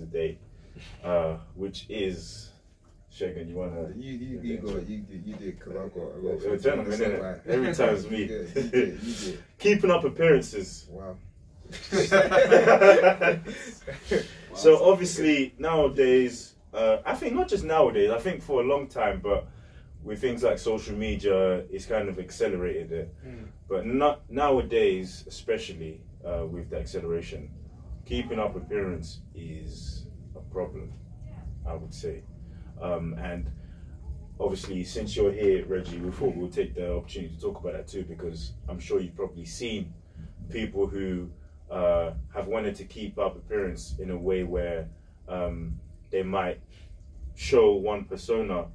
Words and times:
of 0.00 0.10
the 0.10 0.18
day, 0.18 0.38
uh, 1.04 1.36
which 1.54 1.86
is 1.88 2.50
Shagan. 3.12 3.48
You 3.48 3.54
wanna? 3.56 3.88
You 3.96 4.12
you 4.12 4.40
you 4.42 4.56
go 4.58 4.70
you 4.78 4.98
did 4.98 5.22
you 5.26 5.34
did 5.34 5.58
because 5.58 5.72
I 5.72 5.88
got 5.88 5.88
I 5.88 6.20
got 6.20 6.40
You're 6.42 6.54
a 6.54 6.58
gentleman, 6.58 6.92
something 6.92 6.92
to 6.92 6.96
say, 6.96 7.04
innit? 7.06 7.22
like- 7.22 7.46
Every 7.46 7.74
time 7.74 7.94
it's 7.94 8.10
me. 8.10 8.18
You 8.22 8.28
did, 8.28 8.54
you 8.56 8.62
did, 8.70 9.02
you 9.02 9.14
did. 9.14 9.42
Keeping 9.58 9.90
up 9.90 10.04
appearances. 10.04 10.86
Wow. 10.90 11.16
so 14.54 14.84
obviously 14.90 15.54
nowadays, 15.58 16.54
uh, 16.72 16.98
I 17.04 17.14
think 17.14 17.34
not 17.34 17.48
just 17.48 17.64
nowadays. 17.64 18.10
I 18.10 18.18
think 18.18 18.42
for 18.42 18.60
a 18.60 18.64
long 18.64 18.86
time, 18.86 19.20
but 19.22 19.48
with 20.04 20.20
things 20.20 20.42
like 20.44 20.58
social 20.58 20.94
media, 20.94 21.64
it's 21.70 21.86
kind 21.86 22.08
of 22.08 22.18
accelerated 22.18 22.92
it. 22.92 23.14
Mm. 23.26 23.46
But 23.68 23.86
not 23.86 24.30
nowadays, 24.30 25.24
especially 25.26 26.00
uh, 26.24 26.46
with 26.46 26.70
the 26.70 26.78
acceleration, 26.78 27.50
keeping 28.06 28.38
up 28.38 28.56
appearance 28.56 29.20
is 29.34 30.06
a 30.34 30.40
problem. 30.52 30.92
I 31.68 31.74
would 31.74 31.92
say, 31.92 32.22
um, 32.80 33.14
and 33.18 33.50
obviously 34.38 34.84
since 34.84 35.16
you're 35.16 35.32
here, 35.32 35.66
Reggie, 35.66 35.98
we 35.98 36.12
thought 36.12 36.36
we'll 36.36 36.48
take 36.48 36.76
the 36.76 36.94
opportunity 36.94 37.34
to 37.34 37.40
talk 37.40 37.58
about 37.60 37.72
that 37.72 37.88
too, 37.88 38.04
because 38.04 38.52
I'm 38.68 38.78
sure 38.78 39.00
you've 39.00 39.16
probably 39.16 39.44
seen 39.44 39.92
people 40.48 40.86
who 40.86 41.28
uh, 41.70 42.12
have 42.32 42.46
wanted 42.46 42.76
to 42.76 42.84
keep 42.84 43.18
up 43.18 43.34
appearance 43.36 43.96
in 43.98 44.10
a 44.10 44.16
way 44.16 44.44
where 44.44 44.88
um, 45.28 45.80
they 46.12 46.22
might 46.22 46.60
show 47.34 47.72
one 47.72 48.04
persona, 48.04 48.66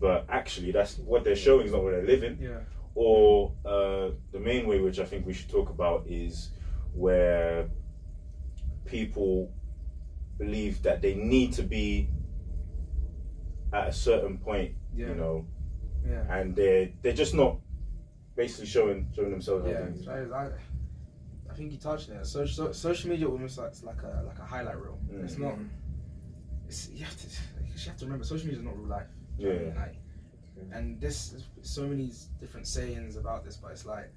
but 0.00 0.26
actually 0.28 0.72
that's 0.72 0.98
what 0.98 1.22
they're 1.22 1.36
showing 1.36 1.66
is 1.66 1.72
not 1.72 1.84
what 1.84 1.92
they're 1.92 2.04
living. 2.04 2.36
Yeah. 2.40 2.58
Or 2.96 3.52
uh, 3.64 4.10
the 4.32 4.40
main 4.40 4.66
way, 4.66 4.80
which 4.80 4.98
I 4.98 5.04
think 5.04 5.24
we 5.24 5.32
should 5.32 5.48
talk 5.48 5.70
about, 5.70 6.04
is 6.08 6.50
where 6.92 7.68
people 8.90 9.50
believe 10.38 10.82
that 10.82 11.00
they 11.02 11.14
need 11.14 11.52
to 11.54 11.62
be 11.62 12.08
at 13.72 13.88
a 13.88 13.92
certain 13.92 14.38
point, 14.38 14.74
Yeah. 14.94 15.08
you 15.08 15.14
know, 15.14 15.46
Yeah. 16.04 16.24
and 16.34 16.56
they're 16.56 16.90
they're 17.02 17.12
just 17.24 17.34
not 17.34 17.58
basically 18.36 18.66
showing 18.66 19.08
showing 19.14 19.30
themselves. 19.30 19.66
Yeah, 19.66 20.12
I, 20.12 20.50
I 21.50 21.54
think 21.54 21.72
you 21.72 21.78
touched 21.78 22.08
there. 22.08 22.24
Social 22.24 22.66
so, 22.66 22.72
social 22.72 23.10
media 23.10 23.28
almost 23.28 23.58
like 23.58 23.68
it's 23.68 23.84
like 23.84 24.02
a 24.02 24.22
like 24.26 24.38
a 24.38 24.44
highlight 24.44 24.80
reel. 24.80 24.98
Mm. 25.12 25.24
It's 25.24 25.38
not. 25.38 25.54
It's 26.66 26.88
you 26.90 27.04
have 27.04 27.16
to 27.16 27.26
you 27.66 27.86
have 27.86 27.96
to 27.98 28.04
remember 28.04 28.24
social 28.24 28.46
media 28.46 28.60
is 28.60 28.64
not 28.64 28.76
real 28.76 28.88
life. 28.88 29.06
Do 29.38 29.46
you 29.46 29.48
know 29.48 29.54
what 29.54 29.62
I 29.62 29.64
mean? 29.66 29.74
Yeah. 29.74 29.80
Like, 29.82 29.96
and 30.72 31.00
this 31.00 31.30
there's 31.30 31.48
so 31.62 31.86
many 31.86 32.12
different 32.40 32.66
sayings 32.66 33.16
about 33.16 33.44
this, 33.44 33.56
but 33.56 33.72
it's 33.72 33.86
like 33.86 34.12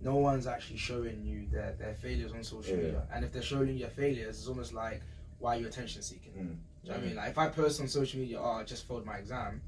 no 0.00 0.16
one's 0.16 0.46
actually 0.46 0.76
showing 0.78 1.24
you 1.24 1.46
their 1.50 1.72
their 1.78 1.94
failures 1.94 2.32
on 2.32 2.42
social 2.44 2.76
Yeah. 2.76 2.82
media. 2.82 3.02
And 3.12 3.24
if 3.24 3.32
they're 3.32 3.42
showing 3.42 3.68
you 3.70 3.78
their 3.80 3.90
failures, 3.90 4.38
it's 4.38 4.48
almost 4.48 4.72
like 4.72 5.02
why 5.38 5.56
are 5.56 5.60
you 5.60 5.66
attention 5.66 6.02
seeking? 6.02 6.32
Mm. 6.32 6.36
Do 6.36 6.42
you 6.42 6.88
know 6.90 6.94
what 6.94 7.02
I 7.02 7.06
mean? 7.06 7.16
Like 7.16 7.30
if 7.30 7.38
I 7.38 7.48
post 7.48 7.80
on 7.80 7.88
social 7.88 8.20
media, 8.20 8.40
oh 8.40 8.50
I 8.60 8.64
just 8.64 8.86
failed 8.88 9.04
my 9.06 9.16
exam, 9.16 9.60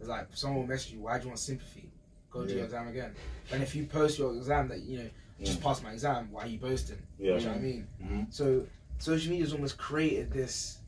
it's 0.00 0.08
like 0.08 0.28
someone 0.34 0.60
will 0.60 0.66
message 0.66 0.92
you, 0.92 1.00
why 1.00 1.18
do 1.18 1.24
you 1.24 1.28
want 1.28 1.38
sympathy? 1.38 1.90
Go 2.30 2.46
do 2.46 2.54
your 2.54 2.64
exam 2.64 2.88
again. 2.88 3.14
And 3.52 3.62
if 3.62 3.74
you 3.74 3.84
post 3.86 4.18
your 4.18 4.34
exam 4.34 4.68
that 4.68 4.80
you 4.80 4.98
know 4.98 5.10
just 5.42 5.60
Mm. 5.60 5.62
passed 5.64 5.82
my 5.82 5.92
exam, 5.92 6.28
why 6.30 6.42
are 6.44 6.46
you 6.46 6.58
boasting? 6.58 7.02
Yeah. 7.18 7.34
Do 7.34 7.38
you 7.40 7.44
know 7.46 7.52
what 7.52 7.58
I 7.58 7.60
mean? 7.62 7.88
Mhm. 8.02 8.32
So 8.32 8.66
social 8.98 9.30
media's 9.32 9.52
almost 9.52 9.76
created 9.78 10.30
this 10.32 10.78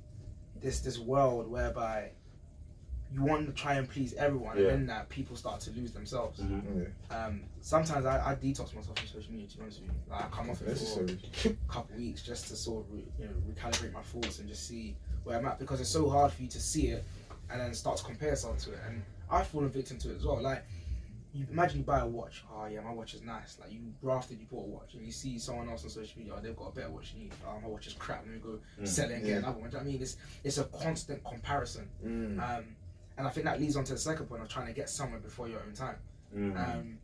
this 0.61 0.81
this 0.81 0.99
world 0.99 1.51
whereby 1.51 2.11
you 3.13 3.23
want 3.23 3.47
to 3.47 3.53
try 3.53 3.75
and 3.75 3.89
please 3.89 4.15
everyone, 4.15 4.57
Yeah. 4.57 4.63
and 4.65 4.71
then 4.71 4.87
that 4.87 5.09
people 5.09 5.37
start 5.37 5.61
to 5.61 5.71
lose 5.73 5.93
themselves. 5.93 6.41
Mhm. 6.41 6.91
Yeah. 7.11 7.17
Um, 7.27 7.43
sometimes 7.61 8.05
I, 8.07 8.31
I 8.31 8.35
detox 8.35 8.75
myself 8.75 8.99
from 8.99 9.07
social 9.09 9.31
media. 9.33 9.47
To 9.49 9.57
be 9.57 9.63
honest 9.63 9.81
with 9.81 9.91
you, 9.91 9.97
like 10.11 10.25
I 10.25 10.29
come 10.29 10.51
off 10.51 10.63
it 10.63 10.77
for 10.79 11.49
a 11.49 11.53
couple 11.73 11.97
weeks 11.97 12.23
just 12.23 12.49
to 12.49 12.57
sort 12.57 12.85
of 12.87 12.93
re, 12.93 13.05
you 13.19 13.27
know 13.27 13.33
recalibrate 13.49 13.93
my 13.93 14.03
thoughts 14.03 14.39
and 14.41 14.49
just 14.49 14.67
see 14.67 14.97
where 15.25 15.39
I'm 15.39 15.47
at 15.47 15.59
because 15.59 15.81
it's 15.81 15.91
so 15.91 16.09
hard 16.11 16.33
for 16.33 16.43
you 16.43 16.49
to 16.49 16.61
see 16.61 16.89
it 16.89 17.05
and 17.51 17.61
then 17.61 17.73
start 17.75 17.99
to 17.99 18.05
compare 18.05 18.31
yourself 18.31 18.59
to 18.61 18.73
it. 18.73 18.81
And 18.89 19.03
I've 19.31 19.47
fallen 19.47 19.69
victim 19.71 19.99
to 19.99 20.11
it 20.13 20.17
as 20.17 20.25
well. 20.27 20.43
Like 20.43 20.65
you 21.33 21.47
imagine 21.51 21.79
you 21.79 21.85
buy 21.85 22.01
a 22.01 22.07
watch. 22.07 22.45
Oh 22.53 22.67
yeah, 22.67 22.81
my 22.81 22.93
watch 22.93 23.15
is 23.15 23.23
nice. 23.23 23.59
Like 23.61 23.73
you 23.73 23.81
grafted, 24.03 24.39
you 24.41 24.47
bought 24.47 24.65
a 24.67 24.69
watch, 24.71 24.95
and 24.95 25.05
you 25.05 25.13
see 25.13 25.39
someone 25.39 25.69
else 25.69 25.85
on 25.85 25.91
social 25.91 26.19
media. 26.19 26.33
Oh, 26.37 26.41
they've 26.41 26.57
got 26.57 26.69
a 26.69 26.73
better 26.75 26.91
watch 26.91 27.13
than 27.13 27.23
you. 27.23 27.31
Oh, 27.47 27.61
my 27.61 27.69
watch 27.69 27.87
is 27.87 27.93
crap. 27.95 28.25
Let 28.25 28.35
me 28.35 28.39
go 28.41 28.59
Mm. 28.81 28.87
sell 28.89 29.11
it 29.11 29.15
and 29.15 29.23
Yeah. 29.27 29.35
get 29.35 29.39
another 29.45 29.59
one. 29.59 29.69
Do 29.71 29.77
you 29.77 29.81
know 29.83 29.85
what 29.85 29.89
I 29.91 29.93
mean? 29.93 30.03
It's 30.03 30.17
it's 30.45 30.59
a 30.59 30.65
constant 30.65 31.25
comparison. 31.25 31.89
Mm. 32.05 32.41
Um, 32.59 32.65
and 33.19 33.27
I 33.27 33.31
think 33.31 33.47
that 33.47 33.61
leads 33.61 33.77
on 33.77 33.85
to 33.85 33.93
the 33.93 33.99
second 33.99 34.27
point 34.27 34.43
of 34.43 34.49
trying 34.49 34.67
to 34.67 34.73
get 34.73 34.89
somewhere 34.91 35.21
before 35.21 35.49
your 35.49 35.61
own 35.61 35.73
time. 35.73 35.97
Mm. 36.37 36.57
Um, 36.75 36.99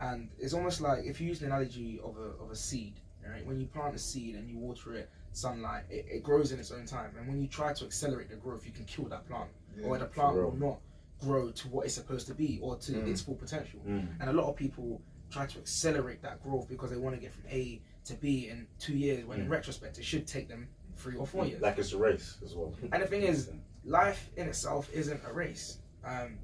and 0.00 0.28
it's 0.38 0.54
almost 0.54 0.80
like 0.80 1.04
if 1.04 1.20
you 1.20 1.28
use 1.28 1.38
the 1.40 1.46
analogy 1.46 2.00
of 2.02 2.16
a, 2.16 2.42
of 2.42 2.50
a 2.50 2.56
seed, 2.56 2.94
right? 3.28 3.44
When 3.46 3.60
you 3.60 3.66
plant 3.66 3.94
a 3.94 3.98
seed 3.98 4.34
and 4.36 4.48
you 4.48 4.58
water 4.58 4.94
it, 4.94 5.10
sunlight, 5.32 5.84
it, 5.90 6.06
it 6.10 6.22
grows 6.22 6.52
in 6.52 6.58
its 6.58 6.70
own 6.72 6.86
time. 6.86 7.10
And 7.18 7.28
when 7.28 7.40
you 7.40 7.48
try 7.48 7.72
to 7.72 7.84
accelerate 7.84 8.28
the 8.30 8.36
growth, 8.36 8.64
you 8.66 8.72
can 8.72 8.84
kill 8.84 9.04
that 9.06 9.26
plant, 9.28 9.50
Yeah. 9.78 9.86
or 9.86 9.98
the 9.98 10.06
plant 10.06 10.36
will 10.36 10.56
not 10.56 10.78
grow 11.20 11.50
to 11.50 11.68
what 11.68 11.86
it's 11.86 11.94
supposed 11.94 12.26
to 12.28 12.34
be 12.34 12.58
or 12.62 12.76
to 12.76 12.92
Mm. 12.92 13.08
its 13.08 13.20
full 13.22 13.34
potential. 13.34 13.80
Mm. 13.86 14.08
And 14.20 14.30
a 14.30 14.32
lot 14.32 14.48
of 14.48 14.56
people 14.56 15.00
try 15.30 15.46
to 15.46 15.58
accelerate 15.58 16.22
that 16.22 16.42
growth 16.42 16.68
because 16.68 16.90
they 16.90 16.96
want 16.96 17.14
to 17.14 17.20
get 17.20 17.32
from 17.32 17.44
A 17.50 17.80
to 18.04 18.14
B 18.14 18.48
in 18.48 18.66
two 18.78 18.96
years. 18.96 19.24
When 19.24 19.40
in 19.40 19.46
Mm. 19.46 19.50
retrospect, 19.50 19.98
it 19.98 20.04
should 20.04 20.26
take 20.26 20.48
them 20.48 20.68
three 20.96 21.16
or 21.16 21.26
four 21.26 21.46
years. 21.46 21.60
Like 21.62 21.78
it's 21.78 21.92
a 21.92 21.98
race 21.98 22.38
as 22.44 22.54
well. 22.54 22.74
And 22.92 23.02
the 23.02 23.06
thing 23.06 23.22
is, 23.22 23.50
life 23.84 24.30
in 24.36 24.46
itself 24.48 24.88
isn't 24.92 25.20
a 25.26 25.32
race. 25.32 25.78
Um, 26.04 26.38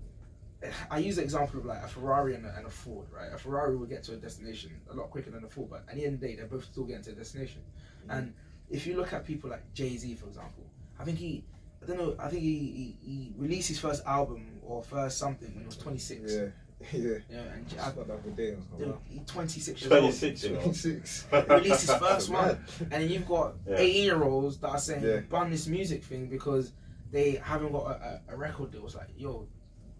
I 0.90 0.98
use 0.98 1.16
the 1.16 1.22
example 1.22 1.58
of 1.58 1.64
like 1.64 1.82
a 1.82 1.88
Ferrari 1.88 2.34
and 2.34 2.44
a, 2.44 2.54
and 2.56 2.66
a 2.66 2.70
Ford, 2.70 3.06
right? 3.16 3.32
A 3.32 3.38
Ferrari 3.38 3.76
will 3.76 3.86
get 3.86 4.02
to 4.04 4.12
a 4.12 4.16
destination 4.16 4.70
a 4.90 4.94
lot 4.94 5.10
quicker 5.10 5.30
than 5.30 5.42
a 5.44 5.48
Ford, 5.48 5.70
but 5.70 5.84
at 5.88 5.94
the 5.94 6.04
end 6.04 6.14
of 6.14 6.20
the 6.20 6.28
day, 6.28 6.36
they're 6.36 6.46
both 6.46 6.64
still 6.64 6.84
getting 6.84 7.02
to 7.04 7.10
a 7.12 7.14
destination. 7.14 7.62
And 8.10 8.34
if 8.68 8.86
you 8.86 8.96
look 8.96 9.12
at 9.12 9.24
people 9.24 9.48
like 9.50 9.72
Jay 9.72 9.96
Z, 9.96 10.14
for 10.16 10.26
example, 10.26 10.64
I 10.98 11.04
think 11.04 11.18
he, 11.18 11.44
I 11.82 11.86
don't 11.86 11.96
know, 11.98 12.14
I 12.18 12.28
think 12.28 12.42
he, 12.42 12.58
he, 12.58 12.96
he 13.02 13.32
released 13.38 13.68
his 13.68 13.78
first 13.78 14.04
album 14.04 14.58
or 14.62 14.82
first 14.82 15.16
something 15.18 15.48
when 15.54 15.60
he 15.60 15.66
was 15.66 15.76
26. 15.76 16.32
Yeah. 16.32 16.46
Yeah. 16.94 17.18
Yeah, 17.30 17.40
and 17.40 17.68
J- 17.68 17.76
I, 17.78 17.86
like 17.88 18.06
the 18.06 18.14
other 18.14 18.30
day. 18.30 18.52
I 18.52 18.56
was 18.56 18.64
dude, 18.78 18.88
like, 18.88 19.26
26 19.26 19.82
years 19.82 19.92
old. 19.92 20.00
26, 20.00 20.44
you 20.44 20.50
know. 20.52 20.60
26. 20.60 21.26
Released 21.50 21.80
his 21.82 21.94
first 21.94 22.30
one. 22.40 22.64
And 22.90 23.10
you've 23.10 23.28
got 23.28 23.52
Yeah. 23.68 23.76
18 23.76 24.04
year 24.04 24.22
olds 24.24 24.56
that 24.60 24.68
are 24.68 24.78
saying, 24.78 25.04
Yeah. 25.04 25.20
ban 25.28 25.50
this 25.50 25.66
music 25.66 26.02
thing 26.04 26.26
because 26.30 26.72
they 27.10 27.32
haven't 27.42 27.72
got 27.72 27.86
a, 27.86 28.20
a, 28.30 28.34
a 28.34 28.36
record 28.36 28.70
deal. 28.72 28.84
It's 28.86 28.94
like, 28.94 29.08
yo, 29.16 29.46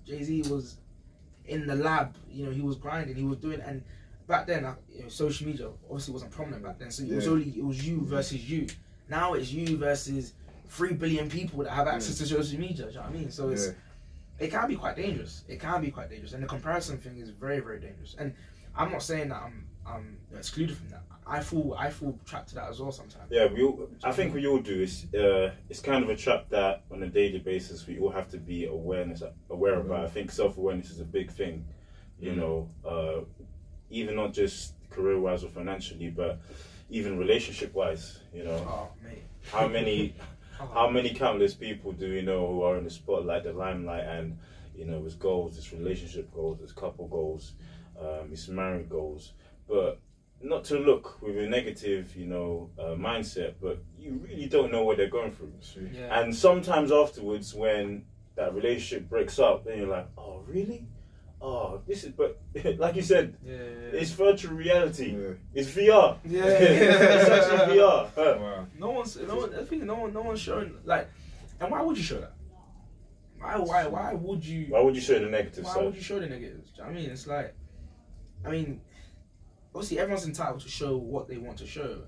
Jay 0.07 0.23
Z 0.23 0.43
was 0.43 0.77
in 1.47 1.67
the 1.67 1.75
lab, 1.75 2.15
you 2.31 2.45
know, 2.47 2.51
he 2.53 2.61
was 2.61 2.77
grinding, 2.77 3.17
he 3.17 3.25
was 3.25 3.39
doing, 3.39 3.61
and 3.61 3.83
back 4.29 4.47
then, 4.47 4.67
you 4.93 5.03
know, 5.03 5.09
social 5.09 5.47
media 5.47 5.69
obviously 5.89 6.13
wasn't 6.13 6.31
prominent 6.31 6.63
back 6.63 6.79
then, 6.79 6.91
so 6.91 7.03
it 7.03 7.13
was 7.13 7.27
only, 7.27 7.49
it 7.57 7.65
was 7.65 7.87
you 7.87 8.01
versus 8.03 8.49
you. 8.49 8.67
Now 9.09 9.35
it's 9.35 9.51
you 9.51 9.77
versus 9.77 10.35
3 10.69 10.93
billion 10.93 11.29
people 11.29 11.65
that 11.65 11.71
have 11.73 11.89
access 11.89 12.19
to 12.19 12.27
social 12.27 12.61
media, 12.61 12.85
do 12.87 12.91
you 12.91 12.95
know 12.95 13.01
what 13.03 13.11
I 13.11 13.13
mean? 13.13 13.31
So 13.31 13.49
it's, 13.49 13.67
Yeah. 13.69 13.73
it 14.39 14.51
can 14.53 14.69
be 14.69 14.77
quite 14.77 14.95
dangerous. 14.95 15.43
It 15.49 15.59
can 15.59 15.81
be 15.81 15.91
quite 15.91 16.09
dangerous, 16.11 16.33
and 16.33 16.43
the 16.45 16.47
comparison 16.47 16.99
thing 16.99 17.19
is 17.19 17.31
very, 17.31 17.59
very 17.59 17.81
dangerous. 17.81 18.15
And 18.19 18.33
I'm 18.77 18.93
not 18.93 19.03
saying 19.03 19.31
that 19.31 19.43
I'm 19.43 19.67
I'm 19.97 20.19
excluded 20.37 20.77
from 20.77 20.89
that. 20.91 21.03
I 21.27 21.41
fall 21.41 21.77
I 21.79 21.91
fall 21.91 22.19
trapped 22.25 22.49
to 22.51 22.55
that 22.57 22.69
as 22.71 22.81
well 22.81 22.91
sometimes. 22.93 23.31
Yeah, 23.31 23.47
we. 23.47 23.63
All, 23.63 23.89
I 24.03 24.11
think 24.13 24.35
we 24.35 24.47
all 24.47 24.59
do. 24.59 24.81
It's 24.83 25.05
uh, 25.15 25.53
it's 25.69 25.81
kind 25.81 26.03
of 26.03 26.11
a 26.11 26.17
trap 26.17 26.49
that 26.51 26.83
on 26.91 27.03
a 27.03 27.07
daily 27.09 27.39
basis 27.39 27.87
we 27.87 27.99
all 27.99 28.11
have 28.11 28.29
to 28.31 28.39
be 28.39 28.65
awareness 28.65 29.23
aware 29.49 29.79
about. 29.79 30.05
I 30.05 30.09
think 30.09 30.31
self 30.31 30.59
awareness 30.59 30.91
is 30.91 31.01
a 31.01 31.05
big 31.05 31.31
thing. 31.31 31.65
You 32.19 32.33
Mm. 32.33 32.37
know, 32.37 32.69
uh, 32.85 33.21
even 33.91 34.17
not 34.17 34.33
just 34.33 34.75
career 34.91 35.19
wise 35.19 35.43
or 35.45 35.49
financially, 35.49 36.11
but 36.11 36.39
even 36.91 37.19
relationship 37.19 37.75
wise. 37.75 38.19
You 38.33 38.45
know, 38.45 38.57
Oh 38.67 38.89
how 39.53 39.67
many 39.69 40.15
Oh, 40.61 40.67
how 40.75 40.89
many 40.91 41.15
countless 41.15 41.55
people 41.55 41.91
do 41.93 42.07
you 42.07 42.21
know 42.21 42.47
who 42.47 42.63
are 42.63 42.77
in 42.77 42.85
the 42.85 42.91
spotlight, 42.91 43.45
the 43.45 43.53
limelight, 43.53 44.05
and 44.05 44.37
you 44.77 44.85
know, 44.85 45.03
it's 45.07 45.15
goals, 45.15 45.57
it's 45.57 45.73
relationship 45.73 46.31
goals, 46.35 46.59
it's 46.63 46.73
couple 46.73 47.07
goals, 47.07 47.53
um, 47.99 48.29
it's 48.31 48.47
married 48.47 48.89
goals, 48.91 49.33
but 49.71 50.01
not 50.43 50.65
to 50.65 50.79
look 50.79 51.21
with 51.23 51.37
a 51.37 51.47
negative, 51.47 52.17
you 52.17 52.27
know, 52.27 52.71
uh, 52.79 52.97
mindset, 52.97 53.55
but 53.61 53.83
you 53.99 54.21
really 54.23 54.47
don't 54.47 54.73
know 54.73 54.85
what 54.85 54.97
they're 54.97 55.09
going 55.09 55.33
through. 55.33 55.53
Yeah. 55.93 56.21
And 56.21 56.35
sometimes 56.35 56.91
afterwards, 56.91 57.55
when 57.55 58.05
that 58.37 58.55
relationship 58.55 59.09
breaks 59.09 59.39
up, 59.39 59.65
then 59.65 59.79
you're 59.79 59.87
like, 59.87 60.09
oh, 60.17 60.43
really? 60.47 60.87
Oh, 61.43 61.81
this 61.87 62.05
is, 62.05 62.13
but 62.13 62.39
like 62.79 62.97
you 62.97 63.03
said, 63.03 63.37
yeah. 63.45 63.55
it's 63.55 64.11
virtual 64.11 64.55
reality. 64.55 65.17
Yeah. 65.17 65.35
It's 65.55 65.71
VR. 65.71 66.19
Yeah. 66.25 66.45
it's 66.45 67.31
actually 67.31 67.79
VR. 67.79 68.11
Huh. 68.15 68.37
Wow. 68.39 68.67
No 68.79 68.91
one's 68.91 69.17
no 69.17 69.37
one. 69.37 69.55
I 69.55 69.65
think 69.65 69.85
no 69.85 69.95
one 69.95 70.13
no 70.13 70.21
one's 70.21 70.41
showing 70.41 70.75
like. 70.85 71.09
And 71.59 71.71
why 71.71 71.81
would 71.81 71.97
you 71.97 72.03
show 72.03 72.21
that? 72.21 72.35
Why 73.39 73.57
why 73.57 73.87
why 73.87 74.13
would 74.13 74.45
you? 74.45 74.67
Why 74.69 74.81
would 74.83 74.95
you 74.95 75.01
show 75.01 75.19
the 75.19 75.31
negative 75.31 75.65
Why 75.65 75.75
side? 75.75 75.85
would 75.85 75.95
you 75.95 76.03
show 76.03 76.21
the 76.21 76.27
negatives? 76.27 76.73
Do 76.73 76.77
you 76.77 76.83
know 76.83 76.91
what 76.91 76.99
I 76.99 77.01
mean, 77.01 77.11
it's 77.11 77.27
like, 77.27 77.55
I 78.45 78.51
mean, 78.51 78.81
obviously 79.75 79.99
everyone's 79.99 80.27
entitled 80.27 80.61
to 80.61 80.69
show 80.69 80.97
what 80.97 81.29
they 81.29 81.37
want 81.39 81.59
to 81.59 81.67
show, 81.67 82.03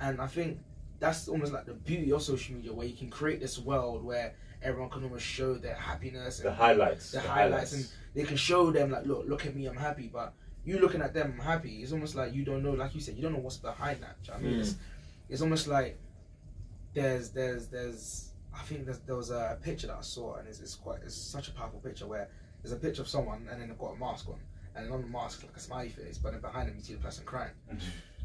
and 0.00 0.20
I 0.20 0.26
think 0.26 0.58
that's 0.98 1.28
almost 1.28 1.52
like 1.52 1.66
the 1.66 1.74
beauty 1.74 2.10
of 2.12 2.22
social 2.22 2.54
media, 2.56 2.72
where 2.72 2.86
you 2.86 2.96
can 2.96 3.10
create 3.10 3.40
this 3.40 3.58
world 3.58 4.02
where 4.04 4.34
everyone 4.62 4.88
can 4.90 5.04
almost 5.04 5.24
show 5.26 5.54
their 5.54 5.74
happiness 5.74 6.38
The 6.40 6.52
highlights. 6.52 7.12
the 7.12 7.20
highlights, 7.20 7.72
and 7.74 7.86
they 8.14 8.24
can 8.24 8.36
show 8.36 8.70
them 8.70 8.90
like, 8.90 9.04
look, 9.06 9.26
look 9.28 9.44
at 9.46 9.54
me, 9.54 9.66
I'm 9.66 9.76
happy. 9.76 10.08
But 10.12 10.32
you 10.64 10.78
looking 10.78 11.02
at 11.02 11.12
them, 11.14 11.34
I'm 11.38 11.44
happy. 11.44 11.82
It's 11.82 11.92
almost 11.92 12.14
like 12.14 12.34
you 12.34 12.44
don't 12.44 12.62
know, 12.62 12.72
like 12.72 12.94
you 12.94 13.00
said, 13.00 13.14
you 13.16 13.22
don't 13.22 13.34
know 13.34 13.38
what's 13.40 13.58
behind 13.58 14.02
that. 14.02 14.16
You 14.24 14.30
know 14.30 14.34
what 14.34 14.40
I 14.40 14.42
mean, 14.42 14.56
Mm. 14.56 14.60
it's, 14.60 14.74
it's 15.28 15.42
almost 15.42 15.66
like 15.68 15.98
there's 16.94 17.30
there's 17.30 17.68
there's 17.68 18.32
I 18.54 18.62
think 18.62 18.86
there's, 18.86 18.98
there 19.00 19.16
was 19.16 19.30
a 19.30 19.58
picture 19.62 19.86
that 19.88 19.96
I 19.98 20.02
saw 20.02 20.36
and 20.36 20.48
it's, 20.48 20.60
it's 20.60 20.74
quite 20.76 21.00
it's 21.04 21.14
such 21.14 21.48
a 21.48 21.52
powerful 21.52 21.78
picture 21.80 22.06
where 22.06 22.28
there's 22.62 22.72
a 22.72 22.76
picture 22.76 23.02
of 23.02 23.08
someone 23.08 23.46
and 23.50 23.60
then 23.60 23.68
they've 23.68 23.78
got 23.78 23.92
a 23.94 23.96
mask 23.98 24.28
on 24.28 24.36
and 24.76 24.92
on 24.92 25.00
the 25.02 25.08
mask 25.08 25.42
like 25.42 25.56
a 25.56 25.60
smiley 25.60 25.88
face 25.88 26.18
but 26.18 26.32
then 26.32 26.40
behind 26.40 26.68
them 26.68 26.76
you 26.76 26.82
see 26.82 26.92
the 26.94 27.00
person 27.00 27.24
crying 27.24 27.50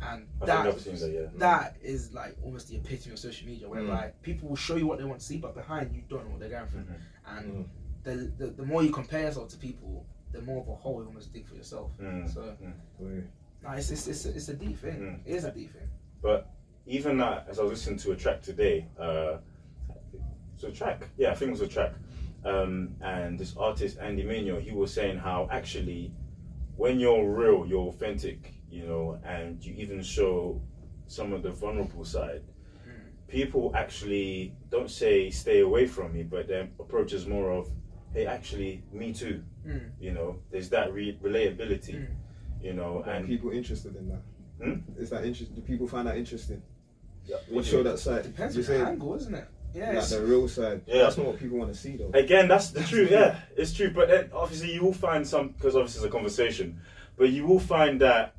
and 0.04 0.28
that, 0.46 0.64
that, 0.66 1.12
yeah. 1.14 1.28
that 1.38 1.76
is 1.84 2.12
like 2.14 2.36
almost 2.44 2.70
the 2.70 2.76
epitome 2.76 3.14
of 3.14 3.20
social 3.20 3.48
media 3.48 3.70
whereby 3.70 4.12
people 4.24 4.50
will 4.50 4.56
show 4.56 4.76
you 4.76 4.88
what 4.88 4.98
they 4.98 5.04
want 5.04 5.20
to 5.20 5.26
see 5.26 5.38
but 5.38 5.54
behind 5.56 5.94
you 5.96 6.02
don't 6.10 6.26
know 6.26 6.32
what 6.32 6.40
they're 6.40 6.50
going 6.50 6.68
through 6.68 6.82
Mhm. 6.82 7.38
and 7.38 7.52
Mm. 7.66 7.66
the, 8.04 8.46
the 8.46 8.48
the 8.52 8.64
more 8.66 8.82
you 8.84 8.92
compare 8.92 9.22
yourself 9.22 9.50
to 9.50 9.58
people 9.58 10.06
the 10.32 10.42
more 10.42 10.62
of 10.62 10.68
a 10.70 10.76
hole 10.76 11.02
you 11.02 11.08
almost 11.08 11.32
dig 11.34 11.48
for 11.48 11.56
yourself 11.56 11.92
Mm. 12.00 12.34
so 12.34 12.56
Wait. 13.00 13.24
no, 13.64 13.70
it's, 13.72 13.92
it's, 13.92 14.08
it's, 14.08 14.26
a, 14.26 14.30
it's 14.36 14.50
a 14.50 14.54
deep 14.56 14.78
thing 14.78 15.00
Mm. 15.00 15.20
it 15.28 15.36
is 15.36 15.44
a 15.46 15.52
deep 15.52 15.72
thing 15.74 15.90
But 16.22 16.50
even 16.88 17.18
that, 17.20 17.46
as 17.50 17.60
I 17.60 17.64
was 17.64 17.72
listening 17.74 18.00
to 18.00 18.12
a 18.12 18.16
track 18.16 18.42
today, 18.42 18.88
uh, 19.00 19.38
it's 20.56 20.64
a 20.64 20.72
track, 20.72 21.10
yeah, 21.18 21.32
I 21.32 21.36
think 21.36 21.50
it 21.50 21.52
was 21.52 21.62
a 21.62 21.68
track, 21.68 21.94
um, 22.44 22.96
and 23.02 23.40
this 23.40 23.56
artist 23.58 23.98
Andy 24.00 24.24
Mineo, 24.24 24.60
he 24.62 24.72
was 24.72 24.92
saying 24.94 25.18
how 25.20 25.48
actually, 25.52 26.12
when 26.82 27.00
you're 27.00 27.30
real, 27.30 27.64
you're 27.68 27.90
authentic, 27.90 28.56
you 28.72 28.84
know, 28.88 29.20
and 29.24 29.64
you 29.64 29.72
even 29.78 30.02
show 30.02 30.60
some 31.06 31.32
of 31.32 31.44
the 31.44 31.52
vulnerable 31.52 32.04
side. 32.04 32.42
Mm. 32.88 33.28
People 33.28 33.72
actually 33.76 34.56
don't 34.72 34.90
say 34.90 35.30
stay 35.30 35.60
away 35.60 35.86
from 35.86 36.12
me, 36.12 36.24
but 36.24 36.48
their 36.48 36.68
approach 36.80 37.14
is 37.14 37.28
more 37.28 37.52
of, 37.52 37.70
hey, 38.16 38.26
actually, 38.26 38.84
me 38.92 39.14
too. 39.14 39.44
Mm. 39.68 39.92
You 40.00 40.12
know, 40.14 40.40
there's 40.50 40.70
that 40.70 40.92
re- 40.92 41.20
relatability, 41.22 41.96
Mm. 42.00 42.08
you 42.64 42.74
know, 42.74 43.04
Are 43.06 43.12
and 43.12 43.28
people 43.28 43.52
interested 43.52 43.96
in 43.96 44.10
that? 44.10 44.24
Hmm? 44.60 44.78
Is 45.00 45.12
that 45.12 45.24
interesting? 45.24 45.56
Do 45.58 45.62
people 45.62 45.88
find 45.88 46.08
that 46.08 46.18
interesting? 46.18 46.64
Yeah, 47.28 47.38
What 47.50 47.64
show 47.64 47.84
that 47.84 48.00
side? 48.00 48.24
depends 48.24 48.58
on 48.58 48.64
the 48.64 48.88
angle 48.88 49.14
isn't 49.16 49.36
it 49.36 49.48
yeah 49.74 49.92
like 49.94 50.08
the 50.08 50.22
real 50.22 50.48
side. 50.48 50.82
Yeah. 50.86 51.04
That's 51.04 51.18
not 51.18 51.28
what 51.28 51.40
people 51.40 51.58
want 51.58 51.74
to 51.74 51.78
see 51.80 51.96
though. 51.98 52.12
Again, 52.14 52.48
that's 52.48 52.70
the 52.72 52.82
truth. 52.84 53.10
Yeah, 53.12 53.40
it's 53.56 53.74
true. 53.74 53.92
But 53.92 54.10
then 54.10 54.30
obviously, 54.34 54.74
you 54.74 54.82
will 54.84 54.94
find 54.94 55.28
some 55.28 55.50
because 55.50 55.76
obviously 55.76 56.00
it's 56.00 56.08
a 56.08 56.12
conversation. 56.12 56.80
But 57.18 57.30
you 57.30 57.46
will 57.46 57.60
find 57.60 58.02
that 58.02 58.36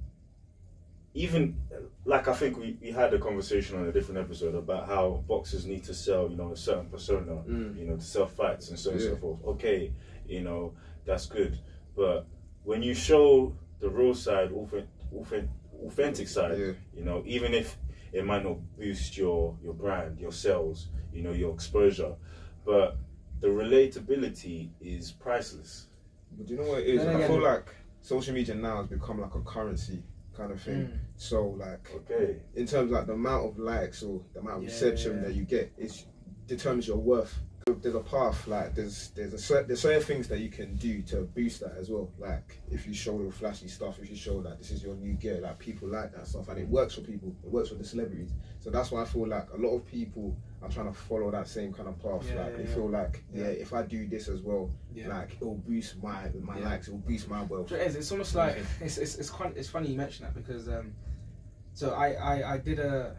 even 1.15 1.57
like 2.05 2.27
I 2.27 2.33
think 2.35 2.59
we, 2.59 2.77
we 2.81 2.91
had 2.91 3.13
a 3.15 3.19
conversation 3.19 3.79
on 3.79 3.87
a 3.87 3.93
different 3.93 4.19
episode 4.21 4.55
about 4.55 4.89
how 4.89 5.23
boxers 5.29 5.67
need 5.67 5.85
to 5.85 5.95
sell, 5.95 6.29
you 6.29 6.37
know, 6.37 6.53
a 6.53 6.57
certain 6.57 6.87
persona, 6.87 7.33
Mm. 7.49 7.79
you 7.79 7.85
know, 7.87 7.97
to 7.97 8.03
sell 8.03 8.27
fights 8.27 8.71
and 8.71 8.79
so 8.79 8.91
on 8.91 8.97
and 8.97 9.05
so 9.05 9.17
forth. 9.17 9.39
Okay, 9.47 9.93
you 10.27 10.41
know, 10.41 10.73
that's 11.05 11.27
good. 11.27 11.59
But 11.95 12.27
when 12.65 12.83
you 12.83 12.95
show 12.95 13.55
the 13.81 13.89
real 13.89 14.15
side, 14.15 14.51
authentic, 14.53 14.89
authentic, 15.15 15.51
authentic 15.87 16.29
side, 16.29 16.59
Yeah. 16.59 16.73
you 16.97 17.05
know, 17.05 17.23
even 17.27 17.55
if 17.55 17.77
it 18.13 18.25
might 18.25 18.45
not 18.45 18.59
boost 18.79 19.17
your 19.17 19.57
your 19.63 19.75
brand, 19.75 20.19
your 20.19 20.33
sales, 20.33 20.89
you 21.13 21.23
know, 21.23 21.33
your 21.33 21.53
exposure, 21.55 22.15
but 22.65 22.99
the 23.41 23.49
relatability 23.49 24.71
is 24.81 25.13
priceless. 25.13 25.87
But 26.37 26.47
do 26.47 26.55
you 26.55 26.61
know 26.61 26.69
what 26.69 26.81
it 26.81 26.87
is? 26.87 27.01
Then 27.03 27.09
I 27.17 27.19
again- 27.19 27.29
feel 27.31 27.43
like 27.43 27.75
social 28.01 28.35
media 28.35 28.55
now 28.55 28.79
has 28.79 28.87
become 28.87 29.21
like 29.21 29.35
a 29.35 29.41
currency 29.41 30.03
kind 30.37 30.51
of 30.53 30.61
thing. 30.61 30.87
Mm. 30.87 30.99
So 31.17 31.49
like 31.59 31.91
Okay. 31.95 32.37
in 32.55 32.67
terms 32.67 32.87
of 32.87 32.91
like 32.91 33.07
the 33.07 33.13
amount 33.13 33.47
of 33.51 33.59
likes 33.59 34.03
or 34.03 34.23
the 34.33 34.41
amount 34.41 34.59
of 34.59 34.63
Yeah, 34.65 34.69
reception 34.71 35.17
yeah. 35.17 35.23
that 35.29 35.35
you 35.35 35.45
get, 35.45 35.73
it 35.77 36.07
determines 36.47 36.89
your 36.89 36.97
worth. 36.99 37.39
There's 37.67 37.95
a 37.95 38.01
path, 38.01 38.47
like 38.47 38.75
there's 38.75 39.11
there's 39.11 39.51
a 39.51 39.63
there's 39.65 39.81
certain 39.81 40.03
things 40.03 40.29
that 40.29 40.39
you 40.39 40.49
can 40.49 40.77
do 40.77 41.03
to 41.03 41.23
boost 41.23 41.61
that 41.61 41.77
as 41.79 41.91
well. 41.91 42.11
Like 42.19 42.61
if 42.71 42.87
you 42.87 42.95
show 42.95 43.21
your 43.21 43.33
flashy 43.33 43.69
stuff, 43.69 43.99
if 44.01 44.11
you 44.11 44.17
show 44.17 44.41
that 44.43 44.59
this 44.59 44.71
is 44.71 44.83
your 44.83 44.95
new 44.97 45.15
gear, 45.15 45.41
like 45.41 45.59
people 45.59 45.89
like 45.89 46.13
that 46.15 46.27
stuff, 46.27 46.49
and 46.49 46.59
it 46.59 46.69
works 46.69 46.95
for 46.95 47.01
people. 47.03 47.35
It 47.45 47.51
works 47.51 47.71
for 47.71 47.77
the 47.77 47.85
celebrities. 47.85 48.33
So 48.61 48.71
that's 48.71 48.91
why 48.91 49.03
I 49.03 49.05
feel 49.05 49.27
like 49.27 49.49
a 49.53 49.57
lot 49.57 49.77
of 49.77 49.87
people 49.87 50.37
are 50.63 50.69
trying 50.69 50.87
to 50.87 50.93
follow 50.93 51.31
that 51.31 51.49
same 51.49 51.73
kind 51.73 51.89
of 51.89 52.01
path. 52.01 52.25
Yeah, 52.29 52.43
like 52.43 52.53
yeah, 52.53 52.57
they 52.57 52.69
yeah. 52.69 52.75
feel 52.75 52.89
like 52.89 53.25
yeah, 53.33 53.45
if 53.45 53.73
I 53.73 53.83
do 53.83 54.07
this 54.07 54.29
as 54.29 54.41
well, 54.43 54.71
like 54.95 55.37
it'll 55.41 55.57
boost 55.57 56.03
my 56.03 56.31
my 56.41 56.59
likes, 56.59 56.89
it'll 56.89 57.01
boost 57.01 57.29
my 57.29 57.43
wealth. 57.43 57.69
So 57.71 57.77
it 57.77 57.87
is. 57.89 57.97
It's 57.97 58.13
almost 58.13 58.35
like 58.35 58.59
it's 58.81 58.99
it's 58.99 59.17
it's, 59.17 59.31
quite, 59.31 59.57
it's 59.57 59.69
funny 59.69 59.89
you 59.89 59.97
mention 59.97 60.25
that 60.25 60.35
because 60.35 60.69
um, 60.69 60.93
so 61.75 61.91
I, 61.95 62.13
I 62.13 62.55
I 62.55 62.59
did 62.59 62.79
a 62.79 63.17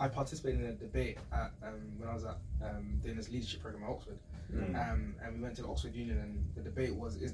I 0.00 0.08
participated 0.08 0.60
in 0.60 0.66
a 0.66 0.72
debate 0.72 1.18
at 1.32 1.52
um 1.62 1.80
when 1.98 2.08
I 2.08 2.14
was 2.14 2.24
at 2.24 2.38
um 2.62 3.00
doing 3.02 3.16
this 3.16 3.30
leadership 3.30 3.62
program 3.62 3.84
at 3.84 3.90
Oxford 3.90 4.18
Mm. 4.54 4.74
um 4.92 5.14
and 5.24 5.34
we 5.36 5.40
went 5.42 5.56
to 5.56 5.62
the 5.62 5.68
Oxford 5.68 5.94
Union 5.94 6.18
and 6.18 6.44
the 6.54 6.60
debate 6.60 6.94
was 6.94 7.16
is 7.16 7.32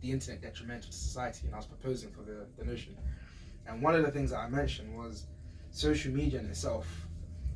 the 0.00 0.10
internet 0.10 0.40
detrimental 0.40 0.90
to 0.90 0.96
society 0.96 1.46
and 1.46 1.54
I 1.54 1.58
was 1.58 1.66
proposing 1.66 2.10
for 2.10 2.22
the 2.22 2.46
the 2.58 2.64
notion 2.64 2.96
and 3.66 3.82
one 3.82 3.94
of 3.94 4.02
the 4.04 4.10
things 4.10 4.30
that 4.30 4.38
I 4.38 4.48
mentioned 4.48 4.96
was 4.96 5.26
social 5.70 6.12
media 6.12 6.38
in 6.38 6.46
itself 6.46 6.86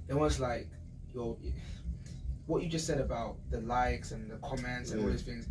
it 0.09 0.15
was 0.15 0.38
like 0.38 0.69
your 1.15 1.37
what 2.47 2.62
you 2.62 2.69
just 2.69 2.87
said 2.87 3.00
about 3.00 3.37
the 3.50 3.61
likes 3.61 4.11
and 4.12 4.31
the 4.31 4.37
comments 4.37 4.91
and 4.91 5.00
all 5.00 5.06
Yeah. 5.06 5.12
those 5.12 5.23
things 5.23 5.47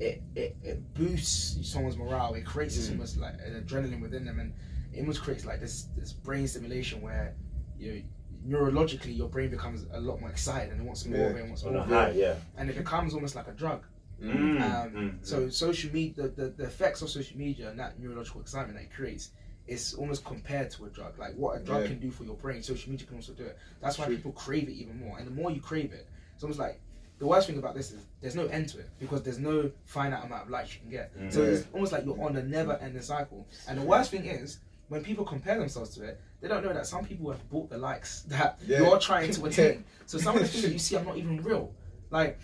it, 0.00 0.22
it, 0.34 0.56
it 0.64 0.94
boosts 0.94 1.70
someone's 1.70 1.96
morale. 1.96 2.34
It 2.34 2.44
creates 2.44 2.76
Mm. 2.78 2.92
almost 2.92 3.16
like 3.16 3.34
an 3.34 3.62
adrenaline 3.64 4.00
within 4.02 4.24
them, 4.24 4.40
and 4.40 4.52
it 4.92 4.98
almost 4.98 5.22
creates 5.22 5.44
like 5.44 5.60
this 5.60 5.84
this 5.96 6.12
brain 6.12 6.48
stimulation 6.48 7.00
where 7.00 7.32
you 7.78 8.02
neurologically 8.46 9.16
your 9.16 9.28
brain 9.28 9.50
becomes 9.50 9.86
a 9.92 10.00
lot 10.00 10.20
more 10.20 10.30
excited 10.30 10.70
and 10.72 10.80
it 10.80 10.84
wants 10.84 11.06
more 11.06 11.30
of 11.30 11.36
it, 11.36 11.40
and 11.40 11.48
wants 11.48 11.64
more 11.64 11.76
of 11.76 11.90
it, 11.90 12.16
yeah. 12.16 12.34
and 12.56 12.68
it 12.70 12.76
becomes 12.76 13.14
almost 13.14 13.34
like 13.34 13.48
a 13.48 13.52
drug. 13.52 13.82
Mm, 14.22 14.30
Um, 14.60 14.90
mm, 14.92 15.26
So 15.26 15.48
social 15.48 15.92
media, 15.92 16.14
the, 16.24 16.28
the, 16.28 16.48
the 16.50 16.64
effects 16.64 17.02
of 17.02 17.10
social 17.10 17.36
media 17.36 17.68
and 17.70 17.78
that 17.80 17.98
neurological 17.98 18.40
excitement 18.40 18.78
that 18.78 18.84
it 18.84 18.92
creates 18.94 19.30
is 19.66 19.94
almost 19.94 20.24
compared 20.24 20.70
to 20.70 20.84
a 20.84 20.88
drug. 20.90 21.18
Like 21.18 21.34
what 21.36 21.56
a 21.60 21.64
drug 21.64 21.82
Yeah. 21.82 21.88
can 21.88 21.98
do 21.98 22.10
for 22.10 22.24
your 22.24 22.36
brain, 22.36 22.62
social 22.62 22.90
media 22.90 23.06
can 23.06 23.16
also 23.16 23.32
do 23.32 23.44
it. 23.44 23.58
That's 23.80 23.98
why 23.98 24.06
True. 24.06 24.16
people 24.16 24.32
crave 24.32 24.68
it 24.68 24.72
even 24.74 24.98
more. 25.00 25.18
And 25.18 25.26
the 25.26 25.30
more 25.32 25.50
you 25.50 25.60
crave 25.60 25.92
it, 25.92 26.06
it's 26.34 26.44
almost 26.44 26.60
like 26.60 26.80
the 27.18 27.26
worst 27.26 27.46
thing 27.46 27.58
about 27.58 27.74
this 27.74 27.90
is 27.92 28.06
there's 28.20 28.34
no 28.36 28.46
end 28.46 28.68
to 28.70 28.78
it 28.80 28.90
because 28.98 29.22
there's 29.22 29.38
no 29.38 29.70
finite 29.84 30.24
amount 30.24 30.44
of 30.44 30.50
likes 30.50 30.74
you 30.74 30.80
can 30.80 30.90
get. 30.90 31.16
Mm. 31.18 31.32
So 31.32 31.42
it's 31.42 31.66
almost 31.72 31.92
like 31.92 32.04
you're 32.04 32.20
on 32.22 32.36
a 32.36 32.42
never 32.42 32.74
ending 32.76 33.02
cycle. 33.02 33.46
And 33.68 33.78
the 33.78 33.82
worst 33.82 34.10
thing 34.10 34.26
is 34.26 34.58
when 34.88 35.02
people 35.02 35.24
compare 35.24 35.58
themselves 35.58 35.90
to 35.96 36.04
it, 36.04 36.20
they 36.40 36.48
don't 36.48 36.64
know 36.64 36.72
that 36.72 36.86
some 36.86 37.04
people 37.04 37.30
have 37.30 37.48
bought 37.50 37.70
the 37.70 37.78
likes 37.78 38.22
that 38.28 38.58
Yeah. 38.66 38.80
you're 38.80 38.98
trying 38.98 39.30
to 39.32 39.44
attain. 39.46 39.84
So 40.06 40.18
some 40.18 40.36
of 40.36 40.42
the 40.42 40.48
things 40.48 40.62
that 40.64 40.72
you 40.72 40.78
see 40.78 40.96
are 40.96 41.04
not 41.04 41.16
even 41.16 41.42
real. 41.42 41.72
Like 42.10 42.38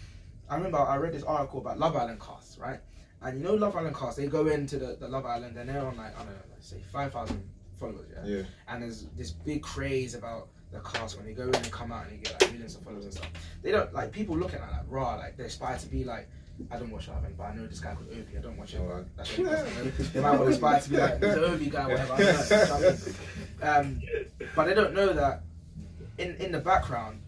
I 0.49 0.57
remember 0.57 0.79
I 0.79 0.97
read 0.97 1.13
this 1.13 1.23
article 1.23 1.61
about 1.61 1.79
Love 1.79 1.97
Island 1.97 2.21
casts, 2.21 2.59
right? 2.59 2.81
And 3.23 3.39
you 3.39 3.45
know 3.45 3.55
Love 3.55 3.77
Island 3.77 3.95
cast, 3.97 4.17
they 4.17 4.27
go 4.27 4.47
into 4.47 4.79
the, 4.79 4.97
the 4.99 5.07
Love 5.09 5.27
Island 5.27 5.57
and 5.57 5.69
they're 5.69 5.87
on 5.87 5.97
like 5.97 6.15
I 6.17 6.23
don't 6.25 6.33
know, 6.33 6.41
let's 6.51 6.67
say 6.69 6.79
five 6.93 7.13
thousand 7.13 7.43
followers, 7.79 8.09
yeah? 8.15 8.25
Yeah. 8.39 8.43
And 8.69 8.83
there's 8.83 9.07
this 9.17 9.31
big 9.31 9.63
craze 9.63 10.15
about 10.15 10.49
the 10.73 10.81
cast 10.81 11.17
when 11.17 11.27
they 11.27 11.33
go 11.33 11.43
in 11.45 11.55
and 11.55 11.71
come 11.71 11.93
out 11.93 12.07
and 12.07 12.13
they 12.13 12.23
get 12.23 12.41
like 12.41 12.53
millions 12.53 12.77
of 12.77 12.83
followers 12.83 13.05
and 13.05 13.15
stuff. 13.15 13.29
They 13.63 13.71
don't 13.73 13.93
like 13.93 14.13
people 14.13 14.37
looking 14.39 14.61
at 14.61 14.71
like 14.71 14.83
raw, 14.89 15.17
like 15.17 15.37
they 15.37 15.45
aspire 15.45 15.77
to 15.77 15.87
be 15.89 16.05
like 16.05 16.29
I 16.71 16.77
don't 16.79 16.91
watch 16.91 17.09
Love 17.09 17.25
but 17.37 17.45
I 17.45 17.55
know 17.55 17.67
this 17.67 17.81
guy 17.81 17.95
called 17.95 18.09
Ovie. 18.11 18.37
I 18.37 18.41
don't 18.41 18.57
watch 18.57 18.75
it, 18.75 18.81
but 18.87 19.05
that's 19.17 19.39
what. 19.39 20.13
They 20.13 20.21
might 20.21 20.31
want 20.33 20.43
to 20.43 20.47
aspire 20.49 20.81
to 20.81 20.91
be 20.91 20.97
like 20.97 21.21
the 21.21 21.45
Ovie 21.45 21.71
guy, 21.71 21.87
whatever. 21.87 22.13
I 22.15 22.19
don't 22.19 22.51
know, 22.51 22.57
you 22.57 22.67
know 22.67 22.75
what 23.61 23.69
I 23.71 23.83
mean? 23.83 23.87
um, 23.87 24.03
but 24.57 24.65
they 24.67 24.75
don't 24.75 24.95
know 24.95 25.13
that 25.13 25.43
in 26.19 26.37
in 26.37 26.53
the 26.53 26.61
background, 26.61 27.23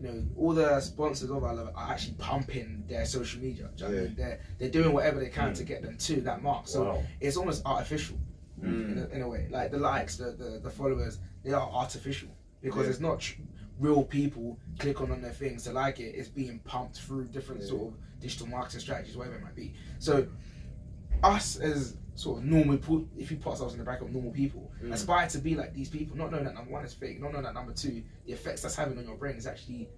you 0.00 0.08
know, 0.08 0.22
all 0.36 0.52
the 0.52 0.80
sponsors 0.80 1.30
of 1.30 1.42
I 1.44 1.52
Love 1.52 1.68
It 1.68 1.74
are 1.76 1.90
actually 1.92 2.14
pumping 2.18 2.84
their 2.88 3.04
social 3.06 3.40
media. 3.40 3.68
Do 3.76 3.84
you 3.84 3.90
know 3.90 3.96
what 3.96 4.02
I 4.02 4.06
mean? 4.06 4.14
They're 4.16 4.40
they're 4.58 4.70
doing 4.70 4.92
whatever 4.92 5.20
they 5.20 5.28
can 5.28 5.52
to 5.54 5.64
get 5.64 5.82
them 5.82 5.96
to 5.96 6.20
that 6.22 6.42
mark. 6.42 6.68
So 6.68 6.84
wow. 6.84 7.02
it's 7.20 7.36
almost 7.36 7.62
artificial 7.66 8.18
Mm. 8.62 8.92
in, 8.92 8.98
a, 8.98 9.14
in 9.16 9.20
a 9.22 9.28
way. 9.28 9.48
Like 9.50 9.70
the 9.70 9.76
likes, 9.76 10.16
the, 10.16 10.30
the, 10.32 10.58
the 10.62 10.70
followers, 10.70 11.18
they 11.44 11.52
are 11.52 11.68
artificial 11.70 12.30
because 12.62 12.84
Yeah. 12.84 12.90
it's 12.90 13.00
not 13.00 13.22
real 13.78 14.02
people 14.02 14.58
clicking 14.78 15.10
on 15.10 15.20
their 15.20 15.32
things 15.34 15.64
to 15.64 15.72
like 15.72 16.00
it. 16.00 16.14
It's 16.14 16.30
being 16.30 16.60
pumped 16.60 16.96
through 16.98 17.26
different 17.26 17.60
Yeah. 17.60 17.68
sort 17.68 17.88
of 17.88 17.94
digital 18.20 18.46
marketing 18.46 18.80
strategies, 18.80 19.16
whatever 19.16 19.36
it 19.36 19.42
might 19.42 19.54
be. 19.56 19.74
So 19.98 20.26
us 21.22 21.56
as 21.56 21.96
sort 22.14 22.38
of 22.38 22.44
normal, 22.44 22.78
pu- 22.78 23.08
if 23.18 23.30
you 23.30 23.36
put 23.36 23.50
ourselves 23.50 23.74
in 23.74 23.78
the 23.78 23.84
bracket 23.84 24.06
of 24.08 24.12
normal 24.12 24.32
people, 24.32 24.70
Mm. 24.82 24.92
aspire 24.92 25.28
to 25.28 25.38
be 25.38 25.54
like 25.54 25.74
these 25.74 25.88
people. 25.88 26.16
Not 26.16 26.30
knowing 26.30 26.44
that 26.44 26.54
number 26.54 26.70
one 26.70 26.84
is 26.84 26.94
fake, 26.94 27.20
not 27.20 27.32
knowing 27.32 27.44
that 27.44 27.54
number 27.54 27.72
two, 27.72 28.02
the 28.24 28.32
effects 28.32 28.62
that's 28.62 28.74
having 28.76 28.96
on 28.98 29.04
your 29.04 29.16
brain 29.16 29.36
is 29.36 29.46
actually, 29.46 29.88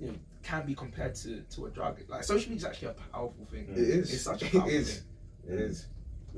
you 0.00 0.08
know, 0.08 0.14
can 0.42 0.66
be 0.66 0.74
compared 0.74 1.14
to, 1.16 1.40
to 1.42 1.66
a 1.66 1.70
drug. 1.70 1.98
Like 2.08 2.24
social 2.24 2.50
media 2.50 2.56
is 2.56 2.64
actually 2.64 2.88
a 2.88 2.94
powerful 3.12 3.46
thing. 3.50 3.66
It 3.70 3.78
is. 3.78 4.12
It's 4.12 4.22
such 4.22 4.42
a 4.42 4.46
It 4.46 4.52
powerful 4.52 4.70
is. 4.70 4.94
thing. 5.46 5.54
It 5.54 5.60
is. 5.60 5.86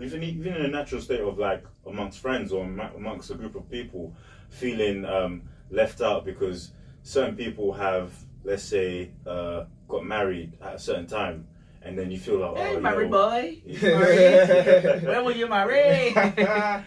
even 0.00 0.22
even 0.22 0.54
in 0.54 0.62
a 0.64 0.68
natural 0.68 1.00
state 1.00 1.20
of 1.20 1.38
like 1.38 1.64
amongst 1.86 2.20
friends 2.20 2.52
or 2.52 2.64
ama- 2.64 2.92
amongst 2.96 3.30
a 3.30 3.34
group 3.34 3.54
of 3.56 3.68
people 3.68 4.14
feeling 4.48 5.04
um, 5.04 5.42
left 5.70 6.00
out 6.00 6.24
because 6.24 6.70
certain 7.02 7.34
people 7.36 7.72
have 7.72 8.12
let's 8.44 8.62
say 8.62 9.10
uh, 9.26 9.64
got 9.90 10.04
married 10.04 10.52
at 10.62 10.74
a 10.74 10.78
certain 10.78 11.06
time 11.06 11.46
and 11.82 11.98
then 11.98 12.10
you 12.10 12.18
feel 12.18 12.38
like 12.38 12.50
oh, 12.50 12.54
Hey, 12.56 12.72
you 12.74 12.80
married 12.80 13.10
know, 13.10 13.30
boy. 13.30 13.62
Married. 13.82 15.02
when 15.06 15.24
will 15.24 15.36
you 15.36 15.48
marry? 15.48 16.12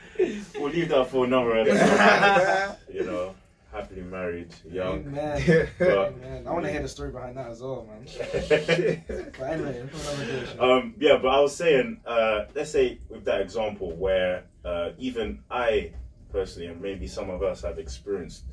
we'll 0.60 0.70
leave 0.72 0.90
that 0.90 1.08
for 1.10 1.26
another 1.26 1.58
episode 1.58 2.78
you 2.94 3.04
know 3.04 3.34
happily 3.72 4.02
married 4.04 4.54
young 4.70 5.00
Amen. 5.08 5.70
But- 5.80 5.90
Amen. 6.14 6.48
I 6.48 6.52
want 6.52 6.66
to 6.66 6.72
hear 6.72 6.82
the 6.82 6.88
story 6.88 7.12
behind 7.12 7.38
that 7.38 7.48
as 7.50 7.62
well, 7.62 7.88
man. 7.90 8.06
But 9.08 9.42
anyway, 9.50 9.82
um, 10.60 10.94
yeah, 11.00 11.18
but 11.20 11.30
I 11.30 11.40
was 11.40 11.56
saying, 11.56 12.02
uh, 12.06 12.46
let's 12.54 12.70
say 12.70 13.00
with 13.10 13.26
that 13.26 13.42
example 13.42 13.92
where 13.96 14.44
uh, 14.64 14.92
even 15.00 15.40
I 15.50 15.92
personally, 16.32 16.68
and 16.68 16.80
maybe 16.82 17.08
some 17.08 17.32
of 17.32 17.42
us 17.42 17.64
have 17.64 17.80
experienced 17.80 18.44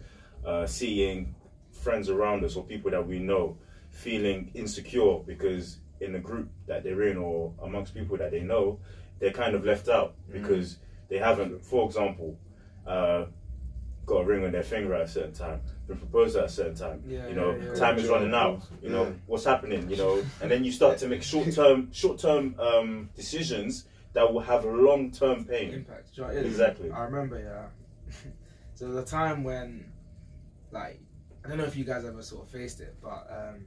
uh, 0.47 0.65
seeing 0.67 1.35
friends 1.71 2.09
around 2.09 2.43
us 2.45 2.57
or 2.57 2.65
people 2.65 2.91
that 2.91 3.07
we 3.07 3.19
know 3.19 3.59
feeling 3.91 4.51
insecure 4.55 5.19
because 5.27 5.79
in 6.01 6.13
the 6.13 6.19
group 6.19 6.49
that 6.67 6.83
they're 6.83 7.03
in 7.03 7.17
or 7.17 7.53
amongst 7.63 7.95
people 7.95 8.17
that 8.17 8.31
they 8.31 8.41
know, 8.41 8.79
they're 9.19 9.33
kind 9.33 9.55
of 9.55 9.65
left 9.65 9.89
out 9.89 10.15
because 10.33 10.79
they 11.09 11.19
haven't, 11.19 11.63
for 11.63 11.87
example, 11.87 12.39
uh, 12.87 13.27
got 14.07 14.23
a 14.23 14.25
ring 14.25 14.45
on 14.45 14.53
their 14.53 14.63
finger 14.63 14.95
at 14.95 15.03
a 15.03 15.09
certain 15.09 15.33
time, 15.33 15.61
been 15.87 15.97
proposed 15.97 16.37
at 16.37 16.45
a 16.45 16.49
certain 16.49 16.75
time. 16.75 17.03
Yeah, 17.07 17.29
you 17.29 17.35
know, 17.35 17.53
yeah, 17.53 17.69
yeah. 17.69 17.75
time 17.75 17.99
is 17.99 18.09
running 18.09 18.35
out. 18.35 18.63
You 18.83 18.91
know, 18.91 19.15
what's 19.27 19.45
happening? 19.45 19.89
You 19.91 19.97
know, 19.97 20.25
and 20.43 20.51
then 20.51 20.65
you 20.65 20.73
start 20.73 20.99
to 20.99 21.09
make 21.09 21.23
short 21.23 21.53
term, 21.53 21.93
short 21.93 22.19
term 22.19 22.55
um, 22.59 23.11
decisions 23.15 23.85
that 24.13 24.33
will 24.33 24.41
have 24.41 24.65
long 24.65 25.11
term 25.11 25.45
pain. 25.45 25.75
impact. 25.75 26.11
You 26.15 26.23
know 26.23 26.29
what 26.29 26.37
it 26.37 26.47
is? 26.47 26.53
Exactly. 26.53 26.91
I 26.91 27.03
remember, 27.05 27.39
yeah. 27.39 28.11
so 28.75 28.91
the 28.91 29.05
time 29.05 29.45
when, 29.45 29.85
like, 30.73 31.01
I 31.45 31.49
don't 31.49 31.59
know 31.59 31.65
if 31.65 31.77
you 31.77 31.85
guys 31.85 32.05
ever 32.05 32.23
sort 32.23 32.47
of 32.47 32.51
faced 32.51 32.81
it, 32.81 32.97
but 33.01 33.27
um, 33.31 33.67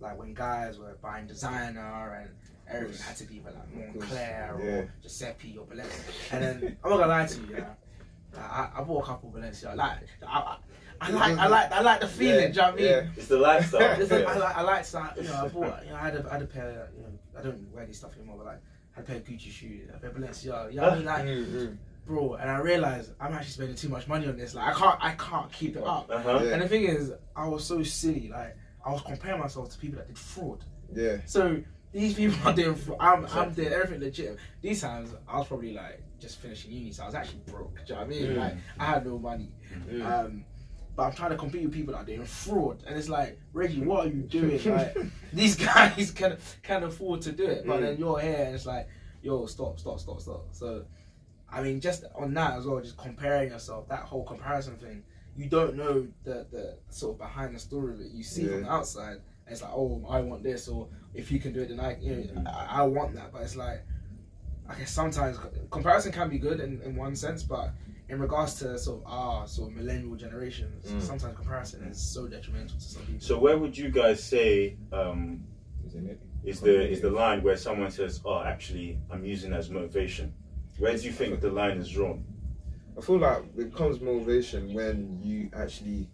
like 0.00 0.18
when 0.18 0.34
guys 0.34 0.78
were 0.78 0.96
buying 1.02 1.26
designer 1.26 2.20
and 2.20 2.30
everything 2.68 3.02
had 3.06 3.16
to 3.16 3.24
be 3.24 3.40
like. 3.44 3.54
Moncler 3.74 4.10
Yeah. 4.12 4.52
or 4.52 4.92
Giuseppe 5.02 5.56
or 5.58 5.66
Balenciaga, 5.66 6.32
and 6.32 6.42
then 6.44 6.76
I'm 6.84 6.90
not 6.90 6.96
gonna 6.98 7.08
lie 7.08 7.26
to 7.26 7.40
you, 7.40 7.46
yeah. 7.50 7.68
Like, 8.34 8.50
I, 8.50 8.70
I 8.76 8.82
bought 8.82 9.02
a 9.04 9.06
couple 9.06 9.30
Balenciaga. 9.30 9.76
Like, 9.76 9.98
I, 10.26 10.38
I, 10.38 10.56
I 11.00 11.10
like, 11.10 11.38
I 11.38 11.46
like, 11.48 11.72
I 11.72 11.80
like 11.80 12.00
the 12.00 12.08
feeling. 12.08 12.34
Yeah, 12.34 12.48
do 12.48 12.52
you 12.52 12.54
know 12.54 12.62
what 12.62 12.72
I 12.72 12.76
mean? 12.76 12.84
yeah. 12.86 13.06
It's 13.16 13.28
the 13.28 13.38
lifestyle. 13.38 13.98
Listen, 13.98 14.22
yeah. 14.22 14.28
I 14.28 14.36
like, 14.38 14.56
I 14.56 14.62
like, 14.62 14.86
that, 14.88 15.16
you 15.16 15.22
know, 15.24 15.34
I 15.44 15.48
bought, 15.48 15.84
you 15.84 15.90
know, 15.90 15.96
I 15.96 16.00
had 16.00 16.16
a, 16.16 16.28
I 16.28 16.32
had 16.34 16.42
a 16.42 16.46
pair, 16.46 16.88
you 16.96 17.02
know, 17.02 17.08
I 17.38 17.42
don't 17.42 17.72
wear 17.74 17.86
this 17.86 17.98
stuff 17.98 18.16
anymore, 18.16 18.36
but 18.38 18.46
like, 18.46 18.60
I 18.96 19.00
had 19.00 19.04
a 19.04 19.06
pair 19.08 19.16
of 19.16 19.24
Gucci 19.24 19.50
shoes, 19.50 19.88
a 19.94 19.98
pair 19.98 20.10
of 20.10 20.16
Balenciaga, 20.16 20.70
you 20.70 20.76
know 20.80 20.84
what 20.84 20.92
I 20.92 20.96
mean? 20.96 21.04
Like, 21.04 21.24
Mm, 21.24 21.46
mm. 21.46 21.76
bro, 22.06 22.34
and 22.34 22.50
I 22.50 22.58
realized 22.58 23.12
I'm 23.20 23.32
actually 23.34 23.50
spending 23.52 23.76
too 23.76 23.88
much 23.88 24.06
money 24.08 24.26
on 24.28 24.36
this. 24.36 24.54
Like, 24.54 24.74
I 24.74 24.78
can't, 24.78 24.98
I 25.04 25.10
can't 25.12 25.52
keep 25.52 25.76
it 25.76 25.84
up. 25.84 26.08
Uh-huh. 26.10 26.40
Yeah. 26.42 26.52
And 26.54 26.62
the 26.62 26.68
thing 26.68 26.84
is, 26.84 27.12
I 27.36 27.46
was 27.48 27.64
so 27.64 27.82
silly. 27.82 28.28
Like, 28.32 28.56
I 28.84 28.92
was 28.92 29.02
comparing 29.02 29.40
myself 29.40 29.70
to 29.70 29.78
people 29.78 29.98
that 29.98 30.08
did 30.08 30.18
fraud. 30.18 30.64
Yeah. 30.94 31.18
So 31.26 31.62
these 31.92 32.14
people 32.14 32.36
are 32.46 32.52
doing 32.54 32.74
fraud. 32.74 32.98
I'm, 33.00 33.26
I'm 33.26 33.52
doing 33.52 33.72
everything 33.72 34.00
legit. 34.00 34.36
These 34.60 34.80
times, 34.82 35.14
I 35.28 35.38
was 35.38 35.46
probably 35.46 35.72
like 35.72 36.02
just 36.20 36.40
finishing 36.40 36.72
uni, 36.72 36.90
so 36.92 37.04
I 37.04 37.06
was 37.06 37.14
actually 37.14 37.40
broke. 37.46 37.74
Do 37.86 37.94
you 37.94 37.94
know 37.94 38.00
what 38.00 38.06
I 38.06 38.08
mean? 38.10 38.26
Mm. 38.26 38.36
Like, 38.36 38.54
I 38.78 38.84
had 38.86 39.06
no 39.06 39.18
money. 39.18 39.52
Mm. 39.90 40.04
Um, 40.04 40.44
but 40.96 41.02
I'm 41.04 41.12
trying 41.12 41.30
to 41.30 41.36
compete 41.36 41.62
with 41.64 41.72
people 41.72 41.92
that 41.94 42.00
are 42.02 42.04
doing 42.04 42.24
fraud, 42.24 42.84
and 42.86 42.96
it's 42.96 43.08
like, 43.08 43.40
Reggie, 43.52 43.80
what 43.80 44.06
are 44.06 44.10
you 44.10 44.22
doing? 44.22 44.62
Like, 44.64 44.96
these 45.32 45.56
guys 45.56 46.10
can 46.12 46.36
can 46.62 46.84
afford 46.84 47.22
to 47.22 47.32
do 47.32 47.44
it, 47.46 47.66
but 47.66 47.78
Mm. 47.78 47.82
then 47.82 47.98
you're 47.98 48.20
here, 48.20 48.44
and 48.46 48.54
it's 48.54 48.66
like, 48.66 48.88
yo, 49.22 49.46
stop, 49.46 49.80
stop, 49.80 49.98
stop, 49.98 50.20
stop. 50.20 50.46
So, 50.52 50.84
I 51.50 51.62
mean, 51.62 51.80
just 51.80 52.04
on 52.14 52.32
that 52.34 52.58
as 52.58 52.66
well, 52.66 52.80
just 52.80 52.96
comparing 52.96 53.50
yourself, 53.50 53.88
that 53.88 54.00
whole 54.00 54.24
comparison 54.24 54.76
thing, 54.76 55.02
you 55.36 55.48
don't 55.48 55.74
know 55.76 56.06
the 56.24 56.46
the 56.50 56.76
sort 56.90 57.14
of 57.14 57.18
behind 57.18 57.54
the 57.54 57.58
story 57.58 57.92
of 57.94 58.00
it. 58.00 58.12
You 58.12 58.22
see 58.22 58.46
from 58.46 58.62
the 58.62 58.70
outside, 58.70 59.14
and 59.46 59.52
it's 59.52 59.62
like, 59.62 59.72
oh, 59.72 60.04
I 60.08 60.20
want 60.20 60.42
this, 60.42 60.68
or 60.68 60.88
if 61.14 61.30
you 61.32 61.38
can 61.38 61.52
do 61.52 61.62
it, 61.62 61.68
then 61.68 61.80
I, 61.80 61.96
you 62.00 62.16
know, 62.34 62.50
I, 62.50 62.80
I 62.80 62.82
want 62.82 63.14
that. 63.14 63.32
But 63.32 63.42
it's 63.42 63.56
like, 63.56 63.84
I 64.68 64.74
guess 64.76 64.90
sometimes 64.90 65.38
comparison 65.70 66.12
can 66.12 66.28
be 66.30 66.38
good 66.38 66.60
in, 66.60 66.80
in 66.82 66.96
one 66.96 67.14
sense, 67.16 67.42
but 67.42 67.72
in 68.08 68.18
regards 68.20 68.54
to 68.56 68.78
sort 68.78 69.02
of 69.04 69.10
our 69.10 69.46
sort 69.46 69.70
of 69.70 69.76
millennial 69.76 70.14
generations, 70.14 70.86
Mm. 70.90 71.00
sometimes 71.02 71.36
comparison 71.36 71.82
is 71.84 71.98
so 71.98 72.26
detrimental 72.28 72.76
to 72.78 72.84
some 72.84 73.02
people. 73.02 73.20
So 73.20 73.38
where 73.38 73.56
would 73.58 73.76
you 73.76 73.90
guys 73.90 74.22
say 74.22 74.76
um, 74.92 75.42
Isn't 75.86 76.08
it? 76.10 76.20
is 76.44 76.60
the 76.60 76.90
is 76.90 77.00
the 77.00 77.10
line 77.10 77.42
where 77.42 77.56
someone 77.56 77.90
says, 77.90 78.20
"Oh, 78.24 78.42
actually, 78.42 78.98
I'm 79.10 79.24
using 79.24 79.52
it 79.52 79.56
as 79.56 79.70
motivation"? 79.70 80.34
Where 80.78 80.94
do 80.96 81.02
you 81.04 81.12
think 81.12 81.40
the 81.40 81.50
line 81.50 81.78
is 81.78 81.88
drawn? 81.88 82.24
I 82.96 83.00
feel 83.00 83.18
like 83.18 83.38
it 83.56 83.72
becomes 83.72 84.00
motivation 84.00 84.72
when 84.72 85.20
you 85.22 85.50
actually. 85.54 86.08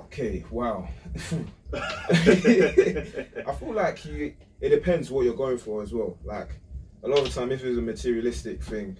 Okay, 0.00 0.44
wow. 0.50 0.88
I 1.74 3.52
feel 3.58 3.72
like 3.72 4.04
you. 4.04 4.34
It 4.60 4.70
depends 4.70 5.10
what 5.10 5.24
you're 5.24 5.34
going 5.34 5.58
for 5.58 5.82
as 5.82 5.92
well. 5.92 6.18
Like 6.24 6.58
a 7.02 7.08
lot 7.08 7.18
of 7.18 7.24
the 7.24 7.30
time, 7.30 7.52
if 7.52 7.62
it's 7.62 7.78
a 7.78 7.82
materialistic 7.82 8.62
thing, 8.62 8.96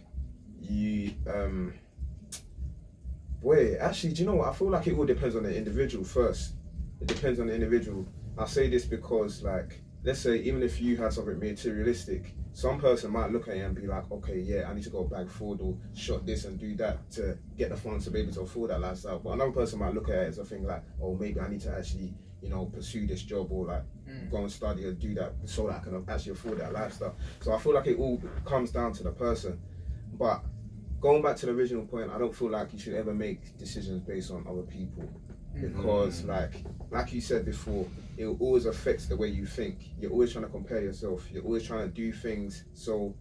you 0.60 1.14
um. 1.32 1.72
Wait, 3.40 3.78
actually, 3.78 4.12
do 4.12 4.22
you 4.22 4.28
know 4.28 4.36
what? 4.36 4.48
I 4.48 4.52
feel 4.52 4.70
like 4.70 4.86
it 4.86 4.98
all 4.98 5.06
depends 5.06 5.36
on 5.36 5.44
the 5.44 5.56
individual 5.56 6.04
first. 6.04 6.54
It 7.00 7.06
depends 7.06 7.38
on 7.38 7.46
the 7.46 7.54
individual. 7.54 8.06
I 8.36 8.46
say 8.46 8.68
this 8.68 8.84
because, 8.84 9.42
like, 9.42 9.80
let's 10.02 10.20
say 10.20 10.36
even 10.38 10.62
if 10.62 10.80
you 10.80 10.96
had 10.96 11.12
something 11.12 11.38
materialistic, 11.38 12.34
some 12.56 12.80
person 12.80 13.12
might 13.12 13.30
look 13.30 13.48
at 13.48 13.56
it 13.58 13.60
and 13.60 13.74
be 13.74 13.86
like, 13.86 14.10
okay, 14.10 14.38
yeah, 14.38 14.66
I 14.66 14.72
need 14.72 14.84
to 14.84 14.88
go 14.88 15.04
back 15.04 15.28
food 15.28 15.60
or 15.60 15.76
shot 15.94 16.24
this 16.24 16.46
and 16.46 16.58
do 16.58 16.74
that 16.76 17.10
to 17.10 17.36
get 17.58 17.68
the 17.68 17.76
funds 17.76 18.06
to 18.06 18.10
be 18.10 18.20
able 18.20 18.32
to 18.32 18.40
afford 18.40 18.70
that 18.70 18.80
lifestyle. 18.80 19.18
But 19.18 19.32
another 19.32 19.50
person 19.52 19.78
might 19.78 19.92
look 19.92 20.08
at 20.08 20.14
it 20.14 20.28
as 20.28 20.38
a 20.38 20.44
thing 20.46 20.64
like, 20.64 20.82
oh, 21.02 21.14
maybe 21.14 21.38
I 21.38 21.48
need 21.48 21.60
to 21.60 21.76
actually, 21.76 22.14
you 22.40 22.48
know, 22.48 22.64
pursue 22.64 23.06
this 23.06 23.22
job 23.22 23.52
or 23.52 23.66
like 23.66 23.82
Mm. 24.08 24.30
go 24.30 24.38
and 24.38 24.50
study 24.50 24.84
or 24.84 24.92
do 24.92 25.14
that 25.14 25.32
so 25.44 25.66
that 25.66 25.80
I 25.80 25.84
can 25.84 26.04
actually 26.08 26.32
afford 26.32 26.58
that 26.60 26.72
lifestyle. 26.72 27.16
So 27.40 27.52
I 27.52 27.58
feel 27.58 27.74
like 27.74 27.88
it 27.88 27.98
all 27.98 28.22
comes 28.44 28.70
down 28.70 28.92
to 28.94 29.02
the 29.02 29.10
person. 29.10 29.60
But 30.12 30.42
going 31.00 31.22
back 31.22 31.36
to 31.38 31.46
the 31.46 31.52
original 31.52 31.84
point, 31.84 32.10
I 32.10 32.16
don't 32.16 32.34
feel 32.34 32.50
like 32.50 32.72
you 32.72 32.78
should 32.78 32.94
ever 32.94 33.12
make 33.12 33.58
decisions 33.58 34.00
based 34.00 34.30
on 34.30 34.46
other 34.48 34.62
people 34.62 35.10
because 35.60 36.22
like 36.24 36.52
like 36.90 37.12
you 37.12 37.20
said 37.20 37.44
before 37.44 37.86
it 38.16 38.26
always 38.26 38.66
affects 38.66 39.06
the 39.06 39.16
way 39.16 39.28
you 39.28 39.46
think 39.46 39.78
you're 39.98 40.10
always 40.10 40.32
trying 40.32 40.44
to 40.44 40.50
compare 40.50 40.80
yourself 40.82 41.26
you're 41.32 41.44
always 41.44 41.64
trying 41.66 41.82
to 41.88 41.88
do 41.94 42.12
things 42.12 42.64
so 42.74 43.14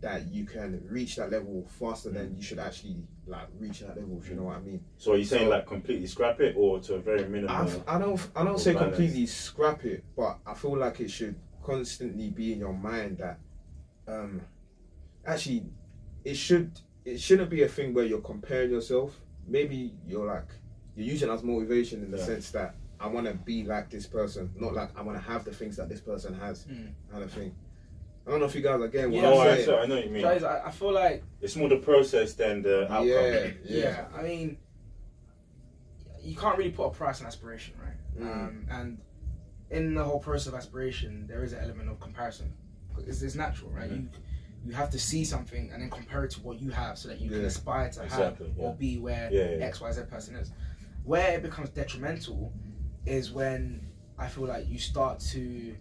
that 0.00 0.26
you 0.30 0.44
can 0.44 0.82
reach 0.90 1.16
that 1.16 1.30
level 1.30 1.66
faster 1.78 2.10
than 2.10 2.34
you 2.36 2.42
should 2.42 2.58
actually 2.58 2.96
like 3.26 3.46
reach 3.58 3.80
that 3.80 3.96
level 3.96 4.18
if 4.22 4.28
you 4.28 4.34
know 4.36 4.44
what 4.44 4.56
i 4.56 4.60
mean 4.60 4.82
So 4.98 5.12
are 5.12 5.16
you 5.16 5.24
saying 5.24 5.44
So- 5.46 5.50
like 5.50 5.66
completely 5.66 6.06
scrap 6.06 6.40
it 6.40 6.54
or 6.58 6.78
to 6.80 6.94
a 6.94 6.98
very 6.98 7.26
minimal? 7.28 7.50
I've, 7.56 7.82
i 7.88 7.98
don't 7.98 8.20
i 8.36 8.44
don't 8.44 8.58
say 8.58 8.74
balance. 8.74 8.96
completely 8.96 9.26
scrap 9.26 9.84
it 9.84 10.04
but 10.16 10.38
i 10.46 10.54
feel 10.54 10.76
like 10.76 11.00
it 11.00 11.10
should 11.10 11.36
constantly 11.62 12.30
be 12.30 12.52
in 12.52 12.58
your 12.58 12.74
mind 12.74 13.18
that 13.18 13.38
um 14.06 14.42
actually 15.26 15.64
it 16.24 16.34
should 16.34 16.78
it 17.04 17.18
shouldn't 17.20 17.50
be 17.50 17.62
a 17.62 17.68
thing 17.68 17.94
where 17.94 18.04
you're 18.04 18.20
comparing 18.20 18.70
yourself 18.70 19.18
maybe 19.46 19.94
you're 20.06 20.26
like 20.26 20.48
you're 20.96 21.06
using 21.06 21.30
as 21.30 21.42
motivation 21.42 22.02
in 22.02 22.10
the 22.10 22.18
Yeah. 22.18 22.24
sense 22.24 22.50
that 22.52 22.74
I 23.00 23.08
want 23.08 23.26
to 23.26 23.34
be 23.34 23.64
like 23.64 23.90
this 23.90 24.06
person, 24.06 24.50
not 24.56 24.74
like 24.74 24.96
I 24.98 25.02
want 25.02 25.18
to 25.18 25.22
have 25.24 25.44
the 25.44 25.52
things 25.52 25.76
that 25.76 25.88
this 25.88 26.00
person 26.00 26.34
has, 26.34 26.64
Mm. 26.66 26.92
kind 27.10 27.22
of 27.24 27.30
thing. 27.32 27.54
I 28.26 28.30
don't 28.30 28.40
know 28.40 28.46
if 28.46 28.54
you 28.54 28.62
guys 28.62 28.80
are 28.80 28.88
getting 28.88 29.10
what 29.12 29.22
Yeah, 29.22 29.30
I'm 29.30 29.38
I, 29.40 29.54
saying. 29.54 29.66
so 29.66 29.78
I 29.78 29.86
know 29.86 29.96
what 29.96 30.04
you 30.04 30.10
mean. 30.10 30.22
Guys, 30.22 30.44
I, 30.44 30.66
I 30.66 30.70
feel 30.70 30.92
like 30.92 31.22
It's 31.42 31.56
more 31.56 31.68
the 31.68 31.76
process 31.76 32.32
than 32.34 32.62
the 32.62 32.84
outcome. 32.84 33.06
Yeah, 33.08 33.20
yeah. 33.30 33.50
yeah, 33.64 34.04
I 34.14 34.22
mean, 34.22 34.56
you 36.22 36.36
can't 36.36 36.56
really 36.56 36.70
put 36.70 36.84
a 36.86 36.90
price 36.90 37.20
on 37.20 37.26
aspiration, 37.26 37.74
right? 37.82 38.22
Mm. 38.22 38.32
Um, 38.32 38.66
and 38.70 38.98
in 39.70 39.94
the 39.94 40.04
whole 40.04 40.20
process 40.20 40.46
of 40.46 40.54
aspiration, 40.54 41.26
there 41.26 41.42
is 41.44 41.52
an 41.52 41.62
element 41.62 41.90
of 41.90 42.00
comparison. 42.00 42.52
It's, 43.06 43.20
it's 43.22 43.34
natural, 43.34 43.70
right? 43.70 43.90
Mhm. 43.90 44.02
You 44.04 44.08
you 44.66 44.72
have 44.72 44.88
to 44.88 44.98
see 44.98 45.26
something 45.26 45.70
and 45.74 45.82
then 45.82 45.90
compare 45.90 46.24
it 46.24 46.30
to 46.30 46.40
what 46.40 46.58
you 46.58 46.70
have, 46.70 46.96
so 46.96 47.08
that 47.08 47.20
you 47.20 47.28
can 47.28 47.44
aspire 47.44 47.90
to 47.90 48.02
Exactly, 48.04 48.46
have 48.48 48.58
or 48.58 48.72
be 48.74 48.96
where 48.96 49.28
Yeah, 49.30 49.56
yeah. 49.58 49.66
X 49.66 49.78
Y 49.82 49.92
Z 49.92 50.00
person 50.08 50.36
is. 50.36 50.52
Where 51.04 51.34
it 51.36 51.42
becomes 51.42 51.70
detrimental 51.70 52.52
is 53.06 53.30
when 53.30 53.86
I 54.18 54.28
feel 54.28 54.44
like 54.46 54.66
you 54.68 54.78
start 54.78 55.20
to 55.32 55.74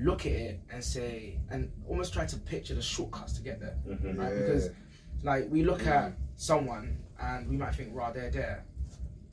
look 0.00 0.26
at 0.26 0.32
it 0.32 0.60
and 0.72 0.82
say 0.82 1.40
and 1.50 1.70
almost 1.88 2.12
try 2.12 2.24
to 2.26 2.36
picture 2.38 2.74
the 2.74 2.82
shortcuts 2.82 3.32
to 3.34 3.42
get 3.42 3.60
there 3.60 3.76
Mhm. 3.86 4.16
right? 4.18 4.32
Yeah. 4.32 4.38
Because 4.40 4.70
like 5.22 5.48
we 5.50 5.64
look 5.64 5.86
at 5.86 6.12
someone 6.36 6.98
and 7.20 7.48
we 7.48 7.56
might 7.56 7.74
think, 7.74 7.94
"Right, 7.94 8.14
they're 8.14 8.30
there," 8.30 8.64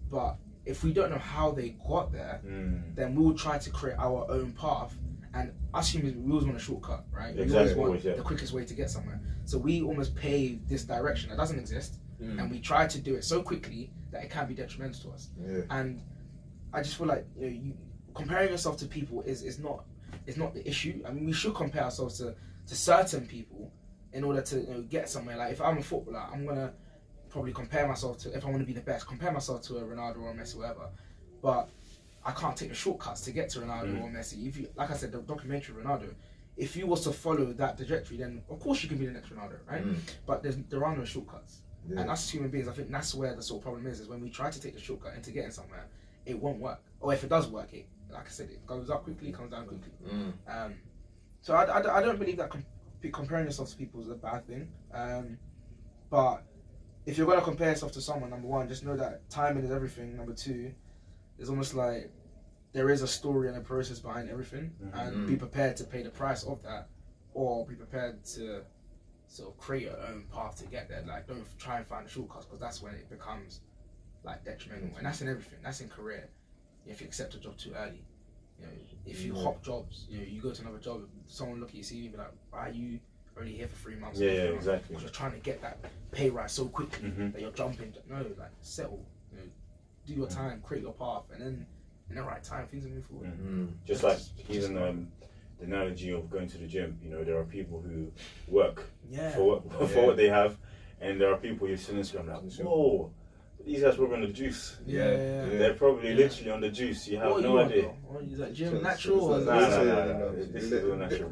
but 0.10 0.38
if 0.66 0.84
we 0.84 0.92
don't 0.94 1.12
know 1.12 1.20
how 1.20 1.52
they 1.52 1.70
got 1.88 2.12
there, 2.12 2.42
Mm. 2.44 2.96
then 2.96 3.16
we 3.16 3.24
will 3.24 3.36
try 3.38 3.58
to 3.60 3.70
create 3.70 3.98
our 4.00 4.30
own 4.32 4.54
path. 4.54 4.98
And 5.36 5.52
us 5.74 5.94
humans, 5.94 6.16
we 6.18 6.32
always 6.32 6.46
want 6.46 6.58
a 6.58 6.60
shortcut, 6.60 7.06
right? 7.12 7.36
We 7.36 7.42
always 7.54 7.76
want 7.76 7.88
always, 7.90 8.04
yeah. 8.06 8.16
the 8.16 8.22
quickest 8.24 8.54
way 8.54 8.66
to 8.66 8.74
get 8.74 8.90
somewhere. 8.90 9.20
So 9.44 9.58
we 9.60 9.82
almost 9.84 10.16
pave 10.16 10.68
this 10.68 10.84
direction 10.86 11.30
that 11.30 11.38
doesn't 11.38 11.60
exist, 11.60 12.00
Mm. 12.20 12.40
and 12.42 12.50
we 12.52 12.60
try 12.62 12.88
to 12.88 13.00
do 13.00 13.16
it 13.16 13.24
so 13.24 13.44
quickly 13.44 13.92
that 14.16 14.24
it 14.24 14.30
can 14.32 14.48
be 14.48 14.54
detrimental 14.54 15.02
to 15.12 15.16
us. 15.16 15.30
yeah. 15.46 15.62
And 15.70 16.02
I 16.74 16.82
just 16.82 16.96
feel 16.98 17.08
like 17.08 17.26
you 17.38 17.42
know, 17.46 17.48
you, 17.52 17.74
comparing 18.14 18.50
yourself 18.50 18.78
to 18.78 18.86
people 18.86 19.22
is, 19.24 19.44
is 19.44 19.60
not 19.60 19.84
is 20.26 20.38
not 20.38 20.54
the 20.54 20.66
issue. 20.68 21.04
I 21.08 21.12
mean, 21.12 21.26
we 21.26 21.34
should 21.34 21.54
compare 21.54 21.84
ourselves 21.84 22.18
to, 22.20 22.34
to 22.68 22.76
certain 22.76 23.28
people 23.28 23.72
in 24.14 24.24
order 24.24 24.42
to 24.42 24.60
you 24.62 24.68
know, 24.74 24.82
get 24.84 25.10
somewhere. 25.10 25.38
Like 25.38 25.52
if 25.52 25.62
I'm 25.62 25.78
a 25.78 25.84
footballer, 25.84 26.24
I'm 26.34 26.46
gonna 26.46 26.72
probably 27.30 27.52
compare 27.54 27.88
myself 27.88 28.18
to 28.20 28.36
if 28.36 28.46
I 28.46 28.50
want 28.50 28.62
to 28.62 28.66
be 28.66 28.74
the 28.74 28.82
best, 28.82 29.06
compare 29.08 29.32
myself 29.32 29.62
to 29.64 29.78
a 29.78 29.82
Ronaldo 29.82 30.22
or 30.22 30.32
a 30.32 30.34
Messi, 30.34 30.56
whatever. 30.56 30.88
But 31.42 31.70
I 32.26 32.32
can't 32.32 32.56
take 32.56 32.70
the 32.70 32.76
shortcuts 32.76 33.22
to 33.22 33.32
get 33.32 33.50
to 33.52 33.60
Ronaldo 33.60 33.94
Mm. 33.98 34.02
or 34.04 34.10
Messi. 34.10 34.48
If 34.48 34.58
you, 34.58 34.70
like 34.76 34.90
I 34.90 34.96
said, 34.96 35.12
the 35.12 35.20
documentary 35.20 35.76
Ronaldo. 35.84 36.14
If 36.58 36.78
you 36.78 36.88
was 36.88 37.02
to 37.04 37.12
follow 37.12 37.52
that 37.52 37.76
trajectory, 37.76 38.16
then 38.18 38.42
of 38.50 38.60
course 38.62 38.82
you 38.82 38.88
can 38.88 38.98
be 38.98 39.06
the 39.06 39.12
next 39.12 39.30
Ronaldo, 39.30 39.58
right? 39.70 39.86
Mm. 39.86 39.98
But 40.26 40.42
there's, 40.42 40.56
there 40.70 40.84
are 40.86 40.96
no 40.96 41.04
shortcuts. 41.04 41.60
Yeah. 41.90 42.02
And 42.02 42.10
us 42.10 42.24
as 42.26 42.30
human 42.32 42.50
beings, 42.50 42.68
I 42.68 42.72
think 42.74 42.92
that's 42.92 43.14
where 43.14 43.36
the 43.36 43.42
sort 43.42 43.60
of 43.60 43.64
problem 43.64 43.86
is, 43.88 44.00
is 44.00 44.08
when 44.08 44.22
we 44.22 44.30
try 44.30 44.50
to 44.50 44.62
take 44.62 44.74
the 44.74 44.80
shortcut 44.82 45.16
into 45.16 45.32
getting 45.32 45.52
somewhere, 45.52 45.86
it 46.26 46.40
won't 46.40 46.60
work. 46.60 46.82
Or 47.00 47.14
if 47.14 47.24
it 47.24 47.30
does 47.30 47.48
work, 47.48 47.74
it, 47.74 47.88
like 48.12 48.26
I 48.26 48.30
said, 48.30 48.50
it 48.50 48.66
goes 48.66 48.90
up 48.90 49.04
quickly, 49.04 49.32
comes 49.32 49.52
down 49.52 49.66
quickly. 49.68 49.92
Mm. 50.08 50.34
Um, 50.48 50.74
so 51.42 51.54
I, 51.54 51.66
I, 51.66 51.98
I 51.98 52.02
don't 52.02 52.18
believe 52.18 52.38
that 52.38 52.50
com- 52.50 52.66
comparing 53.14 53.46
yourself 53.46 53.70
to 53.70 53.76
people 53.78 54.02
is 54.02 54.10
a 54.10 54.16
bad 54.16 54.48
thing. 54.48 54.68
Um, 54.94 55.38
but 56.10 56.44
if 57.06 57.18
you're 57.18 57.28
going 57.28 57.38
to 57.40 57.46
compare 57.46 57.70
yourself 57.70 57.92
to 57.94 58.02
someone, 58.02 58.32
number 58.32 58.48
one, 58.48 58.68
just 58.68 58.84
know 58.84 58.96
that 58.98 59.30
timing 59.30 59.64
is 59.64 59.72
everything. 59.72 60.18
Number 60.18 60.34
two, 60.34 60.72
it's 61.38 61.50
almost 61.50 61.76
like 61.76 62.12
there 62.74 62.90
is 62.90 63.04
a 63.04 63.08
story 63.08 63.48
and 63.48 63.58
a 63.58 63.62
process 63.62 64.00
behind 64.00 64.30
everything, 64.30 64.72
Mhm. 64.84 65.08
and 65.08 65.28
be 65.28 65.36
prepared 65.36 65.78
to 65.78 65.84
pay 65.84 66.02
the 66.04 66.10
price 66.10 66.44
of 66.44 66.62
that, 66.64 66.90
or 67.34 67.66
be 67.66 67.76
prepared 67.76 68.24
to 68.26 68.64
sort 69.28 69.50
of 69.50 69.58
create 69.58 69.84
your 69.84 70.00
own 70.00 70.24
path 70.34 70.58
to 70.60 70.66
get 70.66 70.88
there. 70.90 71.04
Like, 71.08 71.28
don't 71.28 71.46
try 71.60 71.78
and 71.78 71.88
find 71.88 72.06
the 72.06 72.10
shortcuts 72.10 72.46
because 72.46 72.60
that's 72.60 72.82
when 72.82 72.94
it 72.94 73.10
becomes 73.10 73.62
like 74.24 74.44
detrimental, 74.44 74.98
and 74.98 75.06
that's 75.06 75.22
in 75.22 75.28
everything. 75.28 75.60
That's 75.64 75.82
in 75.82 75.90
career. 75.90 76.30
If 76.88 77.02
you 77.02 77.08
accept 77.08 77.34
a 77.36 77.40
job 77.40 77.58
too 77.58 77.74
early, 77.78 78.04
you 78.60 78.66
know, 78.66 78.72
if 79.06 79.22
you 79.22 79.36
Yeah. 79.36 79.44
hop 79.44 79.62
jobs, 79.64 80.06
you 80.10 80.18
know, 80.20 80.24
you 80.24 80.42
go 80.42 80.52
to 80.52 80.62
another 80.62 80.80
job, 80.80 81.08
someone 81.28 81.60
look 81.60 81.70
at 81.70 81.76
your 81.76 81.84
CV 81.84 82.04
and 82.06 82.12
be 82.14 82.18
like, 82.18 82.32
"Why 82.52 82.70
are 82.70 82.72
you 82.72 83.00
only 83.38 83.54
here 83.54 83.68
for 83.68 83.76
three 83.76 83.96
months?" 83.96 84.20
Yeah, 84.20 84.32
yeah, 84.32 84.42
exactly. 84.52 84.88
Because 84.90 85.04
you're 85.04 85.12
trying 85.12 85.34
to 85.34 85.40
get 85.40 85.62
that 85.62 85.78
pay 86.12 86.30
rise 86.30 86.52
so 86.54 86.68
quickly 86.68 87.10
Mhm. 87.10 87.34
that 87.34 87.42
you're 87.42 87.52
jumping. 87.52 87.94
No, 88.08 88.18
like 88.38 88.52
settle. 88.62 89.06
You 89.32 89.38
know, 89.40 89.44
do 90.06 90.14
your 90.14 90.28
time, 90.28 90.62
create 90.62 90.84
your 90.84 90.94
path, 90.94 91.24
and 91.32 91.42
then 91.42 91.66
in 92.10 92.16
the 92.16 92.24
right 92.24 92.44
time, 92.44 92.68
things 92.68 92.86
will 92.86 92.92
move 92.94 93.06
forward. 93.06 93.28
Mm. 93.40 93.68
Mm. 93.68 93.84
Just 93.86 94.04
like 94.04 94.20
even 94.50 94.78
um, 94.78 95.12
the 95.60 95.66
analogy 95.66 96.12
of 96.12 96.30
going 96.30 96.48
to 96.50 96.58
the 96.58 96.68
gym, 96.68 96.98
you 97.04 97.10
know, 97.10 97.24
there 97.24 97.38
are 97.38 97.46
people 97.46 97.82
who 97.82 98.12
work 98.48 98.84
Yeah. 99.10 99.30
for 99.32 99.44
what 99.44 99.72
for 99.90 100.00
Yeah. 100.00 100.06
what 100.06 100.18
they 100.18 100.28
have, 100.30 100.58
and 101.02 101.20
there 101.20 101.32
are 101.34 101.38
people 101.38 101.68
who 101.68 101.78
see 101.78 101.94
on 101.94 102.00
Instagram 102.00 102.28
like, 102.28 102.52
Sure. 102.52 102.66
whoa, 102.66 103.12
these 103.66 103.82
guys 103.82 103.96
probably 103.96 104.16
on 104.18 104.22
the 104.22 104.28
juice. 104.28 104.78
Yeah, 104.86 105.06
yeah, 105.06 105.12
yeah. 105.12 105.46
Yeah. 105.46 105.58
They're 105.60 105.74
probably 105.74 106.10
Yeah. 106.10 106.16
literally 106.18 106.52
on 106.52 106.62
the 106.62 106.70
juice. 106.70 107.08
You 107.08 107.18
have 107.18 107.32
What 107.32 107.42
no 107.44 107.54
you 107.54 107.60
idea. 107.66 107.82
though? 107.84 107.96
What 108.14 108.24
is 108.26 108.38
that 108.38 108.54
gym 108.54 108.72
So- 108.74 108.80
natural 108.82 109.20
so- 109.20 109.26
or 109.26 109.30
so- 109.34 109.40
is 109.40 109.46
Nah, 109.48 109.54
nah, 109.54 109.60
nah, 109.62 109.76
so- 109.76 109.84
nah. 109.84 110.20
so- 110.20 110.52
This 110.52 110.64
is 110.72 110.84
all 110.86 110.96
natural. 110.98 111.30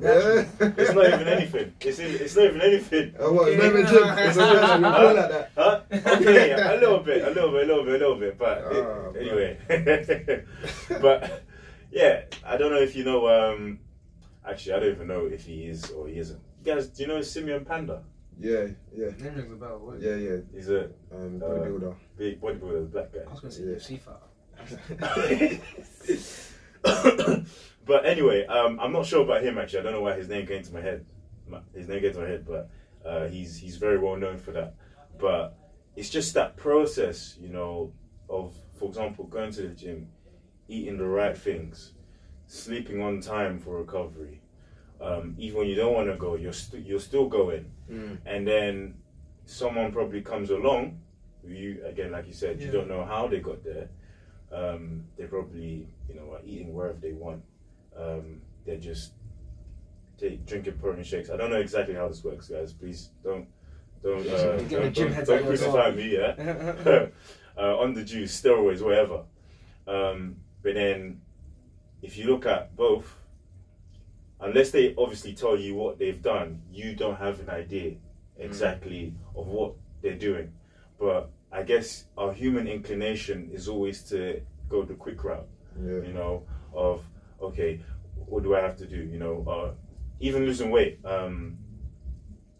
It's 0.80 0.94
not 0.94 1.08
even 1.13 1.27
anything. 1.27 1.74
It's 1.82 2.00
it's 2.00 2.36
not 2.36 2.46
even 2.46 2.62
anything. 2.62 3.13
Oh, 3.20 3.34
what? 3.34 3.50
Okay. 3.50 3.58
Never 3.58 3.84
gym. 3.84 4.03
It's 4.18 4.38
a 4.38 4.39
gym. 4.39 4.84
You 4.84 4.89
like 4.89 5.30
that. 5.30 5.51
Huh? 5.56 5.82
Okay, 5.92 6.51
a 6.53 6.77
little 6.80 7.00
bit, 7.00 7.24
a 7.24 7.30
little 7.30 7.51
bit, 7.51 7.63
a 7.63 7.68
little 7.68 7.84
bit, 7.86 7.96
a 7.96 7.98
little 8.03 8.20
bit, 8.20 8.38
but 8.39 8.58
it- 8.72 8.84
Ah, 8.84 9.12
anyway. 9.22 9.51
but 11.01 11.44
yeah, 11.92 12.24
I 12.44 12.58
don't 12.58 12.72
know 12.72 12.82
if 12.82 12.96
you 12.96 13.03
know. 13.03 13.27
Um, 13.27 13.80
actually, 14.47 14.73
I 14.73 14.79
don't 14.79 14.91
even 14.91 15.07
know 15.07 15.25
if 15.27 15.45
he 15.45 15.65
is 15.67 15.89
or 15.91 16.07
he 16.07 16.17
isn't. 16.19 16.39
You 16.63 16.73
guys, 16.73 16.88
do 16.88 17.03
you 17.03 17.07
know 17.09 17.21
Simeon 17.21 17.65
Panda? 17.65 18.03
Yeah, 18.39 18.67
yeah, 18.95 19.09
Name 19.19 19.35
rings 19.35 19.51
a 19.51 19.55
bell. 19.55 19.79
What? 19.83 20.00
yeah, 20.01 20.15
yeah. 20.15 20.38
He's 20.53 20.69
a 20.69 20.85
Um, 21.12 21.41
Uh, 21.43 21.47
bodybuilder. 21.50 21.95
big 22.17 22.41
bodybuilder, 22.41 22.91
black 22.91 23.12
guy. 23.13 23.19
I 23.27 23.31
was 23.31 23.39
gonna 23.39 23.51
say 23.53 23.63
Yeah. 23.63 23.75
UFC 23.75 23.97
fighter. 24.00 24.29
but 27.85 28.05
anyway, 28.05 28.45
um, 28.45 28.79
I'm 28.79 28.91
not 28.91 29.05
sure 29.05 29.23
about 29.23 29.43
him 29.43 29.57
actually. 29.57 29.79
I 29.79 29.83
don't 29.83 29.93
know 29.93 30.01
why 30.01 30.15
his 30.15 30.27
name 30.29 30.45
came 30.47 30.63
to 30.63 30.73
my 30.73 30.81
head. 30.81 31.05
His 31.75 31.88
name 31.88 32.01
came 32.01 32.13
to 32.13 32.19
my 32.19 32.27
head, 32.27 32.45
but 32.45 32.69
uh, 33.05 33.27
he's 33.27 33.57
he's 33.57 33.77
very 33.77 33.97
well 34.00 34.15
known 34.15 34.38
for 34.38 34.51
that. 34.51 34.75
But 35.19 35.57
it's 35.95 36.09
just 36.09 36.33
that 36.33 36.55
process, 36.57 37.38
you 37.39 37.50
know, 37.50 37.91
of 38.29 38.55
for 38.73 38.88
example, 38.89 39.25
going 39.25 39.51
to 39.53 39.62
the 39.63 39.69
gym, 39.69 40.07
eating 40.67 40.97
the 40.97 41.05
right 41.05 41.38
things, 41.38 41.93
sleeping 42.53 43.01
on 43.01 43.19
time 43.19 43.60
for 43.60 43.77
recovery. 43.77 44.39
Um, 45.01 45.36
even 45.38 45.60
when 45.60 45.67
you 45.67 45.75
don't 45.75 45.93
want 45.93 46.07
to 46.07 46.15
go, 46.15 46.36
you're 46.36 46.53
st- 46.53 46.86
you're 46.86 47.00
still 47.00 47.27
going, 47.27 47.65
Mm. 47.91 48.17
and 48.25 48.48
then 48.48 48.95
someone 49.45 49.91
probably 49.91 50.22
comes 50.22 50.50
along. 50.50 51.00
You 51.45 51.83
again, 51.86 52.12
like 52.12 52.27
you 52.27 52.33
said, 52.33 52.62
you 52.62 52.72
don't 52.72 52.88
know 52.88 53.03
how 53.03 53.27
they 53.27 53.39
got 53.39 53.63
there. 53.63 53.89
Um, 54.51 55.03
they 55.17 55.25
probably, 55.25 55.88
you 56.07 56.15
know, 56.15 56.31
are 56.33 56.41
eating 56.45 56.74
wherever 56.74 56.98
they 57.00 57.12
want. 57.12 57.41
Um, 57.98 58.41
they're 58.65 58.77
just 58.77 59.12
take, 60.17 60.45
drinking 60.45 60.77
protein 60.77 61.03
shakes. 61.03 61.29
I 61.29 61.36
don't 61.36 61.50
know 61.50 61.60
exactly 61.60 61.95
how 61.95 62.07
this 62.07 62.24
works, 62.24 62.48
guys. 62.48 62.72
Please 62.72 63.10
don't 63.24 63.48
don't 64.03 64.25
uh, 64.29 64.57
don't, 64.69 64.93
don't, 64.93 65.25
don't 65.25 65.45
crucify 65.45 65.91
me. 65.91 66.13
Yeah, 66.17 66.36
uh, 67.57 67.77
on 67.77 67.93
the 67.93 68.03
juice, 68.05 68.39
steroids, 68.41 68.81
whatever. 68.81 69.24
Um, 69.86 70.38
but 70.62 70.75
then, 70.75 71.20
if 72.03 72.18
you 72.18 72.25
look 72.27 72.46
at 72.46 72.75
both, 72.75 73.16
unless 74.39 74.70
they 74.72 74.94
obviously 74.98 75.33
tell 75.33 75.57
you 75.57 75.74
what 75.74 75.98
they've 75.98 76.22
done, 76.22 76.61
you 76.72 76.96
don't 76.96 77.16
have 77.16 77.39
an 77.39 77.50
idea 77.50 77.96
exactly 78.37 79.13
of 79.35 79.48
what 79.48 79.74
they're 80.01 80.13
doing. 80.18 80.51
But 81.00 81.29
I 81.51 81.63
guess 81.63 82.05
our 82.18 82.33
human 82.33 82.68
inclination 82.68 83.50
is 83.53 83.68
always 83.68 84.03
to 84.09 84.42
go 84.70 84.83
the 84.83 84.96
quick 84.96 85.24
route 85.24 85.48
Yeah. 85.81 86.01
you 86.07 86.13
know, 86.13 86.44
of 86.74 87.03
okay, 87.42 87.79
what 88.16 88.44
do 88.44 88.55
I 88.55 88.59
have 88.61 88.77
to 88.77 88.85
do? 88.85 88.98
You 88.98 89.20
know, 89.20 89.46
uh, 89.48 89.72
even 90.20 90.46
losing 90.46 90.72
weight. 90.72 91.00
Um, 91.05 91.57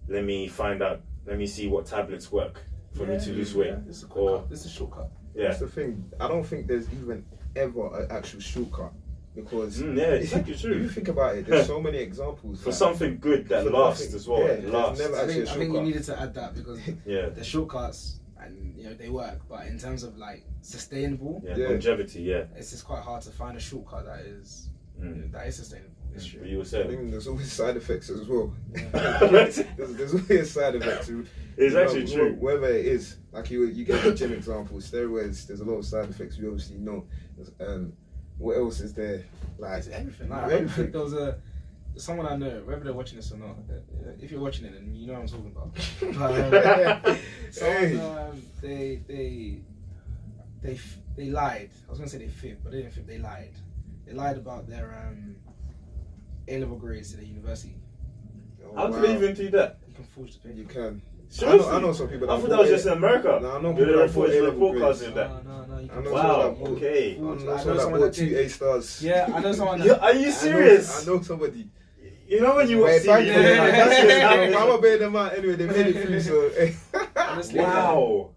let 0.08 0.24
me 0.24 0.48
find 0.48 0.82
out. 0.82 1.02
Let 1.26 1.38
me 1.38 1.48
see 1.48 1.68
what 1.68 1.86
tablets 1.86 2.32
work 2.32 2.62
for 2.94 3.06
me 3.06 3.18
to 3.18 3.32
lose 3.32 3.56
weight. 3.56 3.74
Is 3.88 4.04
a 4.04 4.08
quick 4.08 4.24
Or 4.24 4.42
cut. 4.42 4.52
Is 4.52 4.66
a 4.66 4.70
shortcut. 4.70 5.10
yeah, 5.36 5.48
That's 5.48 5.60
the 5.60 5.68
thing. 5.68 6.12
I 6.20 6.28
don't 6.28 6.44
think 6.46 6.68
there's 6.68 6.88
even 6.94 7.26
ever 7.56 8.02
an 8.02 8.08
actual 8.12 8.42
shortcut 8.42 8.92
because 9.36 9.82
Mm, 9.82 9.98
yeah, 9.98 10.04
it's 10.12 10.34
actually 10.34 10.76
if 10.78 10.82
you 10.84 10.90
think 10.90 11.08
about 11.08 11.36
it, 11.36 11.46
there's 11.48 11.68
so 11.68 11.80
many 11.88 11.98
examples 11.98 12.62
For 12.62 12.70
like- 12.70 12.78
something 12.78 13.18
good 13.20 13.48
that 13.50 13.72
lasts 13.72 14.04
nothing. 14.04 14.16
as 14.16 14.28
well. 14.28 14.40
Yeah, 14.42 14.70
lasts. 14.70 15.00
never- 15.02 15.18
I 15.18 15.28
think, 15.28 15.48
a 15.48 15.52
I 15.52 15.56
think 15.56 15.74
you 15.74 15.82
needed 15.82 16.04
to 16.06 16.20
add 16.20 16.34
that 16.36 16.56
because 16.56 16.80
yeah, 17.06 17.30
the 17.30 17.44
shortcuts 17.44 18.20
and 18.40 18.76
you 18.78 18.84
know 18.86 18.94
they 18.94 19.10
work, 19.10 19.40
but 19.50 19.68
in 19.68 19.80
terms 19.80 20.04
of 20.04 20.18
like 20.18 20.46
sustainable, 20.62 21.42
yeah, 21.46 21.56
Yeah. 21.58 21.68
longevity. 21.70 22.22
Yeah, 22.22 22.44
it's 22.56 22.72
just 22.72 22.86
quite 22.86 23.02
hard 23.02 23.22
to 23.24 23.32
find 23.32 23.58
a 23.58 23.60
shortcut 23.60 24.06
that 24.06 24.20
is 24.22 24.70
mm. 25.02 25.32
that 25.32 25.48
is 25.48 25.56
sustainable. 25.56 25.90
It's 26.16 26.28
But 26.28 26.40
true. 26.42 26.48
you 26.48 26.58
were 26.58 26.64
I 26.64 26.66
saying 26.68 26.90
think 26.90 27.10
there's 27.12 27.28
always 27.28 27.52
side 27.52 27.76
effects 27.76 28.10
as 28.12 28.28
well. 28.28 28.54
Yeah. 28.76 29.18
there's, 29.32 29.64
there's 29.78 30.14
always 30.14 30.52
side 30.52 30.76
effects. 30.76 31.08
to- 31.08 31.26
it's 31.58 31.72
you 31.74 31.80
know, 31.80 31.84
actually 31.84 32.06
wh- 32.08 32.14
true. 32.14 32.36
Whether 32.40 32.68
it 32.70 32.86
is 32.86 33.18
like 33.32 33.50
you, 33.52 33.66
you 33.66 33.84
get 33.86 34.04
the 34.04 34.14
gym 34.14 34.32
example, 34.34 34.78
steroids. 34.78 35.48
There's 35.48 35.62
a 35.62 35.66
lot 35.66 35.76
of 35.78 35.86
side 35.86 36.10
effects. 36.10 36.38
We 36.38 36.48
obviously 36.48 36.78
know. 36.78 37.06
Um, 37.60 37.94
what 38.38 38.58
else 38.58 38.80
is 38.82 38.94
there? 38.94 39.24
Like 39.58 39.80
It's 39.80 39.88
everything. 39.88 40.30
Like, 40.30 40.40
I 40.44 40.54
Everything. 40.54 40.68
think 40.70 40.92
there 40.94 41.02
was 41.02 41.14
a 41.14 41.38
someone 41.96 42.26
I 42.26 42.36
know, 42.36 42.62
whether 42.66 42.84
they're 42.84 42.94
watching 42.94 43.18
this 43.18 43.32
or 43.32 43.38
not. 43.38 43.56
uh, 43.70 44.12
If 44.20 44.32
you're 44.32 44.42
watching 44.42 44.66
it, 44.66 44.74
then 44.74 44.96
you 44.96 45.06
know 45.08 45.14
what 45.14 45.22
I'm 45.22 45.28
talking 45.28 45.52
about. 45.56 45.70
But, 47.04 47.06
um, 47.08 47.18
someone, 47.52 47.78
Hey. 47.78 48.00
um, 48.00 48.42
they 48.62 49.02
they 49.08 49.62
they 50.62 50.80
they 51.16 51.30
lied. 51.30 51.70
I 51.88 51.90
was 51.92 52.00
gonna 52.00 52.10
say 52.10 52.18
they 52.18 52.28
fibbed, 52.28 52.64
but 52.64 52.72
they 52.72 52.80
didn't 52.82 52.94
fib. 52.94 53.06
They 53.08 53.20
lied. 53.20 53.54
They 54.06 54.14
lied 54.14 54.38
about 54.38 54.68
their 54.68 54.94
um, 55.08 55.36
A 56.48 56.58
level 56.60 56.78
grades 56.78 57.14
at 57.14 57.20
the 57.20 57.26
university. 57.28 57.76
oh, 58.66 58.76
How 58.76 58.88
wow. 58.90 58.96
do 59.00 59.08
they 59.08 59.14
even 59.16 59.34
do 59.36 59.50
that? 59.52 59.80
You 59.88 59.94
can 59.94 60.04
forge 60.06 60.34
the 60.34 60.40
paper. 60.40 60.58
You 60.58 60.66
can. 60.66 61.02
Seriously? 61.34 61.68
I 61.68 61.72
know, 61.72 61.78
I 61.78 61.82
know 61.82 61.94
some 61.94 62.08
people. 62.10 62.30
I 62.30 62.40
thought 62.40 62.50
that 62.52 62.60
was 62.60 62.70
just 62.70 62.86
in 62.86 62.94
America. 62.94 63.40
No, 63.42 63.58
I 63.58 63.62
know 63.62 63.70
You're 63.70 63.78
people 63.78 63.86
the 63.86 63.92
that 63.94 64.08
report, 64.08 64.14
bought 64.14 64.30
the 64.30 64.40
A-level 64.40 64.72
report 64.74 64.78
grades. 65.00 65.00
that. 65.16 65.16
No, 65.16 65.42
no, 65.42 65.66
no. 65.66 65.80
You 65.80 65.90
I 65.92 66.02
know 66.02 66.12
Wow, 66.14 66.22
someone 66.22 66.64
that 66.64 66.70
okay. 66.78 67.12
I 67.14 67.18
Forge- 67.18 67.44
know 67.44 67.52
I 67.52 67.56
know 67.56 67.58
someone 67.58 67.76
that 67.76 67.82
someone 67.82 68.02
bought 68.02 68.14
two. 68.14 68.36
A 68.38 68.50
stars. 68.50 69.04
Yeah, 69.04 69.32
I 69.34 69.40
know 69.40 69.52
someone. 69.54 69.82
Yeah, 69.84 69.94
are 70.02 70.14
you 70.14 70.20
I 70.20 70.24
know- 70.26 70.32
serious? 70.32 71.02
I 71.02 71.12
know 71.12 71.22
somebody. 71.22 71.68
You 72.28 72.42
know 72.42 72.56
when 72.56 72.70
you 72.70 72.78
watch 72.80 72.88
Wait, 72.92 73.02
TV, 73.02 73.06
thank 73.06 73.26
you. 73.28 73.34
you're 73.34 73.58
like, 73.58 73.72
that's 73.72 73.96
just 73.96 74.12
I'm 74.12 74.22
happening. 74.22 74.52
gonna 74.54 74.82
pay 74.82 74.98
them 74.98 75.16
out 75.16 75.38
anyway. 75.38 75.56
They 75.56 75.66
made 75.66 75.88
it 75.96 76.06
through, 76.06 76.22
so. 76.22 77.00
Honestly, 77.16 77.60
Wow. 77.60 78.30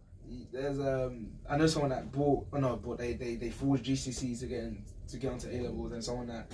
There's 0.53 0.81
um 0.81 1.29
I 1.51 1.57
know 1.59 1.67
someone 1.67 1.91
that 1.91 2.11
bought 2.11 2.47
oh 2.53 2.59
no 2.59 2.77
bought 2.77 2.97
they 2.99 3.13
they 3.13 3.35
they 3.37 3.51
forged 3.51 3.85
GCSEs 3.85 4.41
to 4.41 4.47
get 4.47 4.61
in, 4.65 4.83
to 5.09 5.19
get 5.19 5.33
onto 5.33 5.49
A 5.51 5.61
levels 5.61 5.93
and 5.93 6.03
someone 6.03 6.27
that 6.29 6.51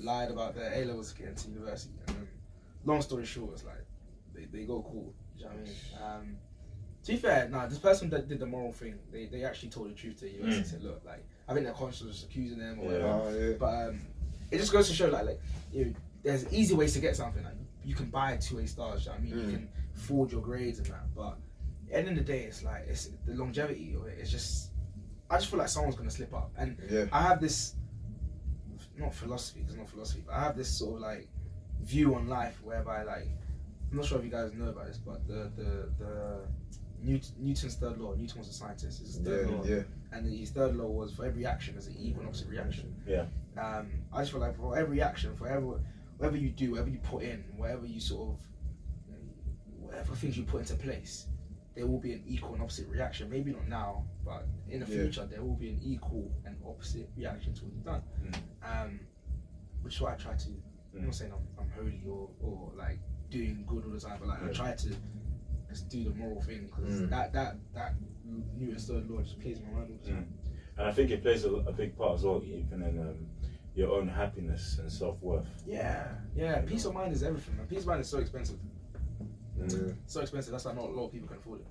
lied 0.00 0.30
about 0.30 0.54
their 0.54 0.72
A 0.72 0.84
levels 0.84 1.12
to 1.12 1.18
get 1.18 1.28
into 1.30 1.48
university. 1.50 1.92
And 2.06 2.16
um, 2.16 2.28
long 2.84 3.02
story 3.02 3.26
short, 3.26 3.54
it's 3.54 3.64
like 3.64 3.84
they, 4.34 4.44
they 4.44 4.64
go 4.64 4.82
cool. 4.88 5.12
Do 5.40 5.44
you 5.46 5.50
know 5.50 5.56
what 5.56 6.10
I 6.14 6.20
mean? 6.22 6.30
Um, 6.30 6.36
to 7.04 7.12
be 7.12 7.16
fair, 7.18 7.48
nah, 7.48 7.66
this 7.66 7.78
person 7.78 8.10
that 8.10 8.28
did 8.28 8.40
the 8.40 8.46
moral 8.46 8.72
thing, 8.72 8.94
they, 9.10 9.24
they 9.26 9.42
actually 9.44 9.70
told 9.70 9.88
the 9.90 9.94
truth 9.94 10.16
to 10.18 10.24
the 10.26 10.32
university. 10.32 10.62
Mm. 10.62 10.70
Said, 10.70 10.82
look, 10.82 11.02
like 11.06 11.24
I 11.48 11.54
think 11.54 11.64
their 11.64 11.74
conscience 11.74 12.08
was 12.08 12.22
accusing 12.24 12.58
them 12.58 12.78
or 12.80 12.92
Yeah. 12.92 12.98
whatever. 13.16 13.22
Oh, 13.24 13.48
yeah. 13.48 13.56
But 13.58 13.88
um, 13.88 14.00
it 14.50 14.58
just 14.58 14.72
goes 14.72 14.88
to 14.88 14.94
show 14.94 15.08
like 15.08 15.24
like 15.24 15.40
you 15.72 15.86
know, 15.86 15.92
there's 16.22 16.52
easy 16.52 16.74
ways 16.74 16.92
to 16.92 17.00
get 17.00 17.16
something. 17.16 17.42
Like 17.42 17.54
you 17.84 17.94
can 17.94 18.06
buy 18.10 18.36
two 18.36 18.58
A 18.58 18.66
stars. 18.66 19.06
You 19.06 19.12
know 19.12 19.16
what 19.16 19.20
I 19.20 19.24
mean, 19.24 19.34
Mm. 19.34 19.46
you 19.46 19.56
can 19.56 19.68
forge 19.94 20.32
your 20.32 20.42
grades 20.42 20.78
and 20.78 20.86
that. 20.88 21.14
But 21.14 21.28
at 21.32 21.88
the 21.88 21.96
end 21.96 22.08
of 22.10 22.14
the 22.16 22.32
day, 22.32 22.40
it's 22.44 22.62
like 22.62 22.84
it's 22.86 23.08
the 23.26 23.34
longevity 23.34 23.94
of 23.94 24.06
it. 24.06 24.18
It's 24.20 24.30
just 24.30 24.70
I 25.30 25.36
just 25.38 25.48
feel 25.48 25.58
like 25.58 25.68
someone's 25.68 25.96
gonna 25.96 26.10
slip 26.10 26.34
up, 26.34 26.50
and 26.58 26.76
Yeah. 26.90 27.06
I 27.12 27.22
have 27.22 27.40
this 27.40 27.76
not 28.98 29.14
philosophy, 29.14 29.60
because 29.60 29.76
not 29.76 29.88
philosophy, 29.88 30.22
but 30.26 30.34
I 30.34 30.40
have 30.42 30.56
this 30.56 30.68
sort 30.68 30.96
of 30.96 31.00
like 31.00 31.28
view 31.80 32.14
on 32.14 32.28
life 32.28 32.60
whereby 32.62 33.04
like 33.04 33.28
I'm 33.90 33.96
not 33.96 34.06
sure 34.06 34.18
if 34.18 34.24
you 34.24 34.30
guys 34.30 34.52
know 34.54 34.68
about 34.68 34.86
this, 34.86 34.98
but 34.98 35.26
the 35.26 35.50
the 35.56 35.88
the 35.98 36.40
Newt- 37.02 37.32
Newton's 37.38 37.76
third 37.76 37.98
law. 37.98 38.14
Newton 38.14 38.38
was 38.38 38.48
a 38.48 38.52
scientist. 38.52 39.00
His 39.00 39.16
third 39.18 39.50
law, 39.50 39.64
Yeah, 39.64 39.76
yeah. 39.76 39.82
and 40.12 40.26
his 40.26 40.50
third 40.50 40.76
law 40.76 40.86
was 40.88 41.14
for 41.14 41.24
every 41.24 41.46
action 41.46 41.74
there's 41.74 41.86
an 41.86 41.96
equal 41.98 42.20
and 42.20 42.28
opposite 42.28 42.48
reaction. 42.48 42.94
Yeah. 43.06 43.26
Um, 43.56 43.90
I 44.12 44.20
just 44.20 44.32
feel 44.32 44.40
like 44.40 44.56
for 44.56 44.76
every 44.78 45.00
action, 45.02 45.34
for 45.36 45.48
every 45.48 45.80
whatever 46.18 46.36
you 46.36 46.50
do, 46.50 46.72
whatever 46.72 46.90
you 46.90 46.98
put 46.98 47.22
in, 47.22 47.42
whatever 47.56 47.86
you 47.86 48.00
sort 48.00 48.28
of 48.28 48.40
whatever 49.80 50.14
things 50.14 50.36
you 50.36 50.44
put 50.44 50.60
into 50.60 50.74
place, 50.74 51.26
there 51.74 51.86
will 51.86 51.98
be 51.98 52.12
an 52.12 52.22
equal 52.26 52.52
and 52.52 52.62
opposite 52.62 52.88
reaction. 52.88 53.28
Maybe 53.30 53.52
not 53.52 53.66
now, 53.66 54.04
but 54.24 54.46
in 54.68 54.80
the 54.80 54.86
Yeah. 54.86 55.02
future 55.02 55.26
there 55.26 55.42
will 55.42 55.56
be 55.56 55.70
an 55.70 55.80
equal 55.82 56.30
and 56.44 56.56
opposite 56.66 57.08
reaction 57.16 57.54
to 57.54 57.64
what 57.64 57.74
you've 57.74 57.84
done. 57.84 58.02
Um, 58.62 59.00
which 59.82 59.94
is 59.96 60.00
why 60.00 60.12
I 60.12 60.16
try 60.16 60.34
to. 60.34 60.48
I'm 60.94 61.00
Mm. 61.00 61.04
not 61.06 61.14
saying 61.14 61.32
I'm, 61.32 61.46
I'm 61.64 61.70
holy 61.70 62.02
or, 62.06 62.28
or 62.42 62.72
like 62.76 62.98
doing 63.30 63.64
good 63.66 63.84
all 63.84 63.92
the 63.92 64.00
time, 64.00 64.18
but 64.20 64.28
like 64.28 64.42
I 64.44 64.52
try 64.52 64.72
to 64.74 64.88
just 65.68 65.88
do 65.88 66.04
the 66.04 66.10
moral 66.10 66.42
thing 66.42 66.66
because 66.66 67.00
Mm. 67.00 67.10
that 67.10 67.32
that 67.32 67.56
that 67.74 67.94
Newton's 68.58 68.86
third 68.86 69.08
law 69.10 69.20
just 69.22 69.40
plays 69.40 69.60
my 69.60 69.78
mind 69.78 69.90
all 69.90 69.98
the 70.04 70.10
time. 70.10 70.34
and 70.76 70.86
I 70.88 70.92
think 70.92 71.10
it 71.10 71.22
plays 71.22 71.44
a, 71.44 71.50
a 71.52 71.72
big 71.72 71.96
part 71.96 72.14
as 72.18 72.24
well, 72.24 72.42
even 72.44 72.82
in 72.82 72.98
um, 73.00 73.26
your 73.74 73.90
own 73.92 74.08
happiness 74.08 74.78
and 74.78 74.90
self 74.90 75.20
worth. 75.22 75.46
Yeah, 75.66 76.08
yeah. 76.34 76.60
Peace 76.62 76.84
of 76.84 76.94
mind 76.94 77.12
is 77.12 77.22
everything, 77.22 77.56
man. 77.56 77.66
Peace 77.66 77.80
of 77.80 77.86
mind 77.86 78.00
is 78.02 78.08
so 78.08 78.18
expensive. 78.18 78.58
Yeah. 79.58 79.92
So 80.06 80.20
expensive. 80.22 80.52
That's 80.52 80.64
why 80.64 80.72
not 80.72 80.84
a 80.84 80.92
lot 80.92 81.06
of 81.06 81.12
people 81.12 81.28
can 81.28 81.36
afford 81.38 81.60
it. 81.60 81.66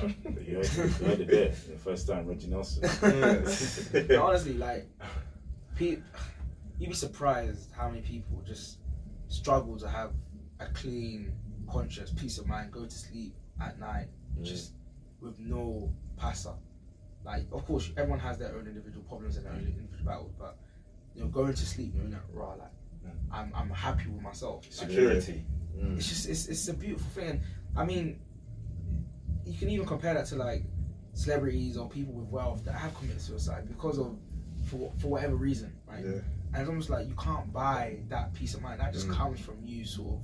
You 0.00 0.14
you 0.46 0.56
heard 0.56 1.20
it 1.20 1.28
there, 1.28 1.48
the 1.50 1.78
first 1.78 2.06
time, 2.08 2.26
Reggie 2.26 2.48
Nelson. 2.48 2.82
No, 4.08 4.22
honestly, 4.26 4.54
like, 4.54 4.88
pe- 5.76 5.98
you'd 6.78 6.88
be 6.88 6.94
surprised 6.94 7.70
how 7.72 7.88
many 7.90 8.00
people 8.00 8.42
just 8.46 8.78
struggle 9.28 9.76
to 9.78 9.88
have 9.88 10.12
a 10.70 10.72
clean 10.72 11.32
conscious 11.70 12.10
peace 12.10 12.38
of 12.38 12.46
mind, 12.46 12.70
go 12.72 12.84
to 12.84 12.90
sleep 12.90 13.34
at 13.60 13.78
night, 13.78 14.08
Mm. 14.38 14.44
just 14.44 14.72
with 15.20 15.38
no 15.38 15.92
passa. 16.16 16.54
Like, 17.24 17.46
of 17.52 17.64
course, 17.66 17.90
everyone 17.96 18.18
has 18.20 18.38
their 18.38 18.54
own 18.56 18.66
individual 18.66 19.04
problems 19.04 19.36
and 19.36 19.46
their 19.46 19.52
own 19.52 19.60
individual 19.60 20.04
battles, 20.04 20.32
but 20.38 20.58
you 21.14 21.20
know, 21.22 21.28
going 21.28 21.52
to 21.54 21.66
sleep 21.66 21.94
knowing 21.94 22.10
that 22.10 22.22
raw, 22.32 22.54
like, 22.54 22.70
Mm. 23.04 23.10
I'm 23.30 23.52
I'm 23.54 23.70
happy 23.70 24.08
with 24.08 24.22
myself. 24.22 24.64
Like, 24.64 24.72
Security. 24.90 25.44
Mm. 25.76 25.96
it's 25.96 26.08
just 26.08 26.28
it's, 26.28 26.46
it's 26.48 26.68
a 26.68 26.74
beautiful 26.74 27.10
thing 27.10 27.40
i 27.74 27.82
mean 27.84 28.20
you 29.46 29.58
can 29.58 29.70
even 29.70 29.86
compare 29.86 30.12
that 30.14 30.26
to 30.26 30.36
like 30.36 30.62
celebrities 31.14 31.76
or 31.76 31.88
people 31.88 32.12
with 32.14 32.28
wealth 32.28 32.62
that 32.64 32.74
have 32.74 32.94
committed 32.94 33.20
suicide 33.20 33.66
because 33.68 33.98
of 33.98 34.16
for, 34.66 34.92
for 34.98 35.08
whatever 35.08 35.34
reason 35.34 35.72
right 35.88 36.04
Yeah. 36.04 36.10
and 36.52 36.56
it's 36.56 36.68
almost 36.68 36.90
like 36.90 37.08
you 37.08 37.14
can't 37.14 37.52
buy 37.52 38.00
that 38.08 38.32
peace 38.34 38.54
of 38.54 38.62
mind 38.62 38.80
that 38.80 38.92
just 38.92 39.08
Mm. 39.08 39.14
comes 39.14 39.40
from 39.40 39.56
you 39.64 39.84
sort 39.84 40.14
of 40.14 40.20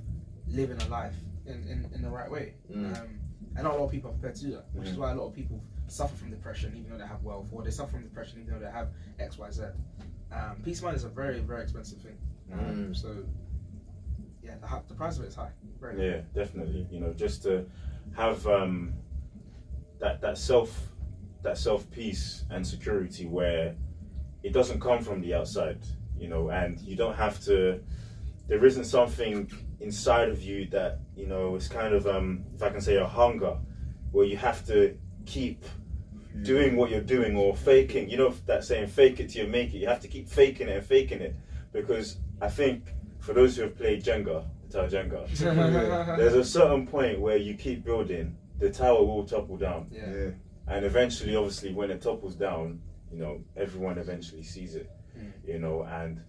living 0.50 0.80
a 0.82 0.88
life 0.88 1.14
in, 1.46 1.54
in, 1.68 1.88
in 1.94 2.02
the 2.02 2.10
right 2.10 2.30
way 2.30 2.54
Mm. 2.70 2.98
um, 3.00 3.08
and 3.56 3.64
not 3.64 3.74
a 3.74 3.76
lot 3.78 3.86
of 3.86 3.90
people 3.90 4.10
are 4.10 4.12
prepared 4.14 4.34
to 4.36 4.42
do 4.46 4.50
that 4.52 4.66
which 4.72 4.88
is 4.88 4.94
Mhm. 4.96 4.98
why 5.00 5.10
a 5.12 5.14
lot 5.14 5.26
of 5.26 5.34
people 5.34 5.60
suffer 5.86 6.14
from 6.16 6.30
depression 6.30 6.74
even 6.76 6.90
though 6.90 6.98
they 6.98 7.06
have 7.06 7.22
wealth 7.22 7.48
or 7.52 7.62
they 7.62 7.70
suffer 7.70 7.92
from 7.92 8.02
depression 8.02 8.40
even 8.40 8.52
though 8.54 8.60
they 8.60 8.70
have 8.70 8.88
xyz 9.18 9.72
um, 10.32 10.56
peace 10.62 10.78
of 10.78 10.84
mind 10.84 10.96
is 10.96 11.04
a 11.04 11.08
very 11.08 11.40
very 11.40 11.62
expensive 11.62 11.98
thing 12.00 12.18
um, 12.52 12.58
Mm. 12.58 12.96
so 12.96 13.24
yeah 14.42 14.54
the, 14.60 14.82
the 14.88 14.94
price 14.94 15.16
of 15.18 15.24
it 15.24 15.28
is 15.28 15.34
high 15.34 15.50
very 15.80 15.96
high. 15.96 16.04
Yeah, 16.04 16.20
definitely. 16.34 16.86
You 16.90 17.00
know, 17.00 17.12
just 17.12 17.42
to 17.44 17.64
have 18.16 18.44
um, 18.46 18.94
that 20.00 20.20
that 20.20 20.36
self 20.38 20.70
that 21.42 21.56
self 21.56 21.88
peace 21.90 22.44
and 22.50 22.66
security 22.66 23.26
where 23.26 23.76
it 24.42 24.52
doesn't 24.52 24.80
come 24.80 25.02
from 25.02 25.20
the 25.20 25.34
outside. 25.34 25.78
You 26.18 26.28
know, 26.28 26.48
and 26.50 26.80
you 26.80 26.96
don't 26.96 27.14
have 27.14 27.40
to. 27.44 27.80
There 28.48 28.64
isn't 28.64 28.84
something 28.86 29.50
inside 29.80 30.28
of 30.28 30.42
you 30.42 30.66
that 30.66 31.00
you 31.16 31.26
know 31.26 31.54
is 31.56 31.68
kind 31.68 31.94
of 31.94 32.06
um, 32.06 32.44
if 32.54 32.62
I 32.62 32.70
can 32.70 32.80
say 32.80 32.96
a 32.96 33.06
hunger, 33.06 33.56
where 34.12 34.26
you 34.26 34.36
have 34.36 34.66
to 34.66 34.96
keep 35.26 35.64
doing 36.42 36.76
what 36.76 36.90
you're 36.90 37.00
doing 37.00 37.36
or 37.36 37.54
faking. 37.54 38.08
You 38.10 38.16
know 38.16 38.34
that 38.46 38.64
saying, 38.64 38.88
"Fake 38.88 39.20
it 39.20 39.30
till 39.30 39.46
you 39.46 39.50
make 39.50 39.74
it." 39.74 39.78
You 39.78 39.88
have 39.88 40.00
to 40.00 40.08
keep 40.08 40.28
faking 40.28 40.68
it 40.68 40.76
and 40.76 40.86
faking 40.86 41.20
it 41.20 41.36
because 41.72 42.18
I 42.40 42.48
think 42.48 42.84
for 43.18 43.32
those 43.32 43.56
who 43.56 43.62
have 43.62 43.76
played 43.76 44.02
Jenga, 44.04 44.44
the 44.68 44.78
tower 44.78 44.88
Jenga, 44.88 45.26
there's 46.16 46.34
a 46.34 46.44
certain 46.44 46.86
point 46.86 47.20
where 47.20 47.36
you 47.36 47.54
keep 47.54 47.84
building, 47.84 48.36
the 48.58 48.70
tower 48.70 49.04
will 49.04 49.24
topple 49.24 49.56
down, 49.56 49.88
yeah. 49.90 50.10
Yeah. 50.10 50.30
and 50.68 50.84
eventually, 50.84 51.36
obviously, 51.36 51.72
when 51.72 51.90
it 51.90 52.02
topples 52.02 52.34
down, 52.34 52.80
you 53.12 53.18
know, 53.18 53.40
everyone 53.56 53.98
eventually 53.98 54.42
sees 54.42 54.74
it. 54.74 54.90
Mm. 55.18 55.32
You 55.46 55.58
know, 55.58 55.82
and 55.82 56.20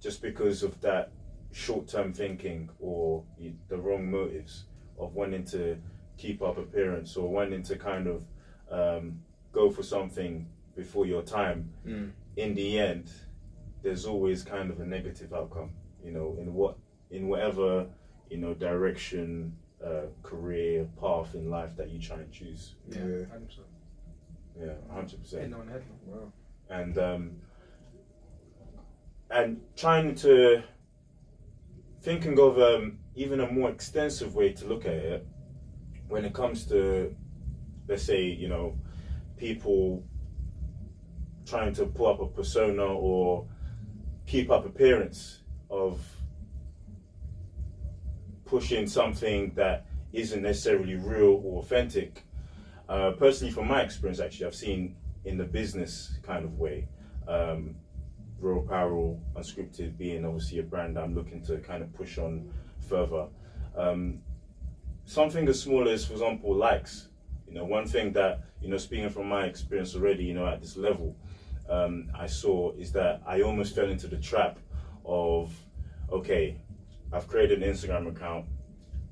just 0.00 0.22
because 0.22 0.62
of 0.62 0.80
that 0.82 1.10
short-term 1.56 2.12
thinking 2.12 2.68
or 2.78 3.24
the 3.68 3.78
wrong 3.78 4.10
motives 4.10 4.64
of 4.98 5.14
wanting 5.14 5.42
to 5.44 5.78
keep 6.18 6.42
up 6.42 6.58
appearance 6.58 7.16
or 7.16 7.28
wanting 7.30 7.62
to 7.62 7.76
kind 7.76 8.06
of 8.06 8.26
um, 8.70 9.18
go 9.52 9.70
for 9.70 9.82
something 9.82 10.46
before 10.74 11.06
your 11.06 11.22
time, 11.22 11.70
Mm. 11.86 12.10
in 12.36 12.54
the 12.54 12.78
end, 12.78 13.10
there's 13.82 14.04
always 14.04 14.42
kind 14.42 14.70
of 14.70 14.80
a 14.80 14.84
negative 14.86 15.32
outcome. 15.32 15.70
You 16.04 16.12
know, 16.12 16.36
in 16.38 16.52
what 16.52 16.76
in 17.10 17.26
whatever 17.28 17.86
you 18.30 18.36
know 18.36 18.52
direction, 18.52 19.56
uh, 19.82 20.06
career 20.22 20.86
path 21.00 21.34
in 21.34 21.48
life 21.48 21.74
that 21.78 21.88
you 21.88 21.98
try 21.98 22.18
and 22.18 22.30
choose. 22.30 22.74
Yeah, 22.90 22.98
Yeah. 22.98 23.04
100%. 23.04 23.60
Yeah, 24.58 24.74
hundred 24.90 25.12
Ain't 25.12 25.22
percent. 25.22 25.50
no 25.50 25.58
one 25.58 25.68
ahead. 25.68 25.84
Wow. 26.06 26.32
And 26.68 26.98
um, 26.98 27.36
and 29.30 29.60
trying 29.76 30.14
to 30.16 30.62
thinking 32.06 32.38
of 32.38 32.56
um, 32.60 33.00
even 33.16 33.40
a 33.40 33.50
more 33.50 33.68
extensive 33.68 34.36
way 34.36 34.52
to 34.52 34.64
look 34.64 34.86
at 34.86 34.92
it 34.92 35.26
when 36.06 36.24
it 36.24 36.32
comes 36.32 36.64
to 36.64 37.12
let's 37.88 38.04
say 38.04 38.22
you 38.22 38.46
know 38.46 38.78
people 39.36 40.04
trying 41.44 41.74
to 41.74 41.84
pull 41.84 42.06
up 42.06 42.20
a 42.20 42.26
persona 42.28 42.84
or 42.84 43.44
keep 44.24 44.52
up 44.52 44.64
appearance 44.64 45.40
of 45.68 46.00
pushing 48.44 48.86
something 48.86 49.50
that 49.56 49.84
isn't 50.12 50.42
necessarily 50.42 50.94
real 50.94 51.42
or 51.44 51.58
authentic. 51.58 52.22
Uh, 52.88 53.10
personally, 53.18 53.52
from 53.52 53.66
my 53.66 53.80
experience, 53.82 54.20
actually, 54.20 54.46
I've 54.46 54.54
seen 54.54 54.94
in 55.24 55.36
the 55.38 55.44
business 55.44 56.20
kind 56.22 56.44
of 56.44 56.56
way, 56.56 56.86
um, 57.26 57.74
Raw 58.40 58.58
Apparel, 58.60 59.20
Unscripted 59.34 59.96
being 59.96 60.24
obviously 60.24 60.58
a 60.58 60.62
brand 60.62 60.98
I'm 60.98 61.14
looking 61.14 61.42
to 61.44 61.58
kind 61.58 61.82
of 61.82 61.92
push 61.94 62.18
on 62.18 62.52
further. 62.88 63.26
Um, 63.76 64.20
something 65.04 65.48
as 65.48 65.60
small 65.60 65.88
as, 65.88 66.04
for 66.04 66.12
example, 66.12 66.54
likes. 66.54 67.08
You 67.48 67.54
know, 67.54 67.64
one 67.64 67.86
thing 67.86 68.12
that, 68.12 68.44
you 68.60 68.68
know, 68.68 68.76
speaking 68.76 69.08
from 69.08 69.28
my 69.28 69.44
experience 69.44 69.94
already, 69.94 70.24
you 70.24 70.34
know, 70.34 70.46
at 70.46 70.60
this 70.60 70.76
level, 70.76 71.16
um, 71.68 72.10
I 72.14 72.26
saw 72.26 72.72
is 72.72 72.92
that 72.92 73.22
I 73.26 73.42
almost 73.42 73.74
fell 73.74 73.88
into 73.88 74.06
the 74.06 74.18
trap 74.18 74.58
of, 75.04 75.52
okay, 76.10 76.56
I've 77.12 77.28
created 77.28 77.62
an 77.62 77.72
Instagram 77.72 78.08
account, 78.08 78.46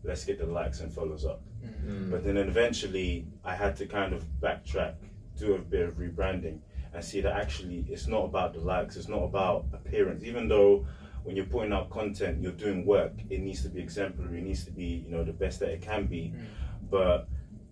let's 0.03 0.25
get 0.25 0.39
the 0.39 0.47
likes 0.47 0.81
and 0.81 0.93
follows 0.93 1.25
up. 1.25 1.43
Mm. 1.87 2.11
But 2.11 2.25
then 2.25 2.37
eventually 2.37 3.27
I 3.45 3.55
had 3.55 3.77
to 3.77 3.87
kind 3.87 4.13
of 4.13 4.25
backtrack, 4.41 4.95
do 5.39 5.55
a 5.55 5.59
bit 5.59 5.89
of 5.89 5.95
rebranding, 5.95 6.59
and 6.95 7.05
see 7.05 7.21
that 7.21 7.33
actually 7.35 7.85
it's 7.89 8.07
not 8.07 8.25
about 8.25 8.55
the 8.55 8.61
likes, 8.61 8.97
it's 8.97 9.09
not 9.09 9.23
about 9.25 9.67
appearance. 9.73 10.23
Even 10.25 10.49
though 10.49 10.87
when 11.25 11.37
you're 11.37 11.47
putting 11.47 11.73
out 11.73 11.91
content, 11.91 12.43
you're 12.43 12.53
doing 12.53 12.85
work, 12.87 13.13
it 13.31 13.41
needs 13.41 13.63
to 13.63 13.69
be 13.69 13.81
exemplary, 13.81 14.39
it 14.39 14.45
needs 14.45 14.65
to 14.65 14.71
be, 14.71 15.05
you 15.05 15.11
know, 15.11 15.25
the 15.25 15.33
best 15.33 15.61
that 15.61 15.71
it 15.71 15.83
can 15.83 16.07
be. 16.07 16.33
Mm. 16.37 16.45
But 16.91 17.29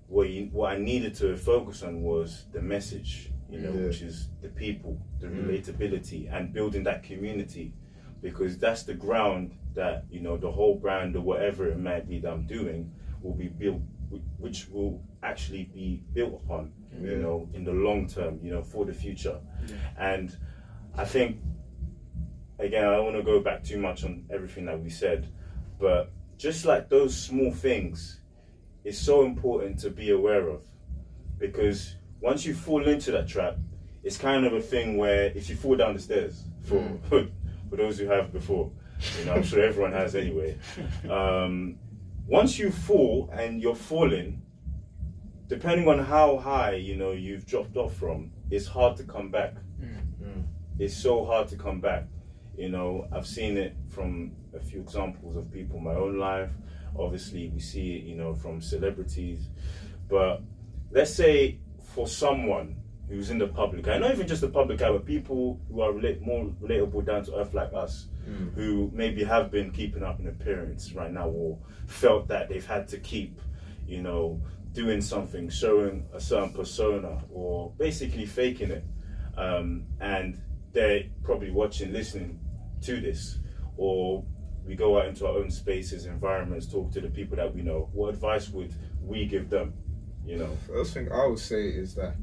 what 0.08 0.28
you, 0.28 0.48
what 0.52 0.72
I 0.72 0.78
needed 0.78 1.14
to 1.16 1.36
focus 1.36 1.82
on 1.82 2.02
was 2.02 2.46
the 2.52 2.60
message, 2.62 3.30
you 3.50 3.60
know, 3.60 3.72
Yeah. 3.72 3.86
which 3.86 4.02
is 4.02 4.28
the 4.40 4.48
people, 4.48 4.98
the 5.20 5.26
Mm. 5.26 5.46
relatability, 5.46 6.32
and 6.34 6.52
building 6.52 6.82
that 6.84 7.02
community, 7.02 7.74
because 8.22 8.58
that's 8.58 8.82
the 8.84 8.94
ground 8.94 9.52
that 9.74 10.04
you 10.10 10.20
know 10.20 10.36
the 10.36 10.50
whole 10.50 10.76
brand 10.76 11.14
or 11.16 11.20
whatever 11.22 11.68
it 11.68 11.78
might 11.78 12.08
be 12.08 12.18
that 12.20 12.32
I'm 12.32 12.46
doing 12.46 12.90
will 13.22 13.34
be 13.34 13.48
built, 13.48 13.82
which 14.38 14.68
will 14.68 15.02
actually 15.22 15.64
be 15.64 16.02
built 16.12 16.42
upon, 16.44 16.72
Yeah. 17.00 17.10
you 17.10 17.16
know, 17.18 17.48
in 17.54 17.64
the 17.64 17.72
long 17.72 18.06
term, 18.06 18.38
you 18.42 18.50
know, 18.52 18.62
for 18.62 18.84
the 18.84 18.92
future. 18.92 19.38
Yeah. 19.66 19.74
And 19.98 20.36
I 20.96 21.04
think, 21.04 21.38
again, 22.58 22.84
I 22.84 22.96
don't 22.96 23.04
want 23.04 23.16
to 23.16 23.22
go 23.22 23.40
back 23.40 23.64
too 23.64 23.78
much 23.78 24.04
on 24.04 24.24
everything 24.30 24.66
that 24.66 24.80
we 24.80 24.90
said, 24.90 25.32
but 25.78 26.10
just 26.36 26.64
like 26.64 26.88
those 26.88 27.16
small 27.16 27.52
things, 27.52 28.20
it's 28.84 28.98
so 28.98 29.24
important 29.24 29.78
to 29.80 29.90
be 29.90 30.10
aware 30.10 30.48
of 30.48 30.62
because 31.38 31.96
once 32.20 32.44
you 32.44 32.54
fall 32.54 32.86
into 32.86 33.10
that 33.12 33.28
trap, 33.28 33.56
it's 34.02 34.16
kind 34.18 34.44
of 34.44 34.52
a 34.52 34.60
thing 34.60 34.96
where 34.96 35.26
if 35.34 35.48
you 35.48 35.56
fall 35.56 35.76
down 35.76 35.94
the 35.94 36.00
stairs, 36.00 36.44
for 36.62 36.82
for 37.08 37.76
those 37.76 37.98
who 37.98 38.06
have 38.06 38.32
before, 38.32 38.70
you 39.18 39.24
know, 39.24 39.34
I'm 39.34 39.42
sure 39.42 39.62
everyone 39.62 39.92
has 39.92 40.14
anyway. 40.14 40.58
Um, 41.10 41.78
once 42.26 42.58
you 42.58 42.70
fall 42.70 43.28
and 43.32 43.60
you're 43.60 43.74
falling, 43.74 44.42
depending 45.52 45.86
on 45.86 45.98
how 45.98 46.38
high 46.38 46.72
you 46.88 46.96
know 46.96 47.12
you've 47.12 47.44
dropped 47.44 47.76
off 47.76 47.94
from, 47.94 48.30
it's 48.50 48.66
hard 48.66 48.96
to 48.96 49.04
come 49.04 49.30
back. 49.30 49.52
Mm. 49.78 50.44
It's 50.78 50.96
so 50.96 51.26
hard 51.26 51.46
to 51.48 51.56
come 51.56 51.78
back. 51.78 52.04
You 52.56 52.70
know, 52.70 53.06
I've 53.12 53.26
seen 53.26 53.58
it 53.58 53.76
from 53.90 54.32
a 54.54 54.60
few 54.60 54.80
examples 54.80 55.36
of 55.36 55.52
people 55.52 55.76
in 55.76 55.84
my 55.84 55.94
own 55.94 56.18
life. 56.18 56.50
Obviously, 56.98 57.50
we 57.50 57.60
see 57.60 57.96
it, 57.96 58.04
you 58.04 58.16
know, 58.16 58.34
from 58.34 58.62
celebrities. 58.62 59.48
But 60.08 60.40
let's 60.90 61.12
say 61.14 61.58
for 61.94 62.06
someone 62.08 62.76
who's 63.08 63.28
in 63.28 63.38
the 63.38 63.48
public 63.48 63.86
eye, 63.88 63.98
not 63.98 64.10
even 64.12 64.26
just 64.26 64.40
the 64.40 64.48
public 64.48 64.80
eye, 64.80 64.90
but 64.90 65.04
people 65.04 65.60
who 65.70 65.82
are 65.82 65.92
relate, 65.92 66.22
more 66.22 66.46
relatable 66.62 67.04
down 67.04 67.24
to 67.24 67.36
earth 67.36 67.52
like 67.52 67.74
us, 67.74 68.08
Mm. 68.22 68.54
who 68.54 68.88
maybe 68.94 69.24
have 69.24 69.50
been 69.50 69.72
keeping 69.72 70.04
up 70.04 70.20
an 70.20 70.28
appearance 70.28 70.92
right 70.92 71.12
now 71.12 71.28
or 71.28 71.58
felt 71.88 72.28
that 72.28 72.48
they've 72.48 72.64
had 72.64 72.86
to 72.86 72.98
keep, 72.98 73.40
you 73.84 74.00
know, 74.00 74.40
doing 74.72 75.00
something, 75.00 75.48
showing 75.48 76.06
a 76.14 76.20
certain 76.20 76.52
persona 76.52 77.22
or 77.30 77.72
basically 77.78 78.26
faking 78.26 78.70
it. 78.70 78.84
Um, 79.36 79.84
and 80.00 80.40
they're 80.72 81.04
probably 81.22 81.50
watching, 81.50 81.92
listening 81.92 82.40
to 82.82 83.00
this, 83.00 83.38
or 83.76 84.24
we 84.64 84.74
go 84.74 84.98
out 84.98 85.06
into 85.06 85.26
our 85.26 85.38
own 85.38 85.50
spaces, 85.50 86.06
environments, 86.06 86.66
talk 86.66 86.92
to 86.92 87.00
the 87.00 87.08
people 87.08 87.36
that 87.36 87.54
we 87.54 87.62
know. 87.62 87.88
What 87.92 88.14
advice 88.14 88.48
would 88.50 88.74
we 89.02 89.26
give 89.26 89.50
them? 89.50 89.74
You 90.24 90.36
know, 90.36 90.56
First 90.68 90.94
thing 90.94 91.10
I 91.10 91.26
would 91.26 91.38
say 91.38 91.68
is 91.68 91.94
that 91.96 92.14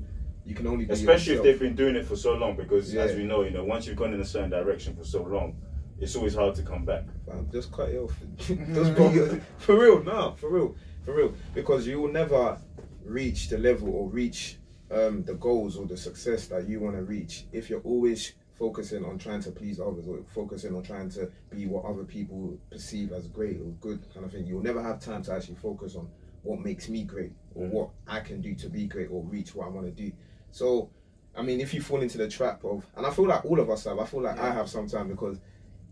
you 0.46 0.56
can 0.56 0.68
only 0.68 0.86
be 0.86 0.94
especially 0.94 1.36
if 1.36 1.44
they've 1.44 1.60
been 1.60 1.76
doing 1.76 1.96
it 1.96 2.06
for 2.06 2.16
so 2.16 2.34
long. 2.34 2.56
Because 2.56 2.96
as 2.96 3.16
we 3.16 3.24
know, 3.24 3.44
you 3.44 3.52
know, 3.52 3.64
once 3.66 3.86
you've 3.86 3.98
gone 3.98 4.14
in 4.14 4.22
a 4.22 4.26
certain 4.26 4.50
direction 4.50 4.96
for 4.96 5.04
so 5.04 5.22
long, 5.24 5.58
it's 6.00 6.16
always 6.16 6.34
hard 6.34 6.56
to 6.56 6.64
come 6.64 6.86
back. 6.86 7.04
Fam, 7.26 7.50
just 7.52 7.72
cut 7.72 7.90
it 7.90 7.98
off. 7.98 8.16
just 8.38 8.96
be 8.96 9.42
for 9.58 9.78
real, 9.78 10.02
no, 10.04 10.36
for 10.38 10.50
real, 10.50 10.76
for 11.04 11.16
real. 11.16 11.34
Because 11.54 11.88
you 11.88 12.02
will 12.02 12.12
never 12.12 12.58
reach 13.04 13.50
the 13.50 13.58
level 13.58 13.90
or 13.90 14.08
reach 14.10 14.58
um, 14.92 15.24
the 15.24 15.36
goals 15.36 15.78
or 15.78 15.86
the 15.86 15.98
success 15.98 16.48
that 16.48 16.68
you 16.68 16.80
want 16.80 16.96
to 16.96 17.04
reach 17.04 17.46
if 17.52 17.70
you're 17.70 17.82
always 17.82 18.34
focusing 18.54 19.06
on 19.06 19.18
trying 19.18 19.42
to 19.42 19.52
please 19.52 19.80
others 19.80 20.08
or 20.08 20.20
focusing 20.34 20.76
on 20.76 20.84
trying 20.84 21.10
to 21.10 21.32
be 21.50 21.66
what 21.66 21.86
other 21.86 22.04
people 22.04 22.58
perceive 22.72 23.14
as 23.14 23.28
great 23.28 23.58
or 23.62 23.72
good 23.80 24.04
kind 24.14 24.26
of 24.26 24.32
thing. 24.32 24.46
You'll 24.46 24.62
never 24.62 24.84
have 24.84 25.00
time 25.00 25.24
to 25.24 25.34
actually 25.34 25.56
focus 25.56 25.96
on 25.96 26.10
what 26.44 26.60
makes 26.60 26.90
me 26.90 27.04
great 27.04 27.32
or 27.56 27.68
Mm. 27.68 27.72
what 27.72 27.90
I 28.08 28.20
can 28.20 28.42
do 28.42 28.56
to 28.56 28.70
be 28.70 28.86
great 28.86 29.10
or 29.12 29.24
reach 29.24 29.56
what 29.56 29.68
I 29.68 29.70
want 29.70 29.86
to 29.86 29.92
do. 29.92 30.12
So, 30.52 30.90
I 31.36 31.42
mean, 31.42 31.62
if 31.62 31.74
you 31.74 31.82
fall 31.82 32.02
into 32.02 32.18
the 32.18 32.28
trap 32.28 32.64
of, 32.66 32.86
and 32.98 33.06
I 33.06 33.12
feel 33.12 33.28
like 33.28 33.46
all 33.46 33.60
of 33.60 33.70
us 33.70 33.86
have, 33.86 34.00
I 34.00 34.06
feel 34.06 34.22
like 34.22 34.38
I 34.40 34.48
Yeah. 34.48 34.54
have 34.54 34.70
sometimes 34.70 35.10
because 35.10 35.38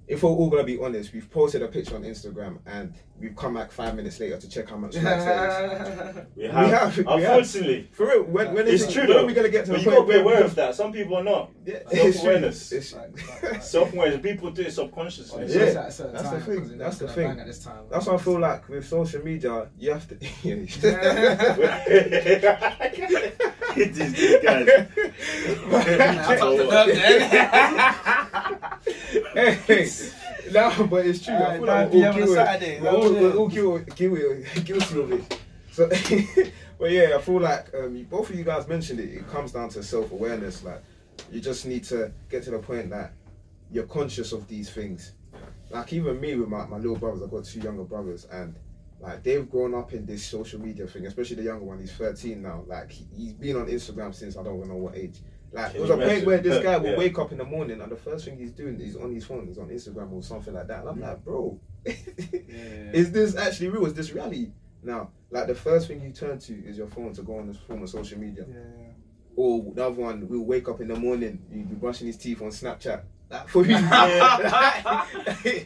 if 0.08 0.24
we're 0.24 0.30
all 0.30 0.50
gonna 0.50 0.64
be 0.64 0.80
honest, 0.80 1.14
we've 1.14 1.30
posted 1.30 1.62
a 1.62 1.68
picture 1.68 1.96
on 1.96 2.04
Instagram 2.04 2.60
and 2.66 2.94
we've 3.20 3.36
come 3.36 3.56
back 3.56 3.72
five 3.72 3.96
minutes 3.96 4.20
later 4.20 4.38
to 4.38 4.48
check 4.50 4.70
how 4.70 4.78
much 4.78 4.96
likes 4.96 5.04
there 5.26 6.10
is. 6.10 6.16
We 6.38 6.44
We 6.44 6.50
have, 6.50 6.70
have, 6.70 6.98
we 6.98 7.04
have. 7.04 7.22
unfortunately. 7.40 7.90
For 7.92 8.06
real, 8.08 8.24
when, 8.24 8.54
when 8.54 8.68
It's 8.68 8.84
is 8.84 8.94
true 8.94 9.04
when 9.04 9.12
though. 9.12 9.24
are 9.24 9.26
we 9.26 9.34
gonna 9.34 9.50
get 9.50 9.66
to 9.66 9.72
but 9.72 9.78
the 9.80 9.84
you 9.84 9.90
point 9.92 10.08
got 10.08 10.14
to 10.14 10.14
be 10.14 10.20
aware 10.24 10.44
of 10.44 10.56
that. 10.56 10.76
Some 10.76 10.92
people 10.94 11.18
are 11.18 11.24
not. 11.24 11.52
Yeah. 11.66 11.80
Self-awareness. 11.90 12.74
Self-awareness. 13.62 14.22
People 14.22 14.52
do 14.52 14.62
it 14.62 14.72
subconsciously. 14.74 15.44
It's 15.44 15.54
Yeah, 15.56 15.66
just 15.66 15.78
at 15.78 15.88
a 15.88 15.92
certain 15.92 16.14
that's 16.14 16.30
the 16.30 16.38
time, 16.38 16.42
thing, 16.46 16.60
'cause 16.62 16.72
it 16.72 16.78
that's 16.78 16.98
the 17.00 17.08
thing. 17.10 17.40
At 17.40 17.46
this 17.48 17.60
time. 17.64 17.84
That's 17.90 18.06
why 18.06 18.14
I 18.14 18.18
feel 18.18 18.40
like 18.40 18.70
with 18.70 18.88
social 18.88 19.22
media, 19.24 19.68
you 19.78 19.92
have 19.92 20.08
to. 20.10 20.16
These 23.78 23.96
these 23.98 24.38
guys. 24.44 24.68
I 25.70 26.36
told 26.40 26.60
the 26.60 26.64
dog 26.66 26.90
hey, 29.38 29.90
no, 30.52 30.88
but 30.88 31.06
it's 31.06 31.24
true. 31.24 31.36
I 31.36 31.58
feel 31.58 31.66
like 31.66 31.94
all 31.94 32.02
guilty. 33.50 35.00
Of 35.00 35.12
it. 35.12 35.40
So, 35.72 35.88
but 36.80 36.92
yeah, 36.92 37.16
I 37.16 37.22
feel 37.22 37.40
like 37.40 37.74
um, 37.74 38.04
both 38.10 38.30
of 38.30 38.36
you 38.36 38.44
guys 38.44 38.68
mentioned 38.68 39.00
it. 39.00 39.10
It 39.10 39.30
comes 39.30 39.52
down 39.52 39.70
to 39.70 39.84
self 39.84 40.12
awareness. 40.12 40.64
Like 40.64 40.82
you 41.32 41.40
just 41.40 41.66
need 41.66 41.84
to 41.86 42.12
get 42.30 42.44
to 42.44 42.52
the 42.52 42.60
point 42.60 42.90
that 42.90 43.14
you're 43.72 43.86
conscious 43.86 44.32
of 44.32 44.48
these 44.48 44.70
things. 44.70 45.14
Like 45.70 45.92
even 45.94 46.20
me 46.20 46.36
with 46.36 46.50
my, 46.50 46.66
my 46.66 46.78
little 46.78 46.96
brothers, 46.96 47.22
I've 47.22 47.32
got 47.32 47.46
two 47.46 47.60
younger 47.60 47.84
brothers, 47.84 48.26
and 48.32 48.56
like 49.00 49.24
they've 49.24 49.50
grown 49.50 49.76
up 49.76 49.94
in 49.94 50.06
this 50.06 50.26
social 50.26 50.60
media 50.60 50.88
thing. 50.88 51.06
Especially 51.06 51.36
the 51.36 51.44
younger 51.44 51.66
one, 51.66 51.80
he's 51.80 51.92
13 51.92 52.42
now. 52.42 52.64
Like 52.66 52.92
he, 52.92 53.06
he's 53.16 53.34
been 53.34 53.58
on 53.58 53.68
Instagram 53.68 54.16
since 54.16 54.38
I 54.38 54.44
don't 54.44 54.66
know 54.68 54.76
what 54.76 54.96
age. 54.96 55.20
Like 55.52 55.72
Can 55.72 55.74
there 55.74 55.82
was 55.82 55.90
a 55.90 55.98
point 56.10 56.26
where 56.26 56.38
this 56.40 56.62
guy 56.64 56.78
will 56.78 56.92
Yeah. 56.92 56.98
wake 56.98 57.18
up 57.20 57.32
in 57.32 57.38
the 57.38 57.46
morning 57.46 57.80
and 57.82 57.92
the 57.92 57.96
first 57.96 58.26
thing 58.26 58.38
he's 58.38 58.52
doing 58.52 58.80
is 58.82 58.96
on 58.98 59.14
his 59.14 59.26
phone, 59.26 59.48
he's 59.48 59.58
on 59.58 59.70
Instagram 59.70 60.12
or 60.12 60.22
something 60.22 60.54
like 60.54 60.68
that. 60.68 60.82
And 60.82 60.90
I'm 60.90 61.00
like, 61.00 61.24
bro, 61.24 61.60
is 61.86 63.12
this 63.12 63.36
actually 63.36 63.70
real? 63.70 63.86
Is 63.86 63.94
this 63.94 64.12
reality? 64.12 64.52
Now, 64.84 65.10
like 65.32 65.48
the 65.48 65.56
first 65.56 65.88
thing 65.88 66.02
you 66.02 66.12
turn 66.12 66.38
to 66.40 66.54
is 66.66 66.78
your 66.78 66.88
phone 66.88 67.14
to 67.14 67.22
go 67.22 67.38
on 67.40 67.48
this 67.48 67.58
form 67.58 67.82
of 67.84 67.90
social 67.90 68.20
media. 68.20 68.46
Or 69.36 69.72
the 69.74 69.86
other 69.86 69.96
one, 70.02 70.28
we'll 70.28 70.42
wake 70.46 70.68
up 70.68 70.82
in 70.82 70.88
the 70.88 70.96
morning, 70.96 71.40
you'll 71.52 71.66
be 71.66 71.76
brushing 71.76 72.08
his 72.08 72.18
teeth 72.18 72.42
on 72.42 72.50
Snapchat. 72.50 73.04
Like, 73.30 73.48
for 73.50 73.64
me, 73.64 73.74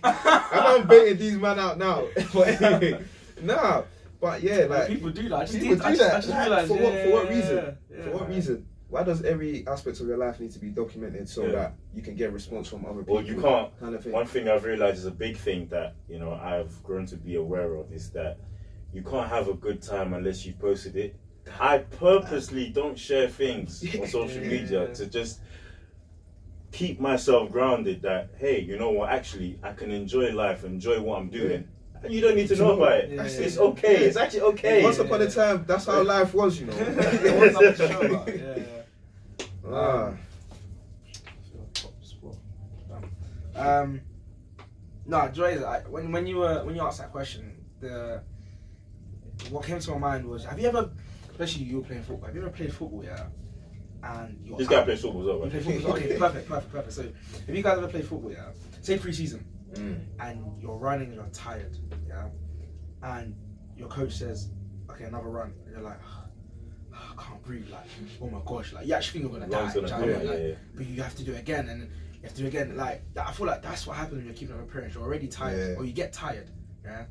I'm 0.04 0.88
baiting 0.88 1.18
these 1.18 1.38
man 1.38 1.60
out 1.60 1.78
now. 1.78 2.04
but 2.34 2.62
anyway, 2.62 3.04
nah. 3.42 3.84
But 4.20 4.44
yeah, 4.44 4.66
like 4.70 4.88
people 4.88 5.10
do 5.10 5.30
that. 5.30 5.36
I 5.36 5.46
just, 5.46 5.60
people 5.60 5.82
I 5.84 5.92
do 5.92 5.98
just, 5.98 6.00
that. 6.00 6.14
I 6.16 6.20
just 6.20 6.30
Like, 6.30 6.40
realized. 6.48 6.68
for 6.68 6.78
yeah, 6.78 6.84
what- 6.84 7.04
for 7.04 7.12
what 7.12 7.30
reason? 7.30 7.78
yeah, 7.90 8.04
for 8.04 8.10
what 8.12 8.30
reason? 8.30 8.66
Why 8.92 9.04
does 9.04 9.24
every 9.24 9.66
aspect 9.68 10.02
of 10.02 10.08
your 10.08 10.18
life 10.18 10.42
need 10.42 10.52
to 10.52 10.60
be 10.60 10.68
documented 10.68 11.28
so 11.30 11.46
Yeah. 11.46 11.52
that 11.54 11.74
you 11.96 12.02
can 12.02 12.14
get 12.14 12.34
response 12.34 12.68
from 12.68 12.86
other 12.86 13.00
people? 13.00 13.16
Well, 13.16 13.24
you 13.24 13.40
can't. 13.40 13.80
Kind 13.80 13.96
of 13.96 14.04
thing. 14.04 14.12
One 14.12 14.26
thing 14.28 14.50
I've 14.50 14.66
realized 14.66 14.98
is 14.98 15.06
a 15.06 15.12
big 15.12 15.38
thing 15.38 15.68
that 15.68 15.96
you 16.10 16.20
know 16.20 16.34
I've 16.34 16.84
grown 16.84 17.06
to 17.06 17.16
be 17.16 17.36
aware 17.36 17.74
of 17.76 17.90
is 17.94 18.10
that 18.12 18.38
you 18.94 19.02
can't 19.02 19.30
have 19.30 19.48
a 19.48 19.54
good 19.54 19.82
time 19.82 20.14
unless 20.14 20.46
you've 20.46 20.60
posted 20.60 20.98
it. 20.98 21.16
I 21.58 21.78
purposely 21.80 22.70
don't 22.70 23.00
share 23.00 23.30
things 23.30 23.82
on 23.98 24.08
social 24.08 24.44
Yeah. 24.44 24.50
media 24.50 24.88
to 24.94 25.06
just 25.08 25.40
keep 26.74 27.00
myself 27.00 27.50
grounded. 27.50 28.02
That 28.02 28.32
hey, 28.38 28.60
you 28.60 28.78
know 28.78 28.92
what? 28.92 29.10
Actually, 29.10 29.58
I 29.64 29.72
can 29.72 29.92
enjoy 29.92 30.34
life, 30.34 30.66
enjoy 30.66 31.00
what 31.02 31.18
I'm 31.18 31.30
doing, 31.30 31.66
and 32.04 32.14
you 32.14 32.20
don't 32.20 32.36
need 32.36 32.50
to 32.50 32.58
know 32.58 32.72
about 32.74 33.06
it. 33.06 33.12
Yeah. 33.12 33.24
It's 33.24 33.58
okay. 33.58 34.04
It's 34.04 34.18
actually 34.18 34.42
okay. 34.52 34.84
Once 34.84 35.00
upon 35.00 35.22
a 35.22 35.32
time, 35.32 35.64
that's 35.66 35.86
how 35.86 36.04
life 36.04 36.34
was, 36.34 36.60
you 36.60 36.66
know. 36.66 36.76
ah, 39.68 40.14
Um, 43.56 44.02
no, 45.06 45.28
Joy. 45.30 45.62
I, 45.64 45.82
when 45.82 46.12
when 46.12 46.26
you 46.26 46.38
were 46.38 46.64
when 46.64 46.76
you 46.76 46.82
asked 46.82 47.00
that 47.00 47.12
question, 47.12 47.54
the 47.80 48.24
what 49.50 49.66
came 49.66 49.80
to 49.80 49.92
my 49.92 49.98
mind 49.98 50.26
was: 50.26 50.46
Have 50.46 50.60
you 50.60 50.68
ever, 50.68 50.90
especially 51.30 51.64
you 51.66 51.78
were 51.78 51.84
playing 51.84 52.04
football, 52.04 52.28
have 52.28 52.36
you 52.36 52.42
ever 52.42 52.52
played 52.52 52.74
football? 52.74 53.04
Yeah, 53.04 53.26
and 54.04 54.40
you're 54.44 54.58
This 54.58 54.68
guy 54.68 54.84
plays 54.84 55.02
football 55.02 55.22
as 55.22 55.28
well. 55.28 55.40
Right? 55.42 55.52
play 55.52 55.60
football. 55.60 55.94
Okay, 55.94 56.18
perfect, 56.18 56.48
perfect, 56.48 56.72
perfect. 56.72 56.94
So, 56.94 57.12
if 57.48 57.56
you 57.56 57.62
guys 57.62 57.78
ever 57.78 57.88
played 57.88 58.08
football, 58.08 58.32
yeah, 58.32 58.50
say 58.82 58.98
pre-season, 58.98 59.46
mm, 59.74 60.00
and 60.20 60.62
you're 60.62 60.78
running 60.78 61.08
and 61.08 61.16
you're 61.16 61.26
tired, 61.34 61.78
yeah, 62.08 62.28
and 63.04 63.36
your 63.76 63.90
coach 63.90 64.14
says, 64.14 64.50
"Okay, 64.90 65.06
another 65.06 65.30
run," 65.30 65.54
and 65.66 65.76
you're 65.76 65.84
like. 65.84 66.00
I 67.02 67.22
can't 67.22 67.44
breathe, 67.44 67.70
like, 67.70 67.86
oh 68.22 68.30
my 68.30 68.40
gosh, 68.46 68.74
like, 68.74 68.86
you 68.86 68.94
actually 68.94 69.22
think 69.22 69.32
you're 69.32 69.40
gonna 69.40 69.52
Lungs 69.52 69.74
die, 69.74 69.82
gonna 69.82 69.88
do 69.88 69.94
you 69.94 70.00
know 70.02 70.20
go, 70.20 70.26
what 70.26 70.36
I 70.36 70.38
mean? 70.40 70.42
yeah, 70.42 70.48
Like, 70.50 70.58
yeah. 70.60 70.76
but 70.76 70.86
you 70.88 71.02
have 71.04 71.16
to 71.16 71.24
do 71.24 71.34
it 71.34 71.40
again, 71.40 71.70
and 71.70 71.82
you 71.82 72.22
have 72.24 72.34
to 72.34 72.38
do 72.42 72.46
it 72.46 72.50
again. 72.50 72.78
Like, 72.78 73.02
that, 73.14 73.28
I 73.28 73.32
feel 73.32 73.48
like 73.48 73.62
that's 73.62 73.88
what 73.88 73.98
happens 73.98 74.18
when 74.18 74.26
you're 74.26 74.34
keeping 74.36 74.56
up 74.56 74.62
appearance. 74.62 74.94
You're 74.96 75.04
already 75.04 75.28
tired, 75.28 75.72
Yeah. 75.72 75.76
or 75.78 75.86
you 75.86 75.94
get 75.94 76.14
tired, 76.14 76.50
yeah, 76.84 77.06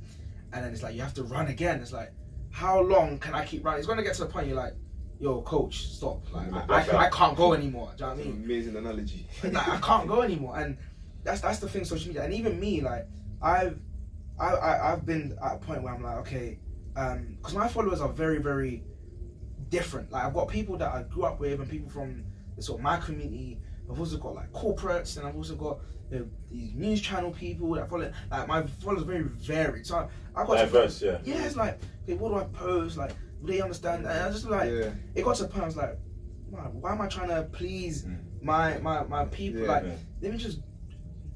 and 0.52 0.64
then 0.64 0.72
it's 0.72 0.82
like 0.82 0.94
you 0.94 1.02
have 1.02 1.14
to 1.14 1.24
run 1.24 1.48
again. 1.48 1.80
It's 1.80 1.92
like, 1.92 2.12
how 2.50 2.80
long 2.80 3.18
can 3.18 3.34
I 3.34 3.44
keep 3.44 3.64
running? 3.64 3.78
It's 3.78 3.86
gonna 3.88 4.02
get 4.02 4.14
to 4.14 4.24
the 4.24 4.30
point 4.30 4.46
you're 4.48 4.56
like, 4.56 4.74
yo, 5.18 5.42
coach, 5.42 5.86
stop. 5.86 6.22
Like, 6.32 6.52
I, 6.70 6.82
I, 6.96 7.06
I 7.06 7.10
can't 7.10 7.36
go 7.36 7.52
anymore. 7.52 7.92
Do 7.96 8.04
you 8.04 8.10
know 8.10 8.16
what 8.16 8.22
I 8.22 8.28
mean? 8.28 8.42
amazing 8.44 8.76
analogy. 8.76 9.26
like, 9.44 9.68
I 9.68 9.78
can't 9.80 10.08
go 10.08 10.22
anymore, 10.22 10.58
and 10.58 10.76
that's 11.24 11.40
that's 11.40 11.58
the 11.58 11.68
thing. 11.68 11.84
Social 11.84 12.08
media, 12.08 12.22
and 12.24 12.32
even 12.34 12.58
me, 12.58 12.80
like 12.80 13.06
I've 13.42 13.78
I, 14.38 14.46
I 14.54 14.92
I've 14.92 15.04
been 15.04 15.36
at 15.44 15.54
a 15.56 15.58
point 15.58 15.82
where 15.82 15.92
I'm 15.94 16.02
like, 16.02 16.16
okay, 16.18 16.58
um, 16.96 17.36
because 17.38 17.54
my 17.54 17.68
followers 17.68 18.00
are 18.00 18.08
very 18.08 18.38
very 18.38 18.82
different. 19.70 20.10
Like 20.12 20.24
I've 20.24 20.34
got 20.34 20.48
people 20.48 20.76
that 20.78 20.92
I 20.92 21.02
grew 21.04 21.24
up 21.24 21.40
with, 21.40 21.58
and 21.60 21.68
people 21.70 21.88
from 21.88 22.24
the 22.56 22.62
sort 22.62 22.80
of 22.80 22.84
my 22.84 22.98
community. 22.98 23.58
I've 23.90 23.98
also 23.98 24.18
got 24.18 24.34
like 24.34 24.52
corporates, 24.52 25.16
and 25.16 25.26
I've 25.26 25.36
also 25.36 25.54
got 25.56 25.78
you 26.10 26.18
know, 26.20 26.26
these 26.50 26.74
news 26.74 27.00
channel 27.00 27.30
people 27.30 27.72
that 27.74 27.88
follow. 27.88 28.12
Like 28.30 28.46
my 28.48 28.62
followers 28.66 29.02
are 29.02 29.06
very 29.06 29.22
varied. 29.22 29.86
So 29.86 29.96
I, 30.36 30.40
I 30.40 30.44
got 30.46 30.54
to 30.56 30.60
Diverse, 30.66 31.02
yeah. 31.02 31.18
yeah, 31.24 31.44
it's 31.44 31.56
like, 31.56 31.78
okay, 32.04 32.14
what 32.14 32.28
do 32.30 32.36
I 32.36 32.44
post? 32.44 32.96
Like, 32.96 33.12
do 33.44 33.52
they 33.52 33.60
understand? 33.60 34.04
And 34.06 34.12
I 34.12 34.30
just 34.30 34.48
like, 34.48 34.70
yeah, 34.70 34.90
it 35.14 35.24
got 35.24 35.36
to 35.36 35.44
a 35.44 35.48
point 35.48 35.62
I 35.64 35.66
was 35.66 35.76
like, 35.76 35.98
man, 36.50 36.80
why 36.80 36.92
am 36.92 37.00
I 37.00 37.06
trying 37.08 37.28
to 37.28 37.44
please 37.52 38.04
Mm. 38.04 38.18
my 38.42 38.78
my 38.78 39.02
my 39.04 39.24
people? 39.26 39.62
Yeah, 39.62 39.68
like, 39.68 39.84
yeah. 39.84 39.94
let 40.22 40.32
me 40.32 40.38
just 40.38 40.60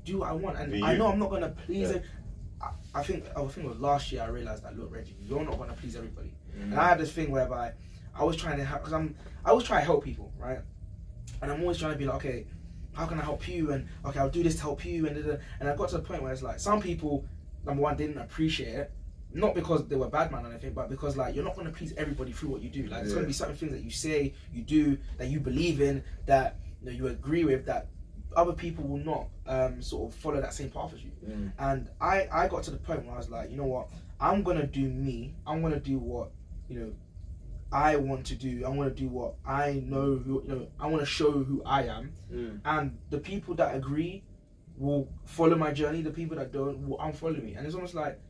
do 0.05 0.19
what 0.19 0.29
I 0.29 0.33
want, 0.33 0.59
and 0.59 0.71
Be 0.71 0.83
I 0.83 0.93
you. 0.93 0.99
know 0.99 1.09
I'm 1.09 1.19
not 1.19 1.31
gonna 1.31 1.55
please 1.67 1.91
Yeah. 1.91 1.97
it. 1.97 2.05
I, 2.61 2.71
I 2.95 3.03
think 3.03 3.25
I 3.37 3.41
think 3.47 3.67
it 3.67 3.71
was 3.71 3.79
last 3.81 4.13
year 4.13 4.23
I 4.23 4.27
realized 4.29 4.63
that 4.65 4.77
look, 4.79 4.93
Reggie, 4.95 5.17
you're 5.21 5.45
not 5.45 5.59
gonna 5.59 5.73
please 5.75 5.97
everybody. 5.97 6.35
Mm. 6.57 6.63
And 6.73 6.75
I 6.81 6.89
had 6.91 6.99
this 6.99 7.11
thing 7.13 7.31
whereby 7.33 7.73
I 8.17 8.25
was 8.25 8.37
trying 8.37 8.57
to 8.59 8.65
help 8.65 8.81
because 8.83 8.93
I'm 8.93 9.15
I 9.45 9.53
was 9.53 9.65
trying 9.65 9.81
to 9.81 9.87
help 9.87 10.05
people, 10.05 10.33
right? 10.39 10.59
And 11.43 11.51
I'm 11.51 11.61
always 11.61 11.79
trying 11.79 11.93
to 11.93 11.99
be 11.99 12.07
like, 12.07 12.17
okay, 12.17 12.47
how 12.93 13.07
can 13.07 13.19
I 13.19 13.23
help 13.23 13.47
you? 13.49 13.73
And 13.73 13.87
okay, 14.05 14.19
I'll 14.21 14.31
do 14.31 14.43
this 14.43 14.57
to 14.57 14.63
help 14.63 14.85
you. 14.85 15.07
And 15.07 15.17
da- 15.17 15.33
da- 15.33 15.39
and 15.61 15.69
I 15.69 15.77
got 15.77 15.89
to 15.91 15.97
the 15.99 16.03
point 16.03 16.23
where 16.23 16.33
it's 16.33 16.43
like 16.43 16.61
some 16.61 16.81
people, 16.81 17.25
number 17.65 17.83
one, 17.83 17.97
didn't 17.97 18.19
appreciate 18.19 18.75
it. 18.75 18.93
Not 19.33 19.55
because 19.55 19.87
they 19.89 19.97
were 19.97 20.09
bad 20.09 20.31
man 20.31 20.47
or 20.47 20.51
anything, 20.51 20.75
but 20.75 20.89
because 20.89 21.17
like 21.17 21.35
you're 21.35 21.45
not 21.45 21.57
gonna 21.57 21.71
please 21.71 21.93
everybody 21.97 22.31
through 22.31 22.51
what 22.51 22.63
you 22.63 22.71
do. 22.71 22.83
Like 22.87 23.01
there's 23.01 23.15
gonna 23.15 23.27
be 23.27 23.33
certain 23.33 23.57
things 23.57 23.73
that 23.73 23.83
you 23.83 23.91
say, 23.91 24.33
you 24.53 24.63
do, 24.63 24.97
that 25.19 25.27
you 25.29 25.41
believe 25.41 25.81
in, 25.81 26.05
that 26.27 26.61
you 26.81 26.87
know 26.87 26.93
you 26.93 27.07
agree 27.09 27.45
with, 27.45 27.67
that 27.67 27.89
other 28.37 28.53
people 28.53 28.85
will 28.85 28.99
not 28.99 29.27
um, 29.47 29.83
sort 29.83 30.13
of 30.13 30.19
follow 30.19 30.41
that 30.41 30.55
same 30.55 30.71
path 30.71 30.93
as 30.95 31.03
you. 31.03 31.11
Mm. 31.29 31.53
And 31.59 31.91
I, 32.01 32.29
I 32.33 32.49
got 32.49 32.63
to 32.65 32.71
the 32.71 32.77
point 32.77 33.05
where 33.05 33.15
I 33.15 33.19
was 33.19 33.29
like, 33.31 33.51
you 33.51 33.57
know 33.57 33.65
what? 33.65 33.89
I'm 34.21 34.43
gonna 34.45 34.67
do 34.67 34.89
me. 34.89 35.35
I'm 35.47 35.63
gonna 35.63 35.81
do 35.81 35.99
what 35.99 36.31
you 36.69 36.79
know 36.79 36.93
I 37.75 37.97
want 37.97 38.25
to 38.27 38.35
do. 38.37 38.65
I 38.65 38.69
want 38.69 38.95
to 38.95 39.03
do 39.03 39.09
what 39.09 39.35
I 39.45 39.83
know. 39.85 40.17
Who, 40.17 40.43
you 40.47 40.55
know, 40.55 40.69
I 40.79 40.87
want 40.87 41.01
to 41.03 41.07
show 41.07 41.33
who 41.33 41.63
I 41.65 41.83
am. 41.85 42.13
Mm. 42.33 42.61
And 42.65 42.99
the 43.11 43.19
people 43.19 43.55
that 43.57 43.75
agree 43.75 44.23
will 44.79 45.09
follow 45.25 45.57
my 45.57 45.73
journey. 45.73 46.01
The 46.03 46.11
people 46.11 46.37
that 46.37 46.53
don't 46.53 46.87
will 46.89 46.99
unfollow 46.99 47.43
me. 47.43 47.55
And 47.55 47.67
it's 47.67 47.75
almost 47.75 47.95
like, 47.95 48.21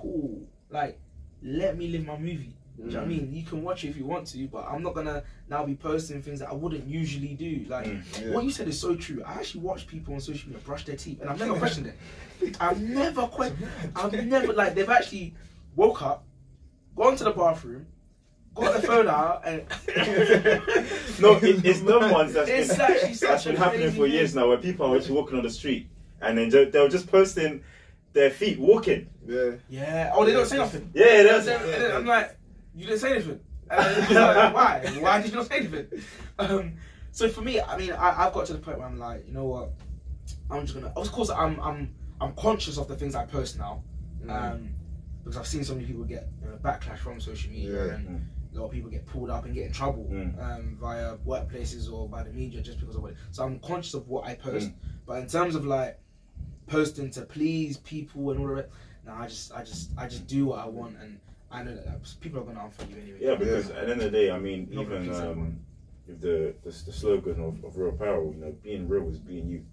cool. 0.00 0.46
Like, 0.70 0.98
let 1.42 1.76
me 1.76 1.88
live 1.88 2.06
my 2.06 2.16
movie. 2.16 2.56
Do 2.76 2.86
you 2.86 2.90
know 2.90 2.98
what 3.00 3.04
I 3.04 3.08
mean? 3.08 3.32
You 3.32 3.44
can 3.44 3.62
watch 3.62 3.84
it 3.84 3.90
if 3.90 3.96
you 3.96 4.04
want 4.04 4.26
to, 4.28 4.48
but 4.48 4.66
I'm 4.68 4.82
not 4.82 4.94
gonna 4.94 5.22
now 5.48 5.64
be 5.64 5.76
posting 5.76 6.20
things 6.22 6.40
that 6.40 6.48
I 6.48 6.54
wouldn't 6.54 6.86
usually 6.88 7.34
do. 7.34 7.66
Like, 7.68 7.86
Mm. 7.86 8.02
Yeah. 8.26 8.34
what 8.34 8.44
you 8.44 8.50
said 8.50 8.66
is 8.66 8.80
so 8.80 8.96
true. 8.96 9.22
I 9.24 9.34
actually 9.34 9.60
watch 9.60 9.86
people 9.86 10.12
on 10.14 10.20
social 10.20 10.48
media 10.48 10.64
brush 10.64 10.84
their 10.84 10.96
teeth, 10.96 11.20
and 11.20 11.30
I've 11.30 11.38
never 11.38 11.54
questioned 11.56 11.86
it. 11.86 12.56
I've 12.60 12.80
never 12.82 13.26
questioned. 13.28 13.68
I've 13.94 14.26
never 14.26 14.52
like 14.52 14.74
they've 14.74 14.88
actually 14.90 15.34
woke 15.76 16.02
up, 16.02 16.24
gone 16.96 17.14
to 17.16 17.24
the 17.24 17.30
bathroom, 17.30 17.86
got 18.54 18.80
the 18.80 18.86
phone 18.86 19.08
out 19.08 19.42
and 19.46 19.62
No, 21.20 21.34
it, 21.36 21.64
it's 21.64 21.80
them 21.80 22.10
ones 22.10 22.32
that's 22.34 22.48
It's 22.48 22.68
been, 22.72 22.80
actually 22.80 23.14
such 23.14 23.28
that's 23.28 23.46
a 23.46 23.48
been 23.50 23.56
happening 23.56 23.90
for 23.92 24.06
years 24.06 24.34
now, 24.34 24.48
where 24.48 24.58
people 24.58 24.86
are 24.86 24.96
actually 24.96 25.14
walking 25.14 25.36
on 25.38 25.44
the 25.44 25.50
street 25.50 25.88
and 26.20 26.38
then 26.38 26.48
they're 26.70 26.88
just 26.88 27.06
posting 27.10 27.62
their 28.12 28.30
feet 28.30 28.58
walking. 28.58 29.08
Yeah. 29.26 29.52
yeah. 29.68 30.12
Oh, 30.14 30.24
they 30.24 30.32
don't 30.32 30.46
say 30.46 30.56
nothing. 30.56 30.90
Yeah, 30.94 31.22
that's 31.24 31.46
And 31.46 31.62
then- 31.62 31.74
and 31.74 31.82
then 31.82 31.96
I'm 31.96 32.06
like, 32.06 32.36
you 32.74 32.86
didn't 32.86 33.00
say 33.00 33.12
anything. 33.12 33.40
And 33.70 33.84
then 33.96 34.06
he's 34.06 34.16
like, 34.16 34.54
why? 34.54 34.96
Why 35.00 35.20
did 35.22 35.30
you 35.30 35.36
not 35.36 35.46
say 35.46 35.56
anything? 35.56 35.86
Um, 36.38 36.74
so 37.12 37.28
for 37.28 37.40
me, 37.42 37.60
I 37.60 37.76
mean, 37.78 37.92
I, 37.92 38.26
I've 38.26 38.32
got 38.32 38.46
to 38.46 38.52
the 38.52 38.58
point 38.58 38.78
where 38.78 38.86
I'm 38.86 38.98
like, 38.98 39.26
you 39.26 39.32
know 39.32 39.44
what? 39.44 39.70
I'm 40.50 40.62
just 40.62 40.74
gonna. 40.74 40.92
Of 40.96 41.10
course, 41.12 41.30
I'm 41.30 41.58
I'm 41.60 41.94
I'm 42.20 42.34
conscious 42.34 42.76
of 42.78 42.88
the 42.88 42.96
things 42.96 43.14
I 43.14 43.24
post 43.24 43.58
now, 43.58 43.82
um, 44.28 44.70
because 45.22 45.36
I've 45.36 45.46
seen 45.46 45.64
so 45.64 45.74
many 45.74 45.86
people 45.86 46.04
get 46.04 46.28
you 46.42 46.48
know, 46.48 46.56
backlash 46.56 46.98
from 46.98 47.20
social 47.20 47.50
media, 47.50 47.86
Yeah. 47.86 47.94
and 47.94 48.28
a 48.54 48.58
lot 48.60 48.66
of 48.66 48.72
people 48.72 48.90
get 48.90 49.04
pulled 49.06 49.30
up 49.30 49.44
and 49.44 49.54
get 49.54 49.66
in 49.66 49.72
trouble 49.72 50.04
Mm. 50.10 50.38
um, 50.40 50.76
via 50.80 51.16
workplaces 51.26 51.92
or 51.92 52.08
by 52.08 52.22
the 52.22 52.30
media 52.32 52.60
just 52.60 52.78
because 52.80 52.96
of 52.96 53.02
what. 53.02 53.14
So 53.32 53.42
I'm 53.44 53.58
conscious 53.60 53.94
of 53.94 54.08
what 54.08 54.24
I 54.26 54.34
post, 54.34 54.68
Mm. 54.68 54.74
but 55.06 55.14
in 55.22 55.26
terms 55.26 55.54
of 55.54 55.64
like 55.66 55.98
posting 56.66 57.10
to 57.12 57.22
please 57.22 57.78
people 57.78 58.30
and 58.30 58.40
all 58.40 58.50
of 58.52 58.58
it, 58.58 58.70
no, 59.06 59.12
I 59.12 59.26
just 59.26 59.52
I 59.52 59.64
just 59.64 59.90
I 59.98 60.06
just 60.08 60.26
do 60.26 60.46
what 60.46 60.58
I 60.60 60.66
want 60.68 60.96
and. 61.00 61.18
I 61.50 61.62
know 61.62 61.72
that 61.76 62.16
people 62.20 62.40
are 62.40 62.42
gonna 62.42 62.58
unfollow 62.58 62.90
you 62.96 63.00
anyway. 63.00 63.18
Yeah, 63.20 63.36
because 63.36 63.70
at 63.70 63.86
the 63.86 63.92
end 63.92 64.02
of 64.02 64.10
the 64.10 64.18
day, 64.18 64.28
I 64.32 64.40
mean, 64.40 64.66
Not 64.72 64.88
gonna 64.88 64.96
even 65.02 65.08
please 65.08 65.20
um, 65.20 65.28
everyone. 65.28 65.60
with 66.08 66.20
the, 66.20 66.54
the 66.64 66.70
the 66.86 66.92
slogan 66.92 67.40
of, 67.40 67.64
of 67.64 67.76
real 67.78 67.92
power, 67.92 68.24
you 68.24 68.34
know, 68.40 68.52
being 68.60 68.88
real 68.88 69.08
is 69.08 69.20
being 69.20 69.46
you. 69.48 69.64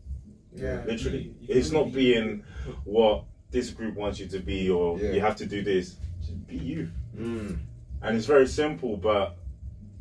Yeah, 0.54 0.84
Literally, 0.86 1.24
you- 1.24 1.36
you 1.42 1.56
it's 1.56 1.72
not 1.72 1.86
be- 1.86 1.92
being 2.14 2.44
what 2.84 3.24
this 3.50 3.72
group 3.72 3.96
wants 3.96 4.20
you 4.20 4.28
to 4.28 4.40
be, 4.40 4.70
or 4.70 5.00
Yeah. 5.00 5.14
you 5.14 5.22
have 5.22 5.36
to 5.38 5.48
do 5.48 5.64
this. 5.64 5.96
Just 6.20 6.46
be 6.46 6.58
you. 6.58 6.92
Mm. 7.18 7.58
And 8.02 8.18
it's 8.18 8.26
very 8.26 8.48
simple 8.48 8.98
but 8.98 9.38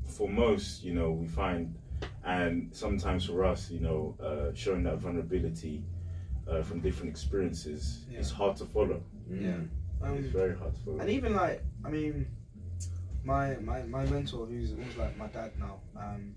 for 0.06 0.28
most 0.28 0.82
you 0.82 0.92
know 0.94 1.10
we 1.10 1.26
find 1.26 1.74
and 2.24 2.68
sometimes 2.72 3.24
for 3.26 3.44
us 3.44 3.70
you 3.70 3.80
know 3.80 4.14
uh, 4.22 4.54
showing 4.54 4.82
that 4.82 4.96
vulnerability 4.98 5.82
uh, 6.48 6.62
from 6.62 6.80
different 6.80 7.10
experiences 7.10 8.06
Yeah. 8.10 8.20
is 8.20 8.30
hard 8.30 8.56
to 8.56 8.64
follow 8.64 9.02
Mm. 9.30 9.68
Um, 10.02 10.16
it's 10.16 10.28
very 10.32 10.56
hard 10.56 10.74
to 10.74 10.80
follow 10.80 10.98
and 10.98 11.08
even 11.10 11.34
like 11.34 11.62
I 11.84 11.88
mean, 11.90 12.26
my 13.22 13.54
my 13.56 13.82
my 13.82 14.04
mentor, 14.06 14.46
who's 14.46 14.72
almost 14.72 14.96
like 14.98 15.16
my 15.16 15.26
dad 15.28 15.52
now, 15.58 15.78
um, 15.96 16.34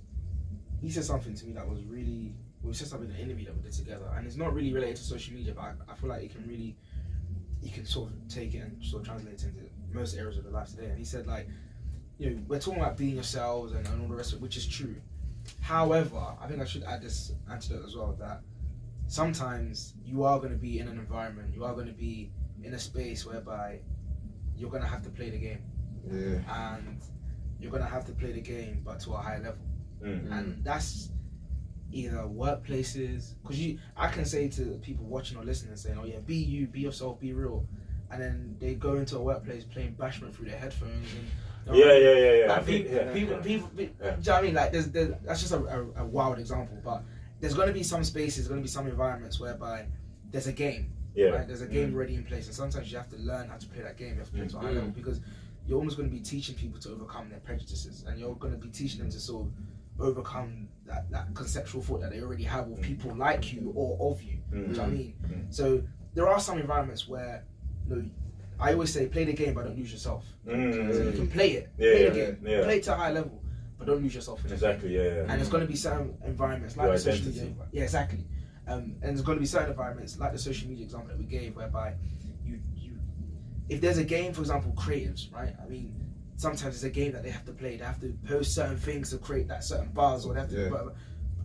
he 0.82 0.90
said 0.92 1.06
something 1.06 1.34
to 1.34 1.46
me 1.46 1.54
that 1.54 1.68
was 1.68 1.80
really. 1.86 2.36
Well, 2.62 2.72
he 2.72 2.78
said 2.78 2.88
something 2.90 3.10
in 3.10 3.16
an 3.16 3.22
interview 3.22 3.46
that 3.46 3.56
we 3.56 3.62
did 3.62 3.72
together, 3.74 4.06
and 4.16 4.28
it's 4.28 4.36
not 4.36 4.54
really 4.54 4.72
related 4.74 4.98
to 4.98 5.04
social 5.04 5.34
media, 5.34 5.54
but 5.56 5.62
I, 5.64 5.72
I 5.92 5.96
feel 5.96 6.10
like 6.10 6.24
it 6.24 6.32
can 6.36 6.48
really, 6.48 6.76
you 7.64 7.72
can 7.72 7.86
sort 7.86 8.12
of 8.12 8.28
take 8.28 8.54
it 8.54 8.60
and 8.60 8.84
sort 8.84 9.02
of 9.02 9.08
translate 9.08 9.36
it 9.36 9.44
into 9.46 9.62
most 9.92 10.16
areas 10.18 10.38
of 10.38 10.44
your 10.44 10.54
life 10.54 10.70
today. 10.70 10.88
And 10.88 10.98
he 10.98 11.06
said 11.06 11.26
like, 11.28 11.48
you 12.18 12.30
know, 12.30 12.42
we're 12.48 12.60
talking 12.60 12.82
about 12.82 12.98
being 12.98 13.16
yourselves 13.16 13.74
and, 13.74 13.88
and 13.88 14.02
all 14.02 14.08
the 14.08 14.16
rest 14.16 14.32
of 14.34 14.40
it, 14.40 14.42
which 14.42 14.58
is 14.58 14.68
true. 14.68 14.96
However, 15.62 16.22
I 16.42 16.48
think 16.48 16.62
I 16.62 16.66
should 16.66 16.84
add 16.84 17.02
this 17.02 17.32
antidote 17.52 17.86
as 17.86 17.96
well 17.96 18.16
that 18.20 18.42
sometimes 19.08 19.94
you 20.06 20.24
are 20.24 20.38
going 20.40 20.52
to 20.52 20.58
be 20.58 20.80
in 20.80 20.88
an 20.88 20.98
environment, 20.98 21.54
you 21.54 21.64
are 21.66 21.74
going 21.74 21.88
to 21.88 21.94
be 21.94 22.32
in 22.64 22.74
a 22.74 22.80
space 22.80 23.26
whereby 23.26 23.80
you're 24.56 24.70
going 24.70 24.84
to 24.84 24.88
have 24.88 25.02
to 25.04 25.10
play 25.10 25.30
the 25.30 25.38
game 25.38 25.62
Yeah. 26.10 26.76
and 26.78 27.02
you're 27.60 27.72
going 27.72 27.84
to 27.84 27.90
have 27.90 28.06
to 28.06 28.12
play 28.14 28.32
the 28.32 28.42
game 28.42 28.82
but 28.86 29.00
to 29.02 29.14
a 29.14 29.18
high 29.18 29.38
level 29.38 29.58
Mm. 30.04 30.32
and 30.38 30.64
that's 30.66 31.12
either 31.94 32.18
workplaces 32.68 33.34
because 33.42 33.60
you 33.60 33.78
i 33.98 34.08
can 34.08 34.26
say 34.26 34.48
to 34.48 34.64
people 34.82 35.06
watching 35.06 35.38
or 35.38 35.44
listening 35.44 35.76
saying 35.76 35.98
oh 36.02 36.06
yeah 36.06 36.20
be 36.26 36.36
you 36.36 36.68
be 36.68 36.80
yourself 36.82 37.20
be 37.20 37.34
real 37.34 37.66
and 38.12 38.22
then 38.22 38.56
they 38.60 38.74
go 38.74 38.96
into 38.96 39.18
a 39.18 39.22
workplace 39.22 39.64
playing 39.64 39.94
bashment 39.96 40.34
through 40.34 40.46
their 40.48 40.58
headphones 40.58 41.08
and 41.14 41.26
you 41.66 41.72
know, 41.72 41.78
yeah 41.88 41.98
yeah 41.98 42.14
yeah 42.16 42.34
yeah 42.42 42.46
like 42.54 42.66
think- 42.66 42.86
people, 42.88 42.96
yeah, 43.06 43.14
people, 43.14 43.36
yeah. 43.36 43.42
people, 43.42 43.68
pe- 43.78 43.84
Yeah. 43.84 43.90
do 43.90 44.06
you 44.06 44.10
know 44.10 44.16
what 44.16 44.30
I 44.30 44.42
mean? 44.42 44.54
Like, 44.54 44.72
there's, 44.74 44.88
there's 44.92 45.14
that's 45.24 45.40
just 45.40 45.54
a, 45.54 45.60
a, 45.66 46.04
a 46.04 46.06
wild 46.06 46.38
example, 46.38 46.78
but 46.84 47.04
there's 47.40 47.54
going 47.54 47.68
to 47.70 47.74
be 47.74 47.84
some 47.84 48.04
spaces, 48.04 48.50
going 48.50 48.60
to 48.60 48.64
be 48.64 48.68
some 48.70 48.86
environments 48.88 49.40
whereby 49.40 49.86
there's 50.30 50.48
a 50.48 50.52
game, 50.52 50.92
yeah 51.16 51.28
right? 51.30 51.48
There's 51.48 51.62
a 51.62 51.68
game 51.68 51.92
Mm. 51.92 51.96
already 51.96 52.16
in 52.16 52.26
place, 52.26 52.48
and 52.48 52.56
sometimes 52.56 52.92
you 52.92 52.98
have 52.98 53.10
to 53.12 53.18
learn 53.18 53.48
how 53.48 53.56
to 53.56 53.68
play 53.68 53.82
that 53.82 53.96
game. 53.98 54.10
You 54.16 54.16
have 54.20 54.26
to 54.28 54.34
play 54.34 54.42
it 54.44 54.50
to 54.50 54.58
a 54.58 54.60
high 54.60 54.72
Mm. 54.72 54.76
level 54.76 54.90
because 54.90 55.22
you're 55.66 55.78
almost 55.78 55.96
going 55.96 56.10
to 56.10 56.14
be 56.14 56.22
teaching 56.22 56.56
people 56.56 56.82
to 56.82 56.90
overcome 56.92 57.30
their 57.30 57.40
prejudices, 57.40 58.04
and 58.08 58.20
you're 58.20 58.36
going 58.36 58.52
to 58.54 58.60
be 58.60 58.68
teaching 58.70 59.00
them 59.00 59.10
to 59.10 59.20
sort 59.20 59.46
of 59.48 59.54
overcome 60.06 60.68
that, 60.94 61.10
that 61.12 61.34
conceptual 61.34 61.82
thought 61.82 62.02
that 62.02 62.12
they 62.12 62.22
already 62.22 62.44
have 62.44 62.70
of 62.72 62.80
people 62.82 63.16
like 63.16 63.52
you 63.54 63.72
or 63.76 64.12
of 64.12 64.22
you. 64.22 64.38
Do 64.52 64.58
you 64.60 64.68
know 64.68 64.80
what 64.80 64.88
I 64.88 64.92
mean? 64.92 65.14
Mm. 65.28 65.54
So 65.54 65.84
there 66.14 66.28
are 66.28 66.40
some 66.40 66.60
environments 66.60 67.08
where, 67.08 67.44
you 67.90 67.96
know, 67.96 68.06
I 68.60 68.74
always 68.74 68.94
say 68.94 69.08
play 69.08 69.24
the 69.26 69.34
game, 69.34 69.54
but 69.56 69.66
don't 69.66 69.78
lose 69.78 69.92
yourself. 69.92 70.26
Mm. 70.48 70.94
So 70.94 71.04
you 71.04 71.12
can 71.12 71.28
play 71.30 71.52
it, 71.54 71.70
Yeah, 71.78 71.92
play 71.92 72.10
the 72.10 72.16
game, 72.16 72.38
yeah. 72.46 72.64
play 72.64 72.78
it 72.78 72.84
to 72.84 72.94
a 72.94 72.96
high 72.96 73.12
level, 73.12 73.42
but 73.78 73.88
don't 73.88 74.02
lose 74.04 74.14
yourself 74.16 74.40
in 74.42 74.52
it. 74.52 74.54
exactly 74.54 74.96
yeah, 74.96 75.02
yeah. 75.04 75.20
And 75.22 75.32
there's 75.32 75.50
going 75.50 75.64
to 75.66 75.70
be 75.70 75.76
certain 75.76 76.16
environments 76.26 76.78
like 76.78 76.86
Your 76.86 76.94
the 76.94 77.00
social 77.00 77.28
identity. 77.28 77.48
media. 77.50 77.66
Yeah, 77.72 77.84
exactly. 77.84 78.26
Um, 78.68 78.82
and 79.02 79.10
there's 79.12 79.22
going 79.22 79.38
to 79.38 79.42
be 79.42 79.48
certain 79.48 79.72
environments 79.72 80.20
like 80.20 80.32
the 80.32 80.40
social 80.40 80.70
media 80.70 80.86
example 80.86 81.10
that 81.10 81.18
we 81.18 81.26
gave, 81.26 81.56
whereby 81.56 81.94
you 82.46 82.60
you, 82.76 82.92
if 83.70 83.82
there's 83.82 83.98
a 83.98 84.04
game, 84.04 84.32
for 84.34 84.42
example, 84.42 84.72
creatives, 84.78 85.34
right? 85.34 85.54
I 85.62 85.68
mean, 85.68 85.94
sometimes 86.44 86.76
it's 86.76 86.84
a 86.84 86.90
game 87.02 87.12
that 87.14 87.24
they 87.24 87.32
have 87.32 87.46
to 87.46 87.54
play. 87.54 87.78
They 87.78 87.86
have 87.86 88.00
to 88.02 88.10
post 88.28 88.54
certain 88.54 88.78
things 88.78 89.10
to 89.12 89.18
create 89.18 89.48
that 89.48 89.64
certain 89.64 89.90
buzz, 90.00 90.26
or 90.26 90.34
they 90.34 90.42
have 90.42 90.50
to. 90.50 90.62
Yeah. 90.64 90.70
But, 90.70 90.96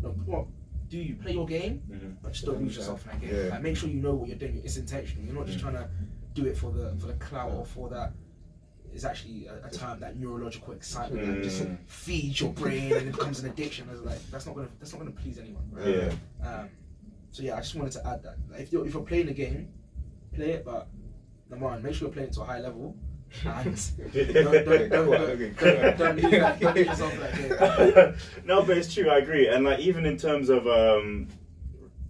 no, 0.03 0.09
what 0.33 0.47
do 0.91 0.99
you 0.99 1.15
play 1.23 1.33
your 1.33 1.47
game? 1.47 1.75
Mhm. 1.91 2.17
But 2.23 2.33
just 2.33 2.45
don't 2.47 2.61
lose 2.63 2.77
yourself 2.77 3.05
in 3.05 3.09
that 3.13 3.21
game. 3.21 3.35
Yeah. 3.35 3.51
Like, 3.53 3.63
make 3.63 3.77
sure 3.77 3.89
you 3.89 4.01
know 4.07 4.15
what 4.15 4.29
you're 4.29 4.39
doing. 4.47 4.61
It's 4.65 4.77
intentional. 4.77 5.25
You're 5.25 5.35
not 5.41 5.47
just 5.47 5.59
Mm. 5.59 5.63
trying 5.67 5.75
to 5.83 5.89
do 6.35 6.47
it 6.47 6.57
for 6.63 6.71
the 6.79 6.87
for 7.01 7.07
the 7.07 7.15
clout 7.27 7.53
or 7.53 7.65
for 7.65 7.89
that. 7.91 8.13
It's 8.95 9.05
actually 9.05 9.47
a, 9.47 9.67
a 9.67 9.71
term 9.71 10.01
that 10.01 10.17
neurological 10.19 10.73
excitement 10.73 11.27
that 11.27 11.43
just 11.43 11.63
Mm. 11.63 11.77
feeds 11.87 12.41
your 12.41 12.53
brain 12.63 12.93
and 12.99 13.09
it 13.09 13.13
becomes 13.13 13.39
an 13.41 13.47
addiction. 13.51 13.87
It's 13.93 14.01
like 14.11 14.21
that's 14.33 14.47
not 14.47 14.55
gonna 14.57 14.69
that's 14.79 14.93
not 14.93 14.99
gonna 15.01 15.11
please 15.23 15.39
anyone. 15.39 15.67
Right? 15.71 15.89
yeah 16.43 16.49
Um, 16.49 16.69
so 17.31 17.43
yeah, 17.43 17.57
I 17.57 17.61
just 17.61 17.75
wanted 17.77 17.93
to 17.99 18.07
add 18.07 18.23
that. 18.25 18.37
Like, 18.51 18.61
if 18.65 18.73
you're 18.73 18.87
if 18.87 18.95
you're 18.95 19.03
playing 19.13 19.27
the 19.27 19.35
game, 19.45 19.69
play 20.33 20.51
it, 20.57 20.65
but 20.65 20.89
number 21.51 21.67
one, 21.67 21.83
make 21.83 21.95
sure 21.95 22.07
you're 22.09 22.15
playing 22.15 22.29
it 22.31 22.35
to 22.35 22.43
a 22.43 22.45
high 22.53 22.61
level. 22.61 22.97
And 23.45 23.91
don't, 24.13 24.33
don't, 24.53 24.65
don't, 24.65 24.91
don't, 24.91 25.13
Okay, 25.13 25.95
don't, 25.97 25.99
don't 25.99 26.17
lose 26.17 26.31
that- 26.31 26.61
don't 26.61 26.75
lose 26.77 26.87
yourself 26.87 27.13
in 27.15 27.21
that 27.21 28.17
no, 28.45 28.63
but 28.63 28.77
it's 28.79 28.93
true. 28.93 29.09
I 29.11 29.19
agree. 29.19 29.49
And 29.49 29.65
like 29.65 29.81
even 29.81 30.07
in 30.07 30.17
terms 30.17 30.49
of 30.49 30.67
um, 30.67 31.29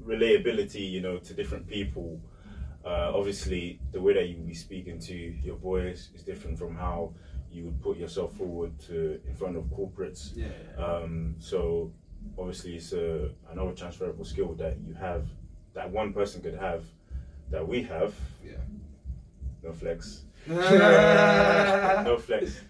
relatability, 0.02 0.90
you 0.90 1.00
know, 1.00 1.18
to 1.18 1.35
different 1.35 1.66
people, 1.66 2.20
uh, 2.85 3.12
obviously 3.14 3.81
the 3.92 4.00
way 4.00 4.14
that 4.14 4.28
you 4.28 4.37
would 4.37 4.46
be 4.46 4.54
speaking 4.54 4.98
to 5.00 5.14
your 5.14 5.57
boys 5.57 6.11
is 6.14 6.22
different 6.22 6.59
from 6.59 6.74
how 6.74 7.12
you 7.50 7.64
would 7.64 7.81
put 7.83 7.96
yourself 7.98 8.37
forward 8.37 8.78
to 8.81 9.20
in 9.26 9.35
front 9.35 9.57
of 9.57 9.64
corporates. 9.64 10.33
Yeah. 10.37 10.48
Um, 10.83 11.35
so 11.38 11.92
obviously 12.38 12.76
it's 12.76 12.92
a 12.92 13.31
another 13.50 13.72
transferable 13.72 14.24
skill 14.24 14.54
that 14.54 14.76
you 14.87 14.94
have 14.94 15.26
that 15.74 15.90
one 15.90 16.12
person 16.12 16.40
could 16.42 16.54
have 16.54 16.85
that 17.50 17.66
we 17.66 17.83
have. 17.83 18.14
Yeah. 18.44 18.52
No 19.62 19.72
flex. 19.72 20.22
no 22.04 22.18
flex. 22.18 22.61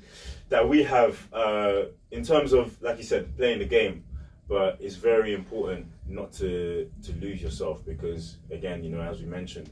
That 0.48 0.68
we 0.68 0.82
have 0.84 1.28
uh, 1.32 1.82
in 2.10 2.24
terms 2.24 2.52
of 2.52 2.80
like 2.82 2.98
you 2.98 3.04
said 3.04 3.36
playing 3.36 3.58
the 3.58 3.66
game 3.66 4.04
but 4.48 4.78
it's 4.80 4.96
very 4.96 5.34
important 5.34 5.86
not 6.06 6.32
to 6.32 6.90
to 7.04 7.12
lose 7.16 7.40
yourself 7.42 7.84
because 7.84 8.38
again 8.50 8.82
you 8.82 8.90
know 8.90 9.02
as 9.02 9.20
we 9.20 9.26
mentioned 9.26 9.70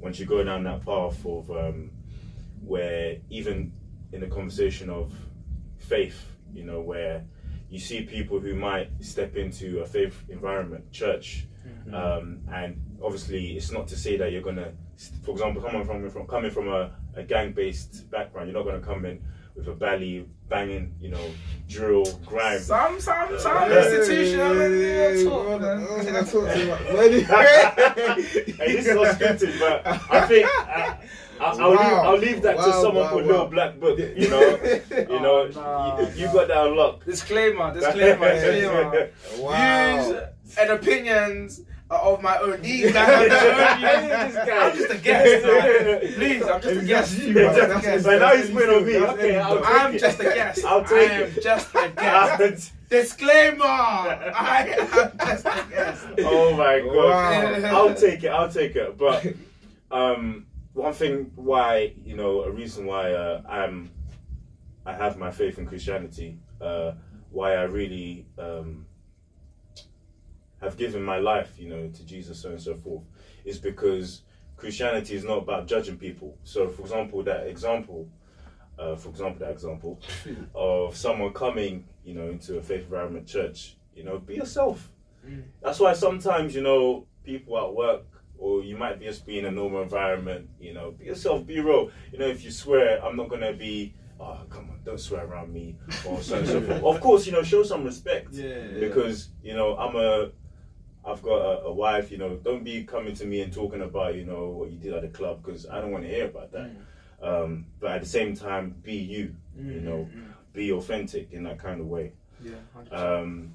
once 0.00 0.20
you 0.20 0.26
go 0.26 0.44
down 0.44 0.62
that 0.64 0.84
path 0.84 1.24
of 1.26 1.50
um, 1.50 1.90
where 2.60 3.16
even 3.30 3.72
in 4.12 4.20
the 4.20 4.26
conversation 4.26 4.90
of 4.90 5.12
faith 5.78 6.32
you 6.52 6.62
know 6.62 6.80
where 6.80 7.24
you 7.70 7.78
see 7.78 8.02
people 8.02 8.38
who 8.38 8.54
might 8.54 8.90
step 9.00 9.36
into 9.36 9.80
a 9.80 9.86
faith 9.86 10.24
environment 10.28 10.90
church 10.92 11.46
um, 11.92 12.40
and 12.52 12.80
obviously 13.02 13.56
it's 13.56 13.72
not 13.72 13.88
to 13.88 13.96
say 13.96 14.16
that 14.16 14.30
you're 14.30 14.42
gonna 14.42 14.72
for 15.24 15.30
example 15.32 15.62
coming 15.62 15.84
from, 15.84 16.10
from 16.10 16.26
coming 16.26 16.50
from 16.50 16.68
a, 16.68 16.90
a 17.18 17.22
gang 17.24 17.52
based 17.52 18.08
background 18.10 18.48
you're 18.48 18.56
not 18.56 18.64
gonna 18.64 18.80
come 18.84 19.04
in 19.04 19.20
with 19.54 19.66
a 19.68 19.72
belly 19.72 20.24
banging 20.48 20.94
you 21.00 21.10
know 21.10 21.30
drill 21.68 22.04
grime 22.24 22.60
Some, 22.60 23.00
some, 23.00 23.38
some 23.38 23.56
Hey, 23.70 23.96
institutional 23.98 24.54
Hey, 24.54 25.24
talk, 25.24 25.48
what- 25.48 25.60
man. 25.60 26.16
I 26.16 26.22
talk 26.22 26.30
to 26.30 26.58
you 26.58 26.72
about? 26.72 26.92
Where 26.94 27.08
did- 27.10 27.24
hey, 27.26 28.72
this 28.76 28.86
is 28.86 28.96
all 28.96 29.04
scripted, 29.06 29.58
but 29.58 29.86
I 29.86 30.26
think 30.26 30.46
I, 30.46 30.98
I, 31.40 31.44
I'll, 31.44 31.70
leave, 31.70 31.80
I'll 31.80 32.18
leave 32.18 32.42
that 32.42 32.56
to 32.56 32.72
someone 32.72 33.04
wow, 33.04 33.10
called 33.10 33.22
wow. 33.26 33.28
Little 33.30 33.46
Black 33.46 33.78
Book. 33.78 33.98
You 33.98 34.28
know, 34.30 34.40
you 34.90 35.20
know, 35.20 35.50
Oh, 35.54 35.60
nah, 35.60 36.00
you, 36.00 36.20
you 36.20 36.26
nah. 36.26 36.32
got 36.32 36.48
that 36.48 36.66
unlocked. 36.66 37.06
Disclaimer, 37.06 37.74
disclaimer, 37.74 38.32
disclaimer. 38.34 39.10
Wow. 39.38 40.02
Views 40.02 40.22
and 40.58 40.70
opinions 40.70 41.60
are 41.60 41.64
of 41.90 42.22
my 42.22 42.38
own. 42.38 42.60
These 42.60 42.92
guys 42.92 43.08
have 43.08 43.28
their 43.28 43.70
own 43.70 43.78
views. 43.78 44.34
This 44.34 44.46
guy. 44.46 44.68
I'm 44.68 44.76
just 44.76 44.90
a 44.90 44.98
guest, 44.98 45.46
man. 45.46 46.14
Please, 46.14 46.42
I'm 46.42 46.60
just 46.60 46.80
a 46.80 46.84
guest. 46.84 47.18
You, 47.18 47.34
man. 47.34 47.54
Just 47.54 47.84
guest. 47.84 48.04
But 48.04 48.18
now 48.18 48.36
he's 48.36 48.50
putting 48.50 48.74
on 48.74 48.86
me. 48.86 48.96
Okay, 48.96 49.36
I'll 49.38 49.64
I'm 49.64 49.94
it. 49.94 49.98
just 50.00 50.20
a 50.20 50.24
guest. 50.24 50.64
I'll 50.64 50.84
take 50.84 51.10
I 51.10 51.14
am 51.14 51.22
it. 51.22 51.42
just 51.42 51.74
a 51.74 51.92
guest. 51.96 52.72
Disclaimer! 52.88 53.64
I 53.64 54.74
am 54.78 55.18
just 55.18 55.46
a 55.46 55.66
guest. 55.70 56.06
oh 56.20 56.56
my 56.56 56.80
god! 56.80 57.62
Wow. 57.62 57.88
I'll 57.88 57.94
take 57.94 58.24
it. 58.24 58.28
I'll 58.28 58.50
take 58.50 58.76
it. 58.76 58.96
But 58.96 59.26
um, 59.90 60.46
one 60.72 60.92
thing 60.94 61.30
why 61.36 61.94
you 62.04 62.16
know 62.16 62.42
a 62.42 62.50
reason 62.50 62.86
why 62.86 63.12
uh, 63.12 63.42
I'm 63.48 63.90
I 64.86 64.94
have 64.94 65.18
my 65.18 65.30
faith 65.30 65.58
in 65.58 65.66
Christianity, 65.66 66.38
uh, 66.62 66.92
why 67.30 67.54
I 67.54 67.64
really 67.64 68.26
um, 68.38 68.86
have 70.60 70.76
given 70.76 71.02
my 71.02 71.18
life, 71.18 71.54
you 71.58 71.68
know, 71.68 71.88
to 71.88 72.04
Jesus, 72.04 72.40
so 72.40 72.50
and 72.50 72.60
so 72.60 72.74
forth, 72.76 73.02
is 73.44 73.58
because 73.58 74.22
Christianity 74.56 75.14
is 75.14 75.24
not 75.24 75.38
about 75.38 75.66
judging 75.66 75.96
people. 75.96 76.36
So, 76.44 76.68
for 76.68 76.82
example, 76.82 77.22
that 77.24 77.46
example, 77.46 78.08
uh, 78.78 78.96
for 78.96 79.08
example, 79.10 79.46
that 79.46 79.52
example 79.52 80.00
of 80.54 80.96
someone 80.96 81.32
coming, 81.32 81.84
you 82.04 82.14
know, 82.14 82.28
into 82.28 82.58
a 82.58 82.62
faith 82.62 82.82
environment 82.84 83.26
church, 83.26 83.76
you 83.94 84.04
know, 84.04 84.18
be 84.18 84.34
yourself. 84.34 84.90
Mm. 85.26 85.44
That's 85.62 85.78
why 85.80 85.92
sometimes, 85.92 86.54
you 86.54 86.62
know, 86.62 87.06
people 87.24 87.58
at 87.58 87.74
work 87.74 88.04
or 88.38 88.62
you 88.62 88.76
might 88.76 89.00
just 89.00 89.26
be 89.26 89.38
in 89.38 89.44
a 89.46 89.50
normal 89.50 89.82
environment, 89.82 90.48
you 90.60 90.72
know, 90.72 90.92
be 90.92 91.06
yourself, 91.06 91.44
be 91.46 91.58
real. 91.60 91.90
You 92.12 92.18
know, 92.18 92.26
if 92.26 92.44
you 92.44 92.50
swear, 92.50 93.04
I'm 93.04 93.16
not 93.16 93.28
gonna 93.28 93.52
be, 93.52 93.94
oh, 94.20 94.40
come 94.48 94.70
on, 94.70 94.80
don't 94.84 94.98
swear 95.00 95.26
around 95.26 95.52
me, 95.52 95.76
or 96.06 96.22
so 96.22 96.38
and 96.38 96.46
so 96.46 96.60
forth. 96.66 96.82
Of 96.84 97.00
course, 97.00 97.26
you 97.26 97.32
know, 97.32 97.42
show 97.42 97.64
some 97.64 97.84
respect 97.84 98.32
Yeah. 98.32 98.68
because 98.78 99.30
you 99.42 99.54
know 99.54 99.76
I'm 99.76 99.96
a, 99.96 100.30
I've 101.08 101.22
got 101.22 101.36
a, 101.38 101.60
a 101.64 101.72
wife. 101.72 102.10
You 102.10 102.18
know, 102.18 102.36
don't 102.36 102.62
be 102.64 102.84
coming 102.84 103.14
to 103.14 103.26
me 103.26 103.40
and 103.40 103.52
talking 103.52 103.82
about 103.82 104.14
you 104.14 104.24
know 104.24 104.48
what 104.48 104.70
you 104.70 104.78
did 104.78 104.92
at 104.94 105.02
the 105.02 105.08
club 105.08 105.42
because 105.42 105.66
I 105.68 105.80
don't 105.80 105.90
want 105.90 106.04
to 106.04 106.10
hear 106.10 106.26
about 106.26 106.52
that. 106.52 106.70
Um, 107.22 107.66
but 107.80 107.92
at 107.92 108.00
the 108.02 108.06
same 108.08 108.34
time, 108.36 108.74
be 108.82 108.94
you. 108.96 109.34
You 109.56 109.80
know, 109.80 110.08
be 110.52 110.70
authentic 110.72 111.32
in 111.32 111.42
that 111.44 111.58
kind 111.58 111.80
of 111.80 111.86
way. 111.86 112.12
Mm. 112.42 112.52
Yeah. 112.52 112.96
100%. 112.98 113.22
Um, 113.22 113.52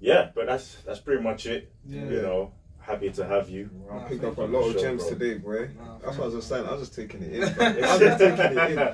yeah, 0.00 0.30
but 0.34 0.46
that's 0.46 0.76
that's 0.86 1.00
pretty 1.00 1.22
much 1.22 1.46
it. 1.46 1.70
yeah. 1.86 2.02
You 2.04 2.22
know, 2.22 2.52
happy 2.80 3.10
to 3.10 3.24
have 3.26 3.48
you. 3.48 3.70
I 3.92 3.98
picked 4.08 4.24
up 4.24 4.38
a 4.38 4.42
lot 4.42 4.60
of 4.66 4.72
Sure, 4.72 4.80
gems 4.80 5.02
bro. 5.04 5.10
today, 5.12 5.38
boy. 5.38 5.70
Nah, 5.78 5.98
That's 5.98 6.16
what 6.16 6.22
I 6.24 6.26
was 6.26 6.34
just 6.34 6.48
saying. 6.48 6.66
I 6.66 6.72
was 6.72 6.80
just 6.80 6.94
taking 6.94 7.22
it 7.22 7.32
in. 7.32 7.42
I 7.60 7.72
was 7.92 7.98
just 8.00 8.18
taking 8.18 8.58
it 8.58 8.70
in. 8.70 8.74
Nah, 8.76 8.92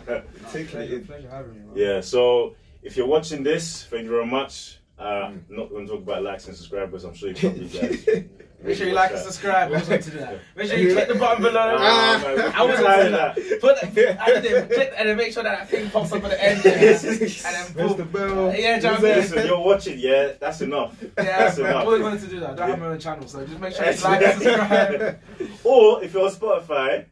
Taking 0.50 0.66
pleasure, 0.68 0.80
it 0.80 0.92
in. 0.92 1.06
pleasure 1.06 1.30
having 1.30 1.54
you. 1.74 1.84
Man. 1.84 2.02
so 2.02 2.54
if 2.82 2.96
you're 2.96 3.06
watching 3.06 3.42
this, 3.42 3.84
thank 3.84 4.04
you 4.04 4.10
very 4.10 4.26
much. 4.26 4.78
Uh, 4.98 5.02
Mm. 5.24 5.40
Not 5.48 5.70
going 5.70 5.86
to 5.86 5.92
talk 5.92 6.02
about 6.02 6.22
likes 6.22 6.46
and 6.46 6.56
subscribers. 6.56 7.04
I'm 7.04 7.14
sure 7.14 7.30
you 7.30 7.34
probably 7.34 7.66
guys. 7.68 8.06
Make 8.62 8.78
sure 8.78 8.86
you 8.86 8.94
like 8.94 9.10
and 9.10 9.20
subscribe. 9.20 9.68
I 9.72 9.74
was 9.78 9.88
going 9.88 10.00
to 10.02 10.10
do 10.10 10.18
that. 10.20 10.38
Make 10.56 10.70
sure 10.70 10.78
you 10.78 10.94
click 10.94 11.08
the 11.08 11.14
button 11.16 11.42
below. 11.42 11.76
Ah, 11.80 12.22
man, 12.24 12.52
I 12.54 12.62
was 12.62 12.78
we 12.78 12.84
going 12.84 12.98
to 12.98 13.04
do 13.04 13.10
that. 13.10 13.60
Put 13.60 13.84
I 14.20 14.40
did 14.40 14.44
it. 14.46 14.70
Click 14.70 14.92
and 14.96 15.08
then 15.08 15.16
make 15.18 15.32
sure 15.34 15.42
that, 15.42 15.58
that 15.58 15.68
thing 15.68 15.90
pops 15.90 16.12
up 16.12 16.24
at 16.24 16.30
the 16.30 16.42
end. 16.42 16.64
Yeah. 16.64 16.72
and 16.72 16.98
then 17.00 17.74
Press 17.74 17.74
boom. 17.74 17.96
the 17.98 18.04
bell. 18.04 18.54
Yeah, 18.56 18.78
jump 18.78 18.98
in. 19.00 19.04
Listen, 19.04 19.46
you're 19.46 19.58
watching, 19.60 19.98
yeah, 19.98 20.32
that's 20.40 20.60
enough. 20.62 20.96
Yeah, 21.02 21.08
That's 21.16 21.58
I 21.58 21.68
enough. 21.70 21.84
always 21.84 22.02
wanted 22.02 22.20
to 22.20 22.26
do 22.28 22.40
that. 22.40 22.50
I 22.50 22.54
don't 22.54 22.70
have 22.70 22.78
my 22.78 22.86
own 22.86 22.98
channel, 23.00 23.26
so 23.28 23.44
just 23.44 23.60
make 23.60 23.74
sure 23.74 23.84
you 23.84 24.00
like 24.00 24.22
and 24.22 24.42
subscribe. 24.42 25.20
or 25.64 26.02
if 26.04 26.14
you're 26.14 26.24
on 26.24 26.30
Spotify, 26.30 27.06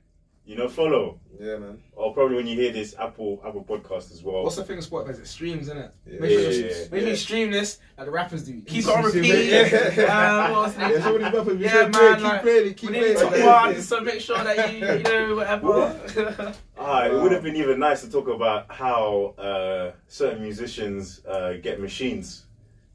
you 0.44 0.56
know, 0.56 0.68
follow. 0.68 1.18
Yeah, 1.40 1.56
man. 1.56 1.80
Or 1.96 2.12
probably 2.12 2.36
when 2.36 2.46
you 2.46 2.56
hear 2.56 2.72
this, 2.72 2.94
Apple 2.98 3.40
Apple 3.44 3.64
Podcast 3.64 4.12
as 4.12 4.22
well. 4.22 4.42
What's 4.44 4.56
the 4.56 4.64
thing 4.64 4.76
with 4.76 4.88
Spotify? 4.90 5.18
It 5.18 5.26
streams, 5.26 5.62
isn't 5.62 5.78
it? 5.78 5.94
Yeah. 6.06 6.20
Make 6.20 6.30
sure, 6.30 6.40
Yeah, 6.40 6.48
you, 6.50 6.64
yeah, 6.64 6.68
make 6.68 6.88
sure 6.90 6.98
yeah. 6.98 7.06
you 7.08 7.16
stream 7.16 7.50
this 7.50 7.78
like 7.96 8.06
the 8.06 8.12
rappers 8.12 8.42
do. 8.44 8.60
Keep 8.62 8.84
it 8.84 8.88
on 8.88 9.04
repeat. 9.04 9.22
Yeah. 9.96 10.44
Um, 10.46 10.52
what 10.52 10.64
else? 10.66 10.76
Yeah, 10.78 11.02
some 11.02 11.18
rappers, 11.22 11.60
Yeah, 11.60 11.72
man, 11.88 11.92
"Play, 11.92 12.14
keep 12.14 12.22
like, 12.24 12.42
playing 12.42 12.64
We 12.64 12.74
keep 12.74 12.90
need 12.90 12.98
playing 13.00 13.16
top 13.16 13.32
it." 13.34 13.46
one, 13.46 13.82
so 13.82 14.00
make 14.00 14.20
sure 14.20 14.42
that 14.44 14.72
you, 14.72 14.78
you 14.78 15.02
know, 15.02 15.34
whatever. 15.36 16.54
Ah, 16.78 17.06
it 17.06 17.14
would 17.14 17.32
have 17.32 17.42
been 17.42 17.56
even 17.56 17.78
nice 17.78 18.02
to 18.02 18.10
talk 18.10 18.28
about 18.28 18.70
how 18.70 19.34
uh, 19.38 19.92
certain 20.08 20.42
musicians 20.42 21.24
uh, 21.26 21.54
get 21.62 21.80
machines 21.80 22.44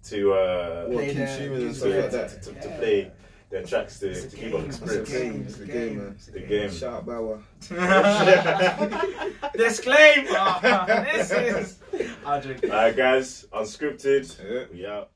to 0.03 0.33
uh, 0.33 0.85
Play 0.87 1.07
keep 1.07 1.17
the- 1.17 1.27
streaming 1.33 1.61
and 1.63 1.75
stuff 1.75 1.89
to, 1.91 2.01
like 2.01 2.11
to, 2.11 2.17
that. 2.17 2.43
to, 2.43 2.53
to 2.53 2.77
play 2.77 3.11
their 3.49 3.63
tracks 3.63 3.99
to, 3.99 4.09
It's 4.09 4.33
to 4.33 4.37
keep 4.37 4.53
up 4.53 4.61
game, 4.61 4.69
the 4.69 4.99
it's 5.01 5.09
a 5.09 5.13
game. 5.13 5.43
It's 5.45 5.57
the 5.57 5.65
game, 5.65 5.97
man. 5.97 6.15
it's 6.15 6.25
The 6.27 6.39
game. 6.41 6.71
Shout 6.71 6.93
out 6.93 7.05
Bauer. 7.05 7.39
Disclaimer. 9.57 10.59
this 11.13 11.31
is. 11.31 11.79
I'll 12.25 12.41
drink. 12.41 12.63
Alright, 12.63 12.95
guys, 12.95 13.45
unscripted. 13.53 14.37
Yeah. 14.43 14.65
We 14.73 14.85
out. 14.85 15.09